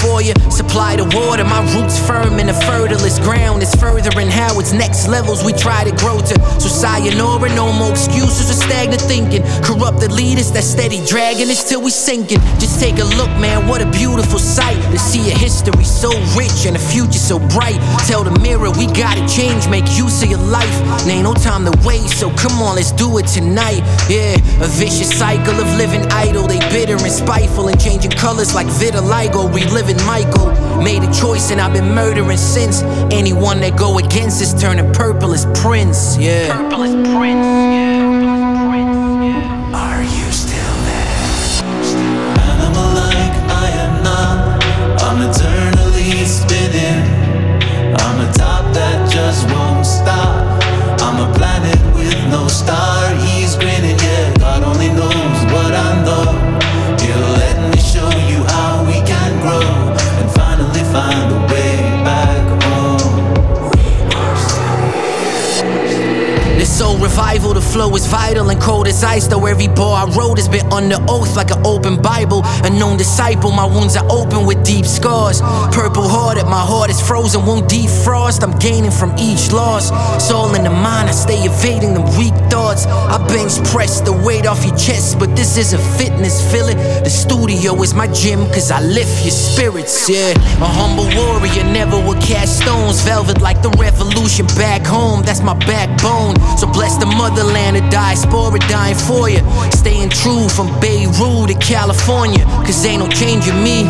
For 0.02 0.22
you. 0.22 0.34
Supply 0.52 0.96
the 0.96 1.06
water, 1.18 1.44
my 1.44 1.62
roots 1.74 2.00
firm 2.00 2.40
in 2.40 2.48
the 2.48 2.58
fertilest 2.66 3.22
ground. 3.22 3.62
It's 3.62 3.76
furthering 3.76 4.28
how 4.30 4.60
it's 4.60 4.74
next 4.74 5.08
levels 5.08 5.44
we 5.44 5.54
try 5.54 5.84
to 5.84 5.94
grow 5.96 6.20
to. 6.20 6.36
So 6.60 6.70
sayonara, 6.70 7.50
no 7.56 7.72
more 7.74 7.92
excuses 7.92 8.50
or 8.50 8.58
stagnant 8.58 9.02
thinking. 9.02 9.44
Corrupted 9.64 10.12
leaders 10.12 10.52
that 10.52 10.64
steady 10.64 11.04
dragging 11.06 11.50
us 11.50 11.68
till 11.68 11.82
we 11.82 11.92
sinking. 11.92 12.40
Just 12.60 12.80
take 12.80 13.00
a 13.00 13.08
look, 13.18 13.30
man, 13.40 13.68
what 13.68 13.82
a 13.82 13.90
beautiful 13.92 14.40
sight 14.40 14.78
to 14.92 15.00
see 15.00 15.32
a 15.32 15.36
history 15.38 15.84
so 15.84 16.10
rich 16.38 16.66
and 16.66 16.76
a 16.76 16.80
future 16.80 17.20
so 17.20 17.40
bright. 17.40 17.80
Tell 18.08 18.24
the 18.24 18.38
mirror 18.40 18.72
we 18.72 18.88
gotta 18.88 19.26
change, 19.28 19.68
make 19.68 19.86
use 19.98 20.22
of 20.24 20.30
your 20.30 20.40
life. 20.40 20.78
And 21.02 21.12
ain't 21.12 21.24
no 21.24 21.34
time 21.34 21.66
to 21.66 21.74
waste, 21.86 22.20
so 22.20 22.30
come 22.36 22.62
on, 22.62 22.76
let's 22.76 22.92
do 22.92 23.18
it 23.18 23.28
tonight. 23.28 23.82
Yeah, 24.10 24.38
a 24.62 24.68
vicious 24.68 25.18
cycle 25.18 25.60
of 25.60 25.68
living 25.78 26.06
idle. 26.12 26.48
They 26.48 26.60
bitter 26.60 26.98
and 26.98 27.12
spiteful 27.12 27.68
and 27.68 27.80
changing 27.80 28.12
colors 28.12 28.56
like 28.56 28.68
vitiligo. 28.68 29.54
Reliving 29.54 30.04
Michael. 30.06 30.48
Made 30.82 31.04
a 31.04 31.12
choice 31.14 31.52
and 31.52 31.60
I've 31.62 31.74
been 31.74 31.94
murdering 31.94 32.38
since. 32.38 32.82
Anyone 33.12 33.60
that 33.62 33.78
go 33.78 33.98
against 34.00 34.42
is 34.42 34.54
turning 34.60 34.92
purple 34.94 35.34
as 35.34 35.46
Prince. 35.62 36.18
Yeah. 36.18 36.56
Purple 36.56 36.84
as 36.84 36.94
Prince. 37.16 37.67
Been 70.80 70.92
under 70.92 71.12
oath 71.12 71.36
like 71.36 71.52
an 71.52 71.66
open 71.66 71.97
Bible. 72.78 72.88
A 72.88 72.90
known 72.90 72.98
disciple, 72.98 73.52
my 73.52 73.66
wounds 73.66 73.96
are 73.96 74.06
open 74.10 74.46
with 74.46 74.64
deep 74.66 74.86
scars. 74.86 75.42
Purple 75.72 76.08
hearted, 76.08 76.46
my 76.46 76.66
heart 76.66 76.90
is 76.90 77.02
frozen, 77.02 77.46
won't 77.46 77.70
defrost. 77.70 78.44
I'm 78.44 78.58
gaining 78.60 78.92
from 78.92 79.16
each 79.18 79.52
loss. 79.52 79.92
All 80.32 80.54
in 80.56 80.64
the 80.64 80.70
mind, 80.70 81.10
I 81.10 81.12
stay 81.12 81.40
evading 81.44 81.94
them 81.94 82.06
weak 82.18 82.34
thoughts. 82.52 82.86
I 82.86 83.18
bench 83.28 83.64
press 83.72 84.02
the 84.02 84.14
weight 84.14 84.46
off 84.46 84.64
your 84.66 84.76
chest, 84.78 85.20
but 85.20 85.36
this 85.36 85.58
isn't 85.58 85.82
fitness, 85.98 86.42
feel 86.52 86.68
it. 86.68 86.78
The 87.04 87.10
studio 87.10 87.82
is 87.82 87.94
my 87.94 88.08
gym, 88.08 88.46
cause 88.48 88.72
I 88.72 88.82
lift 88.82 89.24
your 89.24 89.32
spirits, 89.32 90.10
yeah. 90.10 90.34
A 90.62 90.68
humble 90.68 91.10
warrior, 91.18 91.64
never 91.64 91.98
will 91.98 92.22
cast 92.22 92.62
stones. 92.62 93.02
Velvet 93.02 93.42
like 93.42 93.62
the 93.62 93.70
revolution 93.80 94.46
back 94.58 94.86
home, 94.86 95.24
that's 95.24 95.42
my 95.42 95.56
backbone. 95.66 96.36
So 96.58 96.68
bless 96.68 96.98
the 96.98 97.06
motherland, 97.06 97.78
the 97.78 97.90
diaspora 97.90 98.60
dying 98.68 98.96
for 98.96 99.30
you. 99.30 99.42
Staying 99.72 100.10
true 100.10 100.50
from 100.50 100.68
Beirut 100.80 101.50
to 101.50 101.56
California, 101.60 102.46
cause 102.68 102.86
ain't 102.86 103.00
no 103.00 103.08
changing 103.08 103.64
me. 103.64 103.88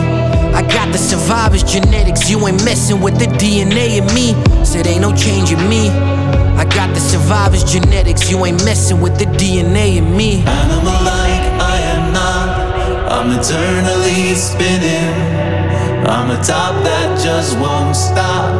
I 0.53 0.61
got 0.61 0.91
the 0.91 0.99
survivor's 0.99 1.63
genetics, 1.63 2.29
you 2.29 2.47
ain't 2.47 2.63
messing 2.63 3.01
with 3.01 3.17
the 3.17 3.25
DNA 3.25 3.97
in 3.97 4.05
me. 4.13 4.37
Said 4.63 4.85
ain't 4.85 5.01
no 5.01 5.13
changing 5.15 5.67
me. 5.67 5.89
I 6.61 6.63
got 6.63 6.93
the 6.93 6.99
survivor's 6.99 7.63
genetics, 7.63 8.29
you 8.29 8.45
ain't 8.45 8.63
messing 8.63 9.01
with 9.01 9.17
the 9.17 9.25
DNA 9.25 9.97
in 9.97 10.15
me. 10.15 10.43
Animal 10.45 10.99
like 11.11 11.43
I 11.73 11.75
am 11.93 12.13
not. 12.13 12.49
I'm 13.15 13.29
eternally 13.39 14.35
spinning. 14.35 15.13
I'm 16.05 16.29
a 16.29 16.39
top 16.43 16.73
that 16.85 17.19
just 17.19 17.57
won't 17.59 17.95
stop. 17.95 18.53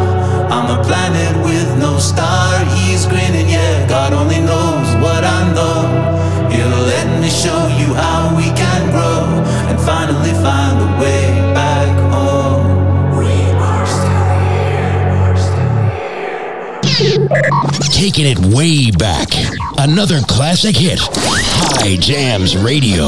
I'm 0.52 0.68
a 0.80 0.84
planet 0.84 1.34
with 1.46 1.70
no 1.78 2.00
star. 2.00 2.66
He's 2.76 3.06
grinning, 3.06 3.50
yeah. 3.50 3.88
God 3.88 4.14
only 4.14 4.40
knows 4.40 4.90
what 5.04 5.24
I 5.24 5.40
know. 5.54 6.50
He'll 6.50 6.84
let 6.94 7.22
me 7.22 7.30
show 7.30 7.68
you 7.80 7.94
how 7.94 8.36
we 8.36 8.46
can 8.58 8.67
find 10.48 10.80
a 10.80 10.86
way 11.02 11.28
back 11.54 11.92
home. 12.14 13.18
We 13.18 13.28
are 13.68 13.86
Taking 17.92 18.28
it 18.28 18.40
way 18.56 18.92
back. 18.92 19.28
Another 19.78 20.22
classic 20.22 20.78
hit. 20.78 21.00
High 21.02 21.98
Jams 21.98 22.56
Radio. 22.56 23.08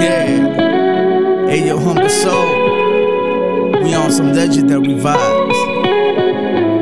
yeah. 0.00 1.46
Hey, 1.48 1.68
yo, 1.68 1.78
humble 1.78 2.08
soul. 2.08 2.46
We 3.84 3.94
on 3.94 4.10
some 4.10 4.32
legendary 4.32 4.96
vibes. 5.06 5.58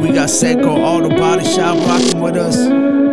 We 0.01 0.13
got 0.13 0.31
Seco 0.31 0.71
Auto 0.71 1.11
Body 1.11 1.45
Shop 1.45 1.77
rocking 1.87 2.21
with 2.23 2.37
us. 2.37 3.04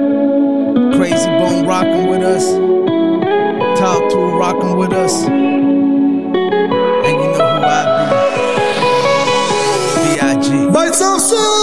Crazy 0.95 1.27
Bone 1.27 1.65
rocking 1.65 2.07
with 2.07 2.21
us. 2.21 2.45
Top 3.79 4.11
Two 4.11 4.37
rocking 4.37 4.77
with 4.77 4.93
us. 4.93 5.23
And 5.23 7.05
you 7.05 7.31
know 7.31 7.49
who 7.49 7.63
I 7.63 7.81
be. 9.95 10.15
B.I.G. 10.15 10.71
By 10.71 10.91
soon. 10.91 11.60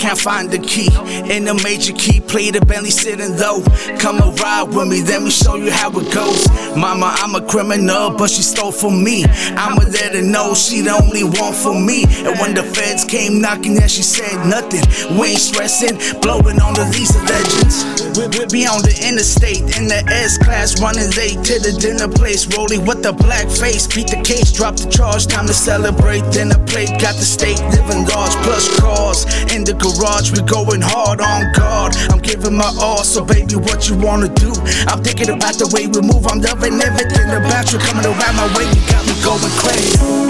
Can't 0.00 0.18
find 0.18 0.50
the 0.50 0.58
key. 0.58 0.88
In 1.30 1.44
the 1.44 1.52
major 1.62 1.92
key, 1.92 2.20
play 2.20 2.50
the 2.50 2.64
Bentley 2.64 2.90
sitting 2.90 3.36
low. 3.36 3.60
Come 4.00 4.16
and 4.22 4.32
ride 4.40 4.72
with 4.72 4.88
me, 4.88 5.02
let 5.04 5.22
me 5.22 5.30
show 5.30 5.56
you 5.56 5.70
how 5.70 5.90
it 5.90 6.10
goes. 6.10 6.48
Mama, 6.74 7.12
I'm 7.20 7.34
a 7.34 7.46
criminal, 7.46 8.16
but 8.16 8.30
she 8.30 8.40
stole 8.40 8.72
from 8.72 9.04
me. 9.04 9.24
I'ma 9.60 9.84
let 9.92 10.14
her 10.14 10.22
know 10.22 10.54
she 10.54 10.80
the 10.80 10.96
only 10.96 11.24
one 11.24 11.52
for 11.52 11.74
me. 11.78 12.04
And 12.24 12.38
when 12.40 12.54
the 12.54 12.64
feds 12.80 13.04
came 13.04 13.40
knocking, 13.40 13.76
yeah, 13.76 13.86
she 13.86 14.02
said 14.02 14.32
nothing. 14.48 14.80
We 15.12 15.36
ain't 15.36 15.44
stressing, 15.44 16.00
blowing 16.24 16.56
on 16.64 16.72
the 16.72 16.88
lease 16.88 17.12
of 17.12 17.22
legends. 17.28 17.84
We, 18.16 18.24
be 18.48 18.64
on 18.66 18.80
the 18.80 18.96
interstate 19.04 19.76
in 19.76 19.86
the 19.86 20.00
S 20.08 20.40
class, 20.40 20.80
running 20.80 21.12
late 21.14 21.44
to 21.44 21.60
the 21.60 21.76
dinner 21.76 22.08
place, 22.08 22.48
rolling 22.56 22.88
with 22.88 23.04
the 23.04 23.12
black 23.12 23.46
face. 23.52 23.86
Beat 23.86 24.08
the 24.08 24.20
case, 24.24 24.50
drop 24.50 24.76
the 24.80 24.88
charge, 24.88 25.28
time 25.28 25.46
to 25.46 25.52
celebrate. 25.52 26.24
Dinner 26.32 26.58
plate, 26.64 26.90
got 26.96 27.14
the 27.20 27.26
steak, 27.26 27.60
living 27.70 28.08
large, 28.08 28.34
plus 28.42 28.64
cars. 28.80 29.28
In 29.52 29.62
the 29.62 29.76
garage, 29.76 30.32
we 30.32 30.40
going 30.48 30.80
hard 30.80 31.20
on 31.20 31.52
guard. 31.52 31.94
I'm 32.08 32.18
giving 32.18 32.56
my 32.56 32.72
all, 32.80 33.04
so 33.04 33.22
baby, 33.22 33.60
what 33.60 33.88
you 33.88 33.96
wanna 34.00 34.32
do? 34.32 34.50
I'm 34.88 35.04
thinking 35.04 35.28
about 35.28 35.60
the 35.60 35.68
way 35.76 35.84
we 35.86 36.00
move, 36.00 36.24
I'm 36.26 36.40
loving 36.40 36.80
everything 36.80 37.28
about 37.28 37.70
you. 37.70 37.78
Coming 37.78 38.08
around 38.08 38.34
my 38.40 38.48
way, 38.56 38.64
you 38.72 38.82
got 38.88 39.04
me 39.04 39.14
going 39.20 39.52
crazy. 39.60 40.29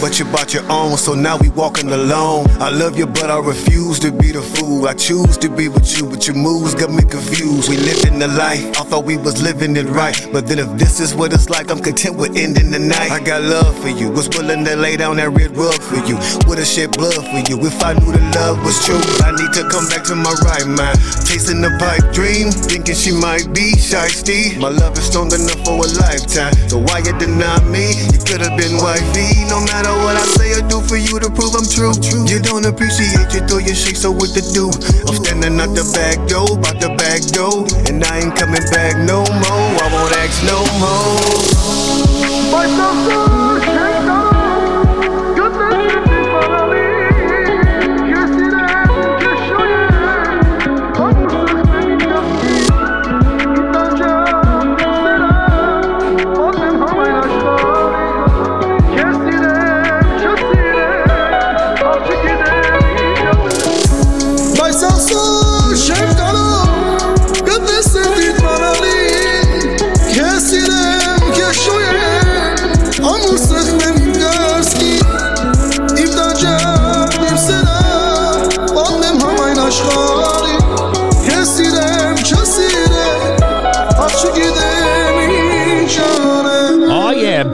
but 0.00 0.18
you 0.18 0.24
bought 0.24 0.54
your 0.54 0.64
own, 0.70 0.96
so 0.96 1.14
now 1.14 1.36
we 1.36 1.50
walking 1.50 1.90
alone. 1.90 2.46
I 2.58 2.70
love 2.70 2.98
you, 2.98 3.06
but 3.06 3.30
I 3.30 3.38
refuse 3.38 3.98
to 4.00 4.10
be 4.10 4.32
the 4.32 4.40
fool. 4.40 4.88
I 4.88 4.94
choose 4.94 5.36
to 5.38 5.48
be 5.48 5.68
with 5.68 5.86
you, 5.96 6.08
but 6.08 6.26
your 6.26 6.36
moves 6.36 6.74
got 6.74 6.90
me 6.90 7.02
confused. 7.02 7.68
We 7.68 7.76
lived 7.76 8.06
in 8.06 8.18
the 8.18 8.28
life, 8.28 8.64
I 8.80 8.84
thought 8.84 9.04
we 9.04 9.16
was 9.16 9.42
living 9.42 9.76
it 9.76 9.86
right. 9.86 10.16
But 10.32 10.46
then 10.46 10.58
if 10.58 10.70
this 10.78 11.00
is 11.00 11.14
what 11.14 11.32
it's 11.32 11.50
like, 11.50 11.70
I'm 11.70 11.80
content 11.80 12.16
with 12.16 12.36
ending 12.36 12.70
the 12.70 12.78
night. 12.78 13.10
I 13.10 13.20
got 13.20 13.42
love 13.42 13.78
for 13.78 13.88
you, 13.88 14.08
was 14.10 14.28
willing 14.30 14.64
to 14.64 14.76
lay 14.76 14.96
down 14.96 15.16
that 15.16 15.30
red 15.30 15.56
rug 15.56 15.80
for 15.80 16.00
you. 16.08 16.16
Would've 16.48 16.66
shed 16.66 16.96
blood 16.96 17.20
for 17.20 17.40
you 17.44 17.60
if 17.60 17.82
I 17.82 17.92
knew 17.92 18.12
the 18.12 18.24
love 18.40 18.64
was 18.64 18.80
true. 18.84 19.00
I 19.20 19.36
need 19.36 19.52
to 19.60 19.68
come 19.68 19.86
back 19.88 20.04
to 20.08 20.16
my 20.16 20.32
right 20.48 20.66
mind. 20.66 20.96
Chasing 21.28 21.60
the 21.60 21.70
pipe 21.78 22.12
dream, 22.12 22.50
thinking 22.50 22.94
she 22.94 23.12
might 23.12 23.52
be 23.52 23.76
shiesty. 23.76 24.56
My 24.58 24.70
love 24.70 24.96
is 24.96 25.04
strong 25.04 25.28
enough 25.32 25.60
for 25.64 25.84
a 25.84 25.88
lifetime. 26.00 26.54
So 26.68 26.78
why 26.78 27.04
you 27.04 27.12
deny 27.18 27.60
me? 27.68 27.92
You 28.10 28.18
could 28.24 28.40
have 28.40 28.56
been 28.56 28.80
wifey. 28.80 29.44
No 29.50 29.60
matter 29.68 29.89
what 30.04 30.16
I 30.16 30.24
say 30.36 30.52
or 30.54 30.62
do 30.68 30.80
for 30.80 30.96
you 30.96 31.18
to 31.18 31.30
prove 31.30 31.54
I'm 31.54 31.66
true. 31.66 31.92
You 32.26 32.40
don't 32.40 32.66
appreciate 32.66 33.32
you, 33.34 33.40
throw 33.46 33.58
your 33.58 33.74
shit, 33.74 33.96
so 33.96 34.10
what 34.10 34.30
to 34.34 34.42
do? 34.52 34.70
I'm 35.08 35.16
standing 35.18 35.60
out 35.60 35.74
the 35.74 35.84
back 35.94 36.18
door, 36.28 36.56
the 36.78 36.94
back 36.96 37.22
door, 37.34 37.66
and 37.88 38.02
I 38.04 38.20
ain't 38.22 38.36
coming 38.36 38.64
back 38.70 38.96
no 39.06 39.24
more. 39.24 39.70
I 39.82 39.88
won't 39.92 40.14
ask 40.16 40.42
no 40.46 40.62
more. 40.78 41.60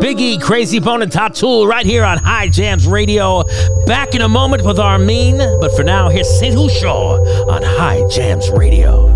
Biggie, 0.06 0.38
Krayzie 0.38 0.80
Bone, 0.80 1.02
and 1.02 1.10
Tatul 1.10 1.66
right 1.66 1.84
here 1.84 2.04
on 2.04 2.18
High 2.18 2.48
Jams 2.48 2.86
Radio. 2.86 3.42
Back 3.86 4.14
in 4.14 4.22
a 4.22 4.28
moment 4.28 4.62
with 4.62 4.78
Armin, 4.78 5.38
but 5.60 5.74
for 5.74 5.82
now, 5.82 6.08
here's 6.08 6.30
St. 6.38 6.54
Shaw 6.70 7.18
on 7.50 7.64
High 7.64 8.06
Jams 8.08 8.48
Radio. 8.50 9.15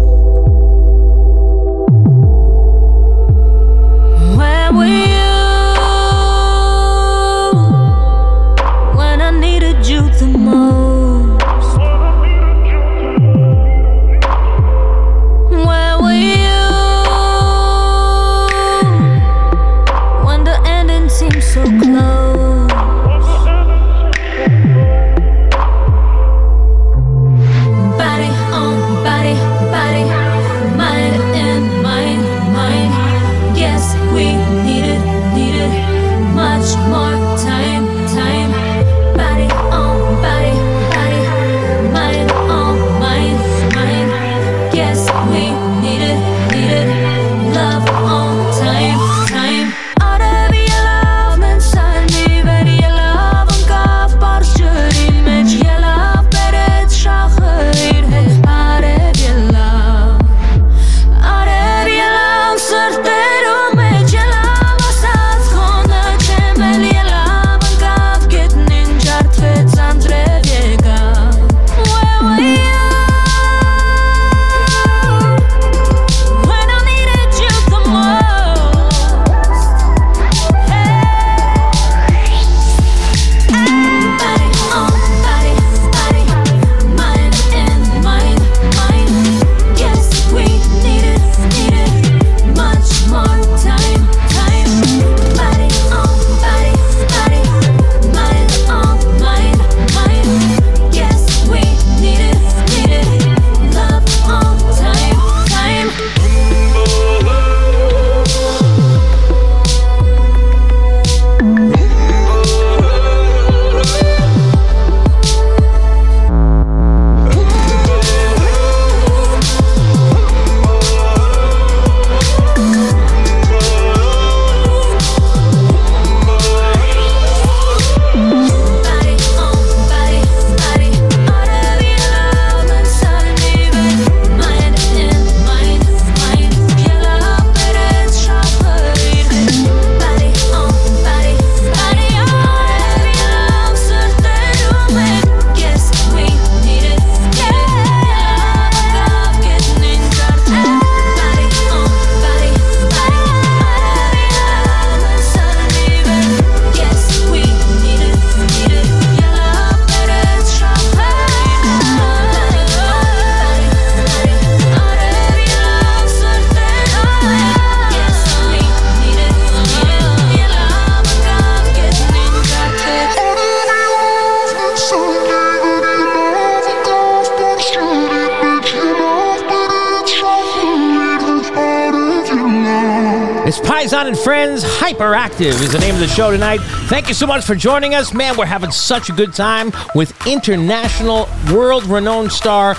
Hyperactive 184.91 185.63
is 185.63 185.71
the 185.71 185.79
name 185.79 185.95
of 185.95 186.01
the 186.01 186.09
show 186.09 186.33
tonight. 186.33 186.59
Thank 186.89 187.07
you 187.07 187.15
so 187.15 187.25
much 187.25 187.45
for 187.45 187.55
joining 187.55 187.95
us. 187.95 188.13
Man, 188.13 188.37
we're 188.37 188.45
having 188.45 188.73
such 188.73 189.09
a 189.09 189.13
good 189.13 189.33
time 189.33 189.71
with 189.95 190.13
international, 190.27 191.29
world 191.53 191.85
renowned 191.85 192.33
star 192.33 192.75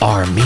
Armin. 0.00 0.42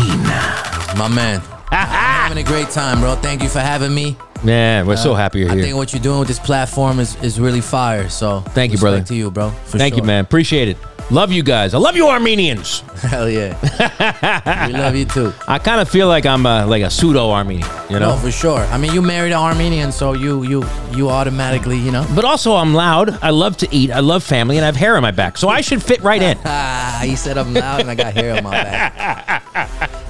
My 0.99 1.09
man. 1.11 1.41
I'm 1.71 1.89
having 1.89 2.37
a 2.37 2.47
great 2.47 2.69
time, 2.69 3.01
bro. 3.01 3.17
Thank 3.17 3.43
you 3.43 3.49
for 3.49 3.61
having 3.61 3.95
me. 3.95 4.19
Man, 4.43 4.87
we're 4.87 4.99
so 4.99 5.15
uh, 5.15 5.17
happy 5.17 5.39
you're 5.39 5.49
I 5.49 5.55
here. 5.55 5.63
I 5.63 5.67
think 5.69 5.77
what 5.79 5.95
you're 5.95 6.03
doing 6.03 6.19
with 6.19 6.29
this 6.29 6.39
platform 6.39 7.01
is, 7.01 7.17
is 7.23 7.41
really 7.41 7.63
fire. 7.63 8.11
So 8.11 8.41
Thank 8.41 8.73
you, 8.73 8.79
brother. 8.79 9.03
To 9.05 9.15
you, 9.15 9.31
bro. 9.31 9.51
Thank 9.69 9.97
you, 9.97 10.03
man. 10.03 10.23
Appreciate 10.23 10.69
it. 10.69 10.77
Love 11.11 11.31
you 11.31 11.43
guys. 11.43 11.75
I 11.75 11.79
love 11.79 11.97
you, 11.97 12.09
Armenians. 12.09 12.81
Hell 13.03 13.29
yeah. 13.29 14.67
we 14.67 14.73
love 14.73 14.97
you 14.97 15.05
too. 15.05 15.35
I 15.49 15.59
kind 15.59 15.81
of 15.81 15.89
feel 15.89 16.09
like 16.09 16.25
I'm 16.25 16.47
uh, 16.47 16.67
like 16.67 16.83
a 16.83 16.91
pseudo 16.91 17.31
Armenian, 17.31 17.69
you 17.91 17.99
know. 17.99 18.15
No, 18.15 18.17
for 18.17 18.31
sure. 18.31 18.61
I 18.61 18.79
mean, 18.79 18.93
you 18.95 19.03
married 19.03 19.33
an 19.33 19.39
Armenian, 19.39 19.93
so 19.93 20.15
you 20.15 20.43
you 20.45 20.65
you 20.93 21.11
automatically, 21.11 21.77
you 21.79 21.93
know. 21.93 22.07
But 22.15 22.25
also, 22.25 22.55
I'm 22.55 22.73
loud. 22.73 23.19
I 23.23 23.31
love 23.31 23.59
to 23.59 23.69
eat. 23.71 23.91
I 23.91 24.01
love 24.01 24.25
family, 24.25 24.57
and 24.57 24.65
I 24.65 24.67
have 24.67 24.77
hair 24.77 24.97
on 24.97 25.03
my 25.03 25.11
back, 25.11 25.37
so 25.37 25.49
I 25.49 25.61
should 25.61 25.83
fit 25.83 26.01
right 26.01 26.23
in. 26.23 26.39
Ah, 26.47 27.01
he 27.05 27.17
said 27.17 27.37
I'm 27.37 27.53
loud 27.53 27.81
and 27.81 27.91
I 27.91 27.95
got 27.95 28.15
hair 28.15 28.37
on 28.37 28.45
my 28.45 28.51
back. 28.51 29.43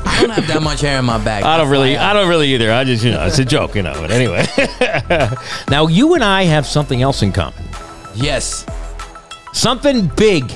I 0.06 0.20
don't 0.20 0.30
have 0.30 0.46
that 0.46 0.62
much 0.62 0.80
hair 0.80 0.98
on 0.98 1.06
my 1.06 1.22
back. 1.22 1.42
I 1.42 1.56
don't 1.56 1.68
really, 1.68 1.96
I 1.96 2.12
don't 2.12 2.28
really 2.28 2.54
either. 2.54 2.70
I 2.72 2.84
just, 2.84 3.02
you 3.02 3.10
know, 3.10 3.26
it's 3.26 3.38
a 3.40 3.44
joke, 3.44 3.74
you 3.74 3.82
know. 3.82 3.94
But 3.94 4.12
anyway, 4.12 4.46
now 5.68 5.88
you 5.88 6.14
and 6.14 6.22
I 6.22 6.44
have 6.44 6.66
something 6.66 7.02
else 7.02 7.22
in 7.22 7.32
common. 7.32 7.62
Yes, 8.14 8.64
something 9.52 10.06
big, 10.16 10.50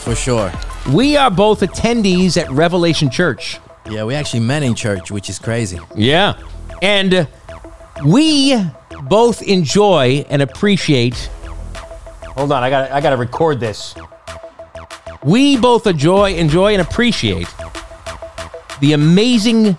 for 0.00 0.14
sure. 0.14 0.52
We 0.92 1.16
are 1.16 1.30
both 1.30 1.60
attendees 1.60 2.36
at 2.36 2.50
Revelation 2.50 3.10
Church. 3.10 3.58
Yeah, 3.88 4.04
we 4.04 4.14
actually 4.14 4.40
met 4.40 4.62
in 4.62 4.74
church, 4.74 5.10
which 5.10 5.28
is 5.28 5.38
crazy. 5.38 5.78
Yeah, 5.94 6.38
and 6.82 7.14
uh, 7.14 7.26
we 8.04 8.56
both 9.04 9.42
enjoy 9.42 10.24
and 10.28 10.42
appreciate. 10.42 11.30
Hold 12.36 12.52
on, 12.52 12.62
I 12.62 12.70
got, 12.70 12.90
I 12.90 13.00
got 13.00 13.10
to 13.10 13.16
record 13.16 13.60
this. 13.60 13.94
We 15.24 15.56
both 15.58 15.86
enjoy, 15.86 16.34
enjoy 16.34 16.72
and 16.72 16.80
appreciate 16.80 17.48
the 18.80 18.94
amazing 18.94 19.76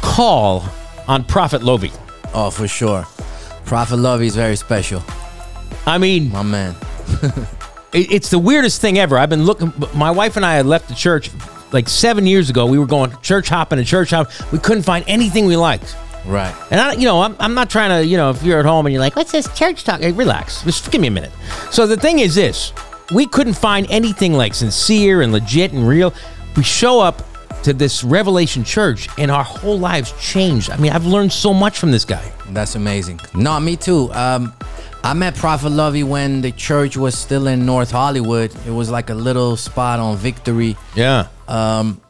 call 0.00 0.64
on 1.06 1.24
Prophet 1.24 1.62
Lovey. 1.62 1.92
Oh, 2.32 2.50
for 2.50 2.66
sure. 2.66 3.04
Prophet 3.66 3.96
Lovey 3.96 4.26
is 4.26 4.36
very 4.36 4.56
special. 4.56 5.02
I 5.86 5.98
mean, 5.98 6.30
my 6.30 6.42
man. 6.42 6.74
It- 7.94 8.12
it's 8.12 8.28
the 8.28 8.38
weirdest 8.38 8.80
thing 8.80 8.98
ever. 8.98 9.16
I've 9.18 9.30
been 9.30 9.44
looking. 9.46 9.72
My 9.94 10.10
wife 10.10 10.36
and 10.36 10.44
I 10.44 10.54
had 10.56 10.66
left 10.66 10.88
the 10.88 10.94
church 10.94 11.30
like 11.72 11.88
seven 11.88 12.26
years 12.26 12.50
ago. 12.50 12.66
We 12.66 12.78
were 12.78 12.86
going 12.86 13.12
church 13.22 13.48
hopping 13.48 13.78
and 13.78 13.86
church 13.86 14.10
hopping. 14.10 14.32
We 14.52 14.58
couldn't 14.58 14.82
find 14.82 15.04
anything 15.08 15.46
we 15.46 15.56
liked. 15.56 15.96
Right. 16.26 16.54
And 16.70 16.80
I, 16.80 16.92
you 16.94 17.04
know, 17.04 17.20
I'm, 17.22 17.36
I'm 17.38 17.54
not 17.54 17.68
trying 17.70 17.90
to, 17.90 18.06
you 18.06 18.16
know, 18.16 18.30
if 18.30 18.42
you're 18.42 18.58
at 18.58 18.64
home 18.64 18.86
and 18.86 18.92
you're 18.92 19.00
like, 19.00 19.14
what's 19.14 19.30
this 19.32 19.46
church 19.56 19.84
talk? 19.84 20.00
Hey, 20.00 20.12
relax. 20.12 20.62
Just 20.64 20.90
give 20.90 21.00
me 21.00 21.08
a 21.08 21.10
minute. 21.10 21.32
So 21.70 21.86
the 21.86 21.96
thing 21.96 22.18
is 22.20 22.34
this 22.34 22.72
we 23.12 23.26
couldn't 23.26 23.54
find 23.54 23.86
anything 23.90 24.32
like 24.32 24.54
sincere 24.54 25.20
and 25.22 25.32
legit 25.32 25.72
and 25.72 25.86
real. 25.86 26.14
We 26.56 26.62
show 26.62 27.00
up 27.00 27.22
to 27.64 27.72
this 27.72 28.02
Revelation 28.04 28.64
church 28.64 29.08
and 29.18 29.30
our 29.30 29.44
whole 29.44 29.78
lives 29.78 30.12
changed. 30.20 30.70
I 30.70 30.76
mean, 30.78 30.92
I've 30.92 31.06
learned 31.06 31.32
so 31.32 31.52
much 31.52 31.78
from 31.78 31.90
this 31.90 32.04
guy. 32.04 32.24
That's 32.50 32.74
amazing. 32.74 33.20
No, 33.34 33.58
me 33.60 33.76
too. 33.76 34.10
Um, 34.14 34.52
I 35.04 35.12
met 35.12 35.34
Prophet 35.34 35.68
Lovey 35.68 36.02
when 36.02 36.40
the 36.40 36.50
church 36.50 36.96
was 36.96 37.14
still 37.14 37.46
in 37.46 37.66
North 37.66 37.90
Hollywood. 37.90 38.50
It 38.66 38.70
was 38.70 38.90
like 38.90 39.10
a 39.10 39.14
little 39.14 39.54
spot 39.54 40.00
on 40.00 40.16
Victory. 40.16 40.78
Yeah. 40.96 41.28
Um, 41.46 42.00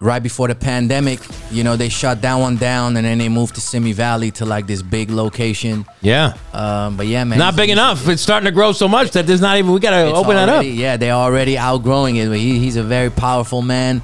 right 0.00 0.22
before 0.22 0.48
the 0.48 0.54
pandemic, 0.54 1.20
you 1.50 1.64
know, 1.64 1.76
they 1.76 1.88
shut 1.88 2.20
that 2.20 2.34
one 2.34 2.56
down 2.56 2.98
and 2.98 3.06
then 3.06 3.16
they 3.16 3.30
moved 3.30 3.54
to 3.54 3.62
Simi 3.62 3.92
Valley 3.92 4.30
to 4.32 4.44
like 4.44 4.66
this 4.66 4.82
big 4.82 5.08
location. 5.08 5.86
Yeah. 6.02 6.34
Um, 6.52 6.98
but 6.98 7.06
yeah, 7.06 7.24
man. 7.24 7.38
Not 7.38 7.56
big 7.56 7.70
enough. 7.70 8.06
It's 8.06 8.20
starting 8.20 8.44
to 8.44 8.52
grow 8.52 8.72
so 8.72 8.86
much 8.86 9.12
that 9.12 9.26
there's 9.26 9.40
not 9.40 9.56
even, 9.56 9.72
we 9.72 9.80
got 9.80 9.92
to 9.92 10.12
open 10.12 10.36
that 10.36 10.50
up. 10.50 10.62
Yeah, 10.66 10.98
they're 10.98 11.14
already 11.14 11.56
outgrowing 11.56 12.16
it. 12.16 12.30
He, 12.32 12.58
he's 12.58 12.76
a 12.76 12.82
very 12.82 13.08
powerful 13.08 13.62
man. 13.62 14.02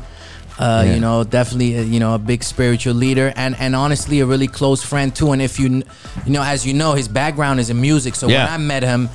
Uh, 0.59 0.83
Yeah. 0.85 0.95
You 0.95 1.01
know, 1.01 1.25
definitely, 1.25 1.79
uh, 1.79 1.83
you 1.83 2.01
know, 2.01 2.15
a 2.15 2.19
big 2.19 2.43
spiritual 2.43 2.95
leader, 2.95 3.33
and 3.37 3.55
and 3.59 3.77
honestly, 3.77 4.21
a 4.21 4.27
really 4.27 4.49
close 4.49 4.83
friend 4.83 5.15
too. 5.15 5.33
And 5.33 5.41
if 5.41 5.59
you, 5.61 5.69
you 6.27 6.33
know, 6.33 6.43
as 6.43 6.67
you 6.67 6.75
know, 6.75 6.95
his 6.95 7.09
background 7.09 7.61
is 7.61 7.71
in 7.71 7.81
music. 7.81 8.15
So 8.17 8.29
Yeah. 8.29 8.45
when 8.45 8.55
I 8.55 8.59
met 8.59 8.83
him, 8.83 9.09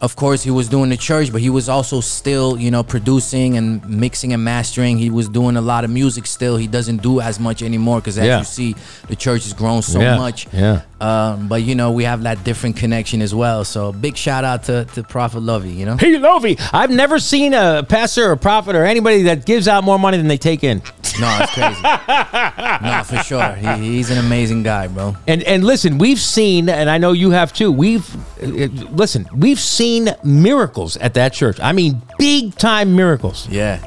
of 0.00 0.16
course, 0.16 0.42
he 0.44 0.50
was 0.50 0.68
doing 0.68 0.90
the 0.90 0.96
church, 0.96 1.32
but 1.32 1.40
he 1.40 1.50
was 1.50 1.68
also 1.68 2.00
still, 2.00 2.58
you 2.58 2.70
know, 2.70 2.82
producing 2.82 3.56
and 3.56 3.82
mixing 3.88 4.32
and 4.34 4.44
mastering. 4.44 4.98
He 4.98 5.08
was 5.10 5.28
doing 5.28 5.56
a 5.56 5.60
lot 5.62 5.82
of 5.84 5.90
music 5.90 6.26
still. 6.26 6.56
He 6.56 6.66
doesn't 6.66 7.00
do 7.02 7.20
as 7.20 7.40
much 7.40 7.62
anymore 7.62 8.00
because, 8.00 8.18
as 8.18 8.26
Yeah. 8.26 8.38
you 8.40 8.44
see, 8.44 8.76
the 9.08 9.16
church 9.16 9.44
has 9.44 9.52
grown 9.52 9.82
so 9.82 10.00
Yeah, 10.00 10.16
much. 10.18 10.46
yeah. 10.52 10.80
Um, 11.00 11.48
but 11.48 11.62
you 11.62 11.74
know, 11.74 11.92
we 11.92 12.04
have 12.04 12.22
that 12.22 12.44
different 12.44 12.76
connection 12.76 13.20
as 13.20 13.34
well. 13.34 13.64
So 13.64 13.92
big 13.92 14.16
shout 14.16 14.44
out 14.44 14.64
to 14.64 14.84
to 14.94 15.02
Prophet 15.02 15.40
Lovey. 15.40 15.72
You 15.72 15.86
know. 15.86 15.96
Hey, 15.96 16.18
Lovey, 16.18 16.56
I've 16.72 16.90
never 16.90 17.18
seen 17.18 17.54
a 17.54 17.84
pastor 17.88 18.30
or 18.30 18.36
prophet 18.36 18.76
or 18.76 18.84
anybody 18.84 19.22
that 19.24 19.46
gives 19.46 19.68
out 19.68 19.84
more 19.84 19.98
money 19.98 20.16
than 20.16 20.28
they 20.28 20.38
take 20.38 20.62
in. 20.62 20.82
No, 21.20 21.38
it's 21.40 21.52
crazy. 21.52 21.80
no, 22.82 23.02
for 23.04 23.16
sure. 23.24 23.54
He, 23.54 23.96
he's 23.96 24.10
an 24.10 24.18
amazing 24.18 24.62
guy, 24.62 24.88
bro. 24.88 25.16
And 25.26 25.42
and 25.44 25.64
listen, 25.64 25.98
we've 25.98 26.20
seen, 26.20 26.68
and 26.68 26.88
I 26.90 26.98
know 26.98 27.12
you 27.12 27.30
have 27.30 27.52
too. 27.52 27.70
We've 27.70 28.14
uh, 28.42 28.68
listen, 28.90 29.28
we've 29.34 29.60
seen 29.60 30.10
miracles 30.24 30.96
at 30.98 31.14
that 31.14 31.32
church. 31.32 31.58
I 31.60 31.72
mean, 31.72 32.02
big 32.18 32.56
time 32.56 32.94
miracles. 32.94 33.48
Yeah. 33.48 33.84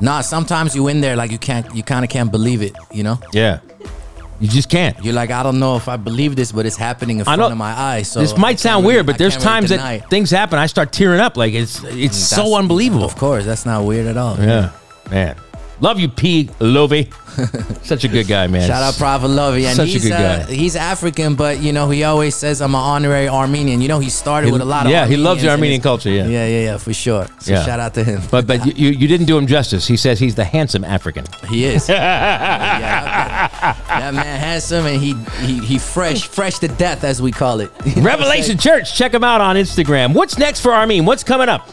Nah, 0.00 0.20
sometimes 0.22 0.74
you 0.74 0.88
in 0.88 1.00
there 1.00 1.16
like 1.16 1.30
you 1.30 1.38
can't, 1.38 1.72
you 1.74 1.82
kind 1.82 2.04
of 2.04 2.10
can't 2.10 2.30
believe 2.30 2.62
it. 2.62 2.76
You 2.92 3.04
know. 3.04 3.20
Yeah. 3.32 3.60
You 4.44 4.50
just 4.50 4.68
can't. 4.68 5.02
You're 5.02 5.14
like, 5.14 5.30
I 5.30 5.42
don't 5.42 5.58
know 5.58 5.76
if 5.76 5.88
I 5.88 5.96
believe 5.96 6.36
this, 6.36 6.52
but 6.52 6.66
it's 6.66 6.76
happening 6.76 7.16
in 7.16 7.22
I 7.26 7.34
front 7.36 7.50
of 7.52 7.56
my 7.56 7.72
eyes. 7.72 8.10
So 8.10 8.20
this 8.20 8.36
might 8.36 8.60
sound 8.60 8.84
really- 8.84 8.96
weird, 8.96 9.06
but 9.06 9.14
I 9.14 9.18
there's 9.18 9.36
can't 9.38 9.44
really 9.46 9.78
times 9.78 10.00
that 10.02 10.10
things 10.10 10.30
happen. 10.30 10.58
I 10.58 10.66
start 10.66 10.92
tearing 10.92 11.18
up. 11.18 11.38
Like 11.38 11.54
it's 11.54 11.82
it's 11.84 12.18
mm, 12.18 12.36
so 12.36 12.54
unbelievable. 12.54 13.06
Of 13.06 13.16
course, 13.16 13.46
that's 13.46 13.64
not 13.64 13.86
weird 13.86 14.06
at 14.06 14.18
all. 14.18 14.36
Yeah, 14.38 14.72
man. 15.10 15.36
Love 15.80 15.98
you, 15.98 16.10
P. 16.10 16.50
Lovey. 16.60 17.10
Such 17.82 18.04
a 18.04 18.08
good 18.08 18.26
guy, 18.28 18.46
man. 18.46 18.66
Shout 18.66 18.82
out 18.82 18.94
Prophet 18.96 19.28
Lovey, 19.28 19.66
and 19.66 19.76
Such 19.76 19.88
a 19.88 19.90
he's 19.92 20.02
good 20.04 20.12
uh, 20.12 20.46
guy. 20.46 20.52
he's 20.52 20.76
African, 20.76 21.34
but 21.34 21.60
you 21.60 21.72
know 21.72 21.88
he 21.90 22.04
always 22.04 22.34
says 22.34 22.60
I'm 22.60 22.74
an 22.74 22.80
honorary 22.80 23.28
Armenian. 23.28 23.80
You 23.80 23.88
know 23.88 23.98
he 23.98 24.10
started 24.10 24.46
He- 24.46 24.52
with 24.52 24.62
a 24.62 24.64
lot 24.64 24.86
of 24.86 24.92
yeah, 24.92 25.06
he 25.06 25.16
loves 25.16 25.42
the 25.42 25.48
Armenian 25.50 25.80
culture, 25.80 26.10
yeah. 26.10 26.26
yeah, 26.26 26.46
yeah, 26.46 26.60
yeah, 26.60 26.76
for 26.78 26.92
sure. 26.94 27.26
So 27.40 27.52
Yeah. 27.52 27.64
shout 27.64 27.80
out 27.80 27.94
to 27.94 28.04
him. 28.04 28.20
But 28.30 28.46
but 28.46 28.64
you, 28.66 28.90
you 28.90 29.08
didn't 29.08 29.26
do 29.26 29.36
him 29.38 29.46
justice. 29.46 29.86
He 29.86 29.96
says 29.96 30.18
he's 30.18 30.34
the 30.34 30.44
handsome 30.44 30.84
African. 30.84 31.24
He 31.48 31.64
is. 31.64 31.88
yeah, 31.88 33.48
that, 33.48 33.76
that 33.88 34.14
man 34.14 34.40
handsome 34.40 34.86
and 34.86 35.00
he 35.00 35.14
he 35.46 35.58
he 35.64 35.78
fresh, 35.78 36.26
fresh 36.28 36.58
to 36.60 36.68
death 36.68 37.04
as 37.04 37.20
we 37.20 37.30
call 37.32 37.60
it. 37.60 37.70
You 37.84 37.96
know 37.96 38.02
Revelation 38.02 38.58
Church. 38.58 38.94
Check 38.96 39.12
him 39.14 39.22
out 39.24 39.40
on 39.40 39.56
Instagram. 39.56 40.14
What's 40.14 40.38
next 40.38 40.60
for 40.60 40.72
Armin? 40.72 41.04
What's 41.04 41.22
coming 41.24 41.48
up? 41.48 41.68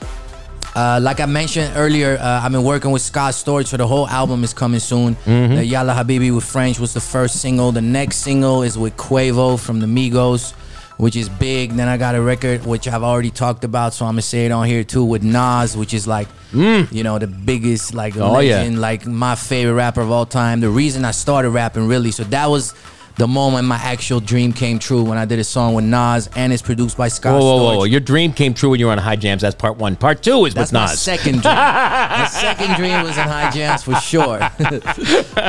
Uh, 0.73 0.99
like 1.01 1.19
I 1.19 1.25
mentioned 1.25 1.73
earlier, 1.75 2.17
uh, 2.21 2.41
I've 2.43 2.51
been 2.51 2.63
working 2.63 2.91
with 2.91 3.01
Scott 3.01 3.33
Storch, 3.33 3.67
so 3.67 3.75
the 3.77 3.85
whole 3.87 4.07
album 4.07 4.43
is 4.43 4.53
coming 4.53 4.79
soon. 4.79 5.15
Mhm. 5.25 5.57
Uh, 5.57 5.61
Yalla 5.61 5.93
Habibi 5.93 6.33
with 6.33 6.45
French 6.45 6.79
was 6.79 6.93
the 6.93 7.01
first 7.01 7.41
single. 7.41 7.73
The 7.73 7.81
next 7.81 8.17
single 8.17 8.63
is 8.63 8.77
with 8.77 8.95
Quavo 8.95 9.59
from 9.59 9.81
the 9.81 9.85
Migos, 9.87 10.53
which 10.97 11.17
is 11.17 11.27
big. 11.27 11.75
Then 11.75 11.89
I 11.89 11.97
got 11.97 12.15
a 12.15 12.21
record 12.21 12.65
which 12.65 12.87
I've 12.87 13.03
already 13.03 13.31
talked 13.31 13.65
about, 13.65 13.93
so 13.93 14.05
I'm 14.05 14.13
gonna 14.13 14.21
say 14.21 14.45
it 14.45 14.51
on 14.53 14.65
here 14.65 14.85
too 14.85 15.03
with 15.03 15.23
Nas, 15.23 15.75
which 15.75 15.93
is 15.93 16.07
like, 16.07 16.29
you 16.53 17.03
know, 17.03 17.19
the 17.19 17.27
biggest 17.27 17.93
like 17.93 18.13
Mm. 18.13 18.21
Oh, 18.21 18.39
yeah. 18.39 18.57
legend, 18.59 18.79
like 18.79 19.05
my 19.05 19.35
favorite 19.35 19.73
rapper 19.73 19.99
of 20.01 20.09
all 20.09 20.25
time. 20.25 20.61
The 20.61 20.69
reason 20.69 21.03
I 21.03 21.11
started 21.11 21.49
rapping 21.49 21.87
really, 21.89 22.11
so 22.11 22.23
that 22.25 22.49
was. 22.49 22.73
The 23.17 23.27
moment 23.27 23.67
my 23.67 23.75
actual 23.75 24.19
dream 24.19 24.51
came 24.53 24.79
true 24.79 25.03
when 25.03 25.17
I 25.17 25.25
did 25.25 25.37
a 25.37 25.43
song 25.43 25.73
with 25.75 25.85
Nas 25.85 26.29
and 26.35 26.51
it's 26.51 26.61
produced 26.61 26.97
by 26.97 27.07
Scott 27.09 27.39
Whoa, 27.39 27.57
whoa, 27.57 27.59
Storch. 27.73 27.77
whoa! 27.79 27.83
Your 27.83 27.99
dream 27.99 28.33
came 28.33 28.53
true 28.53 28.69
when 28.71 28.79
you 28.79 28.87
were 28.87 28.91
on 28.93 28.97
High 28.97 29.15
Jams. 29.17 29.41
That's 29.41 29.53
part 29.55 29.77
one. 29.77 29.95
Part 29.95 30.23
two 30.23 30.45
is 30.45 30.53
That's 30.53 30.69
with 30.71 30.73
my 30.79 30.85
Nas. 30.87 30.99
second 31.01 31.41
dream. 31.41 31.53
my 31.53 32.27
second 32.31 32.75
dream 32.77 33.03
was 33.03 33.17
in 33.17 33.23
high 33.27 33.51
jams 33.51 33.83
for 33.83 33.95
sure. 33.95 34.39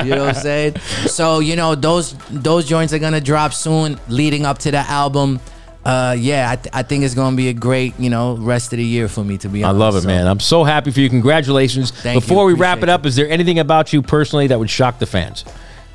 you 0.04 0.10
know 0.10 0.26
what 0.26 0.28
I'm 0.28 0.34
saying? 0.34 0.76
So 1.06 1.38
you 1.38 1.56
know 1.56 1.74
those 1.74 2.14
those 2.30 2.66
joints 2.66 2.92
are 2.92 2.98
gonna 2.98 3.20
drop 3.20 3.54
soon, 3.54 3.98
leading 4.08 4.44
up 4.44 4.58
to 4.58 4.70
the 4.70 4.78
album. 4.78 5.40
Uh, 5.84 6.14
yeah, 6.16 6.48
I, 6.50 6.56
th- 6.56 6.68
I 6.72 6.82
think 6.84 7.02
it's 7.04 7.14
gonna 7.14 7.34
be 7.36 7.48
a 7.48 7.52
great 7.54 7.98
you 7.98 8.10
know 8.10 8.36
rest 8.36 8.72
of 8.72 8.76
the 8.78 8.84
year 8.84 9.08
for 9.08 9.24
me 9.24 9.38
to 9.38 9.48
be 9.48 9.64
honest, 9.64 9.74
I 9.74 9.78
love 9.78 9.96
it, 9.96 10.02
So, 10.02 10.06
man. 10.08 10.26
I'm 10.28 10.38
so 10.40 10.62
happy 10.64 10.90
for 10.92 11.00
you. 11.00 11.08
Congratulations. 11.08 11.90
Thank 11.90 12.16
you. 12.16 12.20
Before 12.20 12.44
we 12.44 12.52
wrap 12.54 12.82
it 12.82 12.88
up, 12.88 13.06
is 13.06 13.16
there 13.16 13.28
anything 13.28 13.58
about 13.58 13.92
you 13.92 14.00
personally 14.02 14.46
that 14.48 14.58
would 14.58 14.70
shock 14.70 14.98
the 14.98 15.06
fans? 15.06 15.44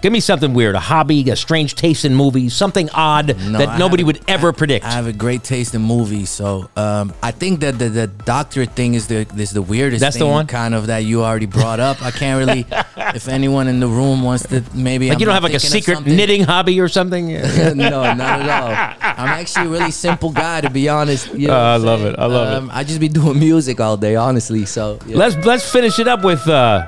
Give 0.01 0.11
me 0.13 0.19
something 0.19 0.53
weird, 0.53 0.75
a 0.75 0.79
hobby, 0.79 1.27
a 1.29 1.35
strange 1.35 1.73
taste 1.73 2.05
in 2.05 2.13
movies, 2.13 2.53
something 2.53 2.87
odd 2.93 3.35
No, 3.39 3.57
that 3.57 3.69
I 3.69 3.77
nobody 3.79 4.03
have- 4.03 4.07
would 4.07 4.21
ever 4.27 4.53
predict. 4.53 4.85
I 4.85 4.91
have 4.91 5.07
a 5.07 5.11
great 5.13 5.43
taste 5.43 5.73
in 5.73 5.81
movies, 5.81 6.29
so 6.29 6.69
um, 6.75 7.13
I 7.23 7.31
think 7.31 7.61
that 7.61 7.79
the, 7.79 7.89
the 7.89 8.07
doctorate 8.07 8.71
thing 8.75 8.93
is 8.93 9.07
the 9.07 9.25
is 9.35 9.51
the 9.51 9.61
weirdest. 9.63 9.99
That's 10.01 10.17
the 10.17 10.27
one? 10.27 10.45
kind 10.45 10.75
of 10.75 10.87
that 10.87 10.99
you 10.99 11.23
already 11.23 11.47
brought 11.47 11.79
up. 11.79 12.01
I 12.03 12.11
can't 12.11 12.37
really. 12.45 12.65
if 13.15 13.27
anyone 13.27 13.67
in 13.67 13.79
the 13.79 13.87
room 13.87 14.21
wants 14.21 14.45
to, 14.47 14.63
maybe 14.73 15.07
like 15.07 15.15
I'm 15.15 15.19
you 15.19 15.25
don't 15.25 15.33
have 15.33 15.43
like 15.43 15.53
a 15.55 15.59
secret 15.59 16.05
knitting 16.05 16.43
hobby 16.43 16.79
or 16.79 16.87
something? 16.89 17.27
no, 17.33 17.73
not 18.13 18.41
at 18.41 18.49
all. 18.49 18.69
I'm 19.01 19.29
actually 19.29 19.65
a 19.65 19.69
really 19.69 19.91
simple 19.91 20.29
guy, 20.29 20.61
to 20.61 20.69
be 20.69 20.89
honest. 20.89 21.33
You 21.33 21.47
know 21.47 21.55
Oh, 21.55 21.59
I 21.59 21.77
love 21.77 21.99
saying? 22.01 22.13
it. 22.13 22.19
I 22.19 22.25
love 22.27 22.47
it. 22.53 22.55
um, 22.57 22.69
I 22.71 22.83
just 22.83 22.99
be 22.99 23.07
doing 23.09 23.39
music 23.39 23.79
all 23.79 23.97
day, 23.97 24.15
honestly. 24.15 24.65
So 24.67 24.99
yeah. 25.07 25.17
Let's 25.17 25.35
let's 25.45 25.69
finish 25.71 25.97
it 25.99 26.07
up 26.07 26.23
with 26.23 26.47
uh, 26.47 26.87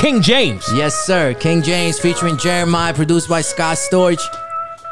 King 0.00 0.22
James. 0.22 0.64
yes, 0.72 0.94
sir. 1.04 1.34
King 1.34 1.62
James 1.62 1.98
featuring 2.00 2.38
Jeremiah, 2.38 2.94
produced 2.94 3.28
by 3.28 3.42
Scott 3.42 3.76
Storch. 3.76 4.22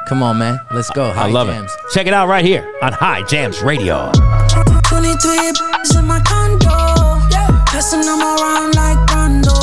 Come 0.06 0.22
on, 0.22 0.36
man. 0.38 0.60
Let's 0.70 0.90
go. 0.90 1.04
I 1.04 1.30
love 1.30 1.48
jams. 1.48 1.72
it. 1.72 1.92
Check 1.94 2.06
it 2.06 2.12
out 2.12 2.28
right 2.28 2.44
here 2.44 2.70
on 2.82 2.92
High 2.92 3.22
Jams 3.22 3.62
Radio. 3.62 4.12
23 4.84 5.52
b****s 5.52 5.96
in 5.96 6.04
my 6.04 6.20
condo. 6.28 6.68
Passing 7.72 8.02
them 8.02 8.20
around 8.20 8.74
like 8.76 9.00
Rondo. 9.08 9.56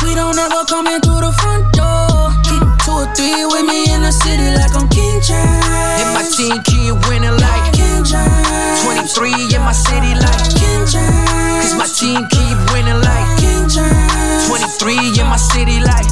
We 0.00 0.14
don't 0.14 0.38
ever 0.38 0.64
coming 0.64 1.00
through 1.04 1.20
the 1.20 1.36
front 1.36 1.68
door. 1.76 2.32
Keep 2.48 2.64
two 2.80 2.96
or 2.96 3.08
three 3.12 3.44
with 3.44 3.68
me 3.68 3.92
in 3.92 4.00
the 4.00 4.12
city 4.12 4.56
like 4.56 4.72
I'm 4.72 4.88
King 4.88 5.20
James. 5.20 6.00
And 6.00 6.16
my 6.16 6.24
team 6.32 6.56
keep 6.64 6.96
winning 7.12 7.36
like 7.36 7.64
King 7.76 8.04
James. 8.08 9.12
23 9.20 9.52
in 9.52 9.60
my 9.60 9.76
city 9.76 10.16
like 10.16 10.48
King 10.56 10.80
James. 10.88 11.60
Cause 11.60 11.76
my 11.76 11.88
team 11.92 12.24
keep 12.32 12.56
winning 12.72 13.00
like 13.04 13.28
King 13.36 13.68
James. 13.68 14.05
23 14.56 15.20
in 15.20 15.26
my 15.28 15.36
city 15.36 15.80
like 15.80 16.06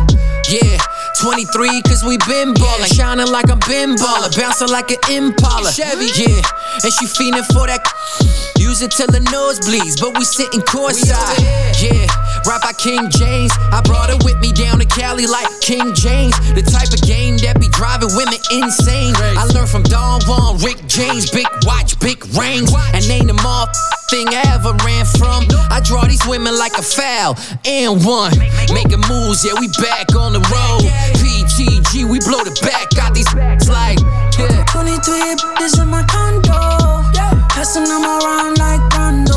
Yeah 0.50 0.76
23 1.20 1.82
cause 1.82 2.02
we 2.04 2.18
been 2.26 2.54
ballin' 2.54 2.90
Shining 2.90 3.28
like 3.28 3.50
I'm 3.50 3.60
been 3.68 3.94
ballin' 3.96 4.32
Bouncing 4.36 4.68
like 4.68 4.90
an 4.90 4.98
Impala. 5.10 5.70
Chevy. 5.72 6.10
Yeah 6.16 6.42
And 6.82 6.92
she 6.92 7.06
fiendin' 7.06 7.46
for 7.52 7.66
that 7.66 7.82
Use 8.58 8.82
it 8.82 8.90
till 8.90 9.06
the 9.06 9.20
nose 9.30 9.60
bleeds 9.60 10.00
But 10.00 10.18
we 10.18 10.24
sitting 10.24 10.60
courtside. 10.60 11.38
Yeah 11.82 12.06
Right 12.44 12.60
by 12.60 12.72
King 12.76 13.08
James. 13.08 13.52
I 13.72 13.80
brought 13.80 14.10
her 14.10 14.20
with 14.20 14.36
me 14.40 14.52
down 14.52 14.78
to 14.78 14.84
Cali 14.84 15.26
like 15.26 15.48
King 15.64 15.94
James. 15.96 16.36
The 16.52 16.60
type 16.60 16.92
of 16.92 17.00
game 17.00 17.40
that 17.40 17.56
be 17.56 17.72
driving 17.72 18.12
women 18.12 18.36
insane. 18.52 19.16
I 19.16 19.48
learned 19.56 19.72
from 19.72 19.82
Don 19.84 20.20
Juan, 20.28 20.60
Rick 20.60 20.84
James 20.84 21.30
Big 21.30 21.48
watch, 21.64 21.98
big 22.00 22.20
rings 22.36 22.68
And 22.92 23.00
ain't 23.08 23.32
the 23.32 23.38
mob 23.40 23.72
thing 24.12 24.28
I 24.28 24.44
ever 24.52 24.76
ran 24.84 25.08
from. 25.16 25.48
I 25.72 25.80
draw 25.80 26.04
these 26.04 26.20
women 26.28 26.52
like 26.58 26.76
a 26.76 26.84
foul 26.84 27.32
And 27.64 28.04
one. 28.04 28.36
Making 28.76 29.00
moves, 29.08 29.40
yeah 29.40 29.56
we 29.56 29.72
back 29.80 30.12
on 30.12 30.36
the 30.36 30.44
road 30.52 30.84
PTG, 31.12 32.08
we 32.08 32.18
blow 32.20 32.42
the 32.44 32.54
back 32.62 32.84
Got 32.94 33.12
these 33.14 33.28
like 33.68 33.98
yeah. 34.38 34.64
23 34.70 35.34
bitches 35.34 35.82
in 35.82 35.88
my 35.88 36.02
condo. 36.06 37.02
Passing 37.50 37.84
them 37.84 38.06
around 38.06 38.58
like 38.58 38.82
Rondo. 38.94 39.34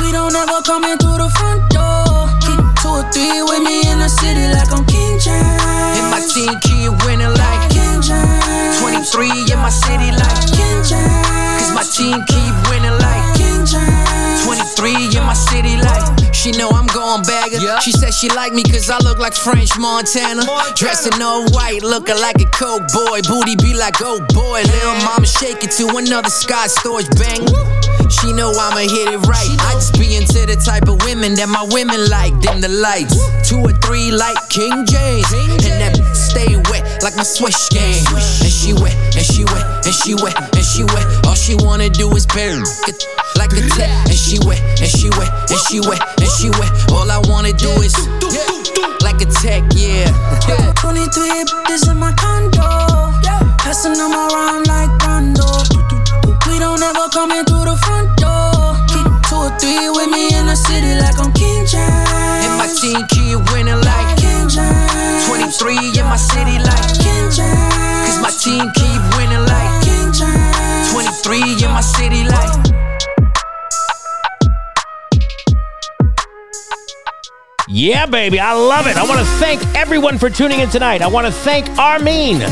We 0.00 0.12
don't 0.12 0.34
ever 0.34 0.60
come 0.64 0.84
in 0.84 0.96
through 0.96 1.20
the 1.20 1.30
front 1.36 1.68
door. 1.68 2.32
Keep 2.40 2.64
two 2.80 2.88
or 2.88 3.04
three 3.12 3.42
with 3.44 3.60
me 3.60 3.84
in 3.92 4.00
the 4.00 4.08
city 4.08 4.48
like 4.56 4.72
I'm 4.72 4.84
King 4.88 5.20
James. 5.20 6.00
And 6.00 6.08
my 6.08 6.20
team 6.24 6.56
keep 6.64 6.92
winning 7.04 7.32
like 7.36 7.62
King 7.68 8.00
James. 8.00 8.80
23 8.80 9.52
in 9.52 9.58
my 9.60 9.68
city 9.68 10.10
like 10.16 10.42
King 10.56 10.80
James. 10.80 11.28
Cause 11.60 11.72
my 11.76 11.84
team 11.84 12.24
keep 12.24 12.54
winning 12.72 12.96
like 13.04 13.24
King 13.36 13.68
James. 13.68 14.44
23 14.48 15.16
in 15.16 15.24
my 15.24 15.36
city 15.36 15.76
like 15.76 16.15
She 16.46 16.52
know 16.52 16.70
I'm 16.70 16.86
going 16.86 17.24
bagger. 17.24 17.58
She 17.80 17.90
said 17.90 18.14
she 18.14 18.28
like 18.28 18.52
me 18.52 18.62
cause 18.62 18.88
I 18.88 18.98
look 18.98 19.18
like 19.18 19.34
French 19.34 19.76
Montana. 19.80 20.46
Dressed 20.76 21.12
in 21.12 21.20
all 21.20 21.44
white 21.50 21.82
looking 21.82 22.20
like 22.20 22.40
a 22.40 22.44
coke 22.54 22.86
boy. 22.94 23.18
Booty 23.26 23.56
be 23.56 23.74
like 23.74 23.96
oh 24.00 24.24
boy. 24.32 24.62
Lil 24.62 24.94
mama 25.02 25.26
shake 25.26 25.64
it 25.64 25.72
to 25.72 25.96
another 25.96 26.30
Scott 26.30 26.68
Storch 26.68 27.10
bang 27.18 27.42
She 27.42 27.95
know 28.36 28.52
I'ma 28.52 28.84
hit 28.86 29.08
it 29.08 29.20
right. 29.26 29.50
I 29.64 29.72
just 29.74 29.98
be 29.98 30.14
into 30.14 30.46
the 30.46 30.54
type 30.54 30.86
of 30.86 31.02
women 31.02 31.34
that 31.34 31.48
my 31.48 31.66
women 31.72 32.08
like. 32.10 32.36
Dim 32.38 32.60
the 32.60 32.68
lights. 32.68 33.16
Two 33.48 33.58
or 33.58 33.72
three 33.82 34.12
like 34.12 34.36
King 34.48 34.84
James. 34.86 35.26
And 35.32 35.80
that 35.80 35.96
stay 36.14 36.56
wet 36.70 37.02
like 37.02 37.16
my 37.16 37.24
swish 37.24 37.68
game. 37.70 38.04
And 38.14 38.52
she 38.52 38.72
wet, 38.72 38.94
and 39.16 39.24
she 39.24 39.42
wet, 39.44 39.64
and 39.86 39.94
she 39.94 40.14
wet, 40.14 40.36
and 40.54 40.64
she 40.64 40.84
wet. 40.84 41.06
All 41.26 41.34
she 41.34 41.56
wanna 41.58 41.88
do 41.88 42.10
is 42.14 42.26
bury 42.26 42.62
it 42.86 42.98
like 43.36 43.52
a 43.52 43.62
tech 43.74 43.90
And 44.06 44.14
she 44.14 44.38
wet, 44.46 44.60
and 44.80 44.90
she 44.90 45.10
wet, 45.10 45.30
and 45.50 45.60
she 45.66 45.80
wet, 45.80 46.02
and 46.20 46.30
she 46.30 46.50
wet. 46.50 46.72
All 46.92 47.10
I 47.10 47.18
wanna 47.26 47.52
do 47.52 47.70
is 47.82 47.96
like 49.02 49.20
a 49.22 49.28
tech, 49.42 49.64
yeah. 49.74 50.12
23 50.76 51.44
bitches 51.66 51.90
in 51.90 51.98
my 51.98 52.12
condo. 52.14 52.62
Yeah, 53.22 53.42
passing 53.58 53.94
them 53.94 54.12
around 54.12 54.66
like 54.66 54.90
Rondo. 55.02 55.75
We 56.76 56.82
don't 56.82 56.94
ever 56.94 57.08
come 57.08 57.30
in 57.30 57.42
through 57.46 57.64
the 57.64 57.76
front 57.88 58.12
door. 58.20 58.76
Keep 58.92 59.08
two 59.32 59.48
or 59.48 59.52
three 59.56 59.88
with 59.96 60.12
me 60.12 60.28
in 60.36 60.44
the 60.44 60.54
city 60.54 60.92
like 61.00 61.16
I'm 61.16 61.32
King 61.32 61.64
James. 61.64 62.44
And 62.44 62.52
my 62.60 62.68
team 62.68 63.00
keep 63.08 63.40
winning 63.48 63.80
like 63.80 64.08
King 64.20 64.44
James. 64.44 65.24
23 65.24 65.72
in 65.72 66.04
my 66.04 66.20
city 66.20 66.60
like 66.60 66.84
King 67.00 67.32
James. 67.32 67.72
Cause 68.04 68.20
my 68.20 68.28
team 68.28 68.68
keep 68.76 69.00
winning 69.16 69.40
like 69.48 69.72
King 69.88 70.12
James. 70.12 70.92
23 70.92 71.64
in 71.64 71.72
my 71.72 71.80
city 71.80 72.28
like 72.28 72.52
Yeah, 77.68 78.04
baby, 78.04 78.38
I 78.38 78.52
love 78.52 78.86
it. 78.86 78.98
I 78.98 79.04
want 79.08 79.20
to 79.20 79.26
thank 79.40 79.64
everyone 79.74 80.18
for 80.18 80.28
tuning 80.28 80.60
in 80.60 80.68
tonight. 80.68 81.00
I 81.00 81.06
want 81.06 81.26
to 81.26 81.32
thank 81.32 81.70
Armin. 81.78 82.42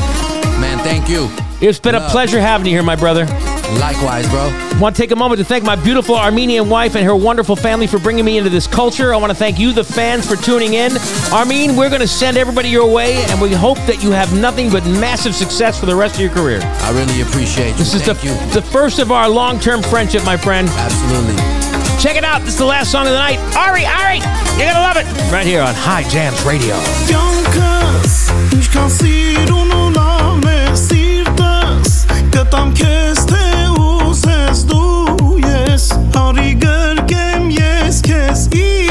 Man, 0.84 1.02
thank 1.02 1.08
you. 1.08 1.28
It's 1.66 1.78
been 1.78 1.94
a 1.94 2.08
pleasure 2.10 2.40
having 2.40 2.66
you 2.66 2.72
here, 2.72 2.82
my 2.82 2.96
brother. 2.96 3.24
Likewise, 3.80 4.28
bro. 4.28 4.50
I 4.52 4.78
want 4.78 4.94
to 4.94 5.00
take 5.02 5.12
a 5.12 5.16
moment 5.16 5.38
to 5.38 5.44
thank 5.44 5.64
my 5.64 5.76
beautiful 5.76 6.14
Armenian 6.14 6.68
wife 6.68 6.94
and 6.94 7.04
her 7.06 7.16
wonderful 7.16 7.56
family 7.56 7.86
for 7.86 7.98
bringing 7.98 8.24
me 8.24 8.36
into 8.36 8.50
this 8.50 8.66
culture. 8.66 9.14
I 9.14 9.16
want 9.16 9.30
to 9.30 9.34
thank 9.34 9.58
you, 9.58 9.72
the 9.72 9.84
fans, 9.84 10.28
for 10.28 10.36
tuning 10.36 10.74
in. 10.74 10.92
Armin, 11.32 11.76
we're 11.76 11.88
going 11.88 12.02
to 12.02 12.08
send 12.08 12.36
everybody 12.36 12.68
your 12.68 12.90
way, 12.92 13.24
and 13.30 13.40
we 13.40 13.52
hope 13.52 13.78
that 13.86 14.02
you 14.02 14.10
have 14.10 14.38
nothing 14.38 14.70
but 14.70 14.84
massive 14.84 15.34
success 15.34 15.80
for 15.80 15.86
the 15.86 15.96
rest 15.96 16.16
of 16.16 16.20
your 16.20 16.30
career. 16.30 16.60
I 16.62 16.90
really 16.90 17.22
appreciate 17.22 17.70
you. 17.70 17.78
This 17.78 17.94
is 17.94 18.04
the, 18.04 18.14
you. 18.22 18.34
the 18.52 18.62
first 18.62 18.98
of 18.98 19.10
our 19.10 19.28
long 19.28 19.58
term 19.58 19.82
friendship, 19.82 20.24
my 20.24 20.36
friend. 20.36 20.68
Absolutely. 20.68 21.36
Check 21.98 22.16
it 22.16 22.24
out. 22.24 22.40
This 22.42 22.54
is 22.54 22.58
the 22.58 22.66
last 22.66 22.92
song 22.92 23.06
of 23.06 23.12
the 23.12 23.18
night. 23.18 23.38
Ari, 23.56 23.86
Ari, 23.86 24.18
you're 24.58 24.68
going 24.68 24.74
to 24.74 24.80
love 24.80 24.98
it. 24.98 25.06
Right 25.32 25.46
here 25.46 25.62
on 25.62 25.74
High 25.74 26.06
Jams 26.08 26.42
Radio. 26.44 26.74
Կտամ 32.34 32.72
քեզ 32.74 33.20
թե 33.30 33.42
ուզես 33.78 34.64
դու 34.70 35.34
ես 35.44 35.90
Հարի 36.16 36.54
գրկեմ 36.64 37.52
ես 37.54 38.00
քեզ 38.08 38.48
իմ 38.58 38.83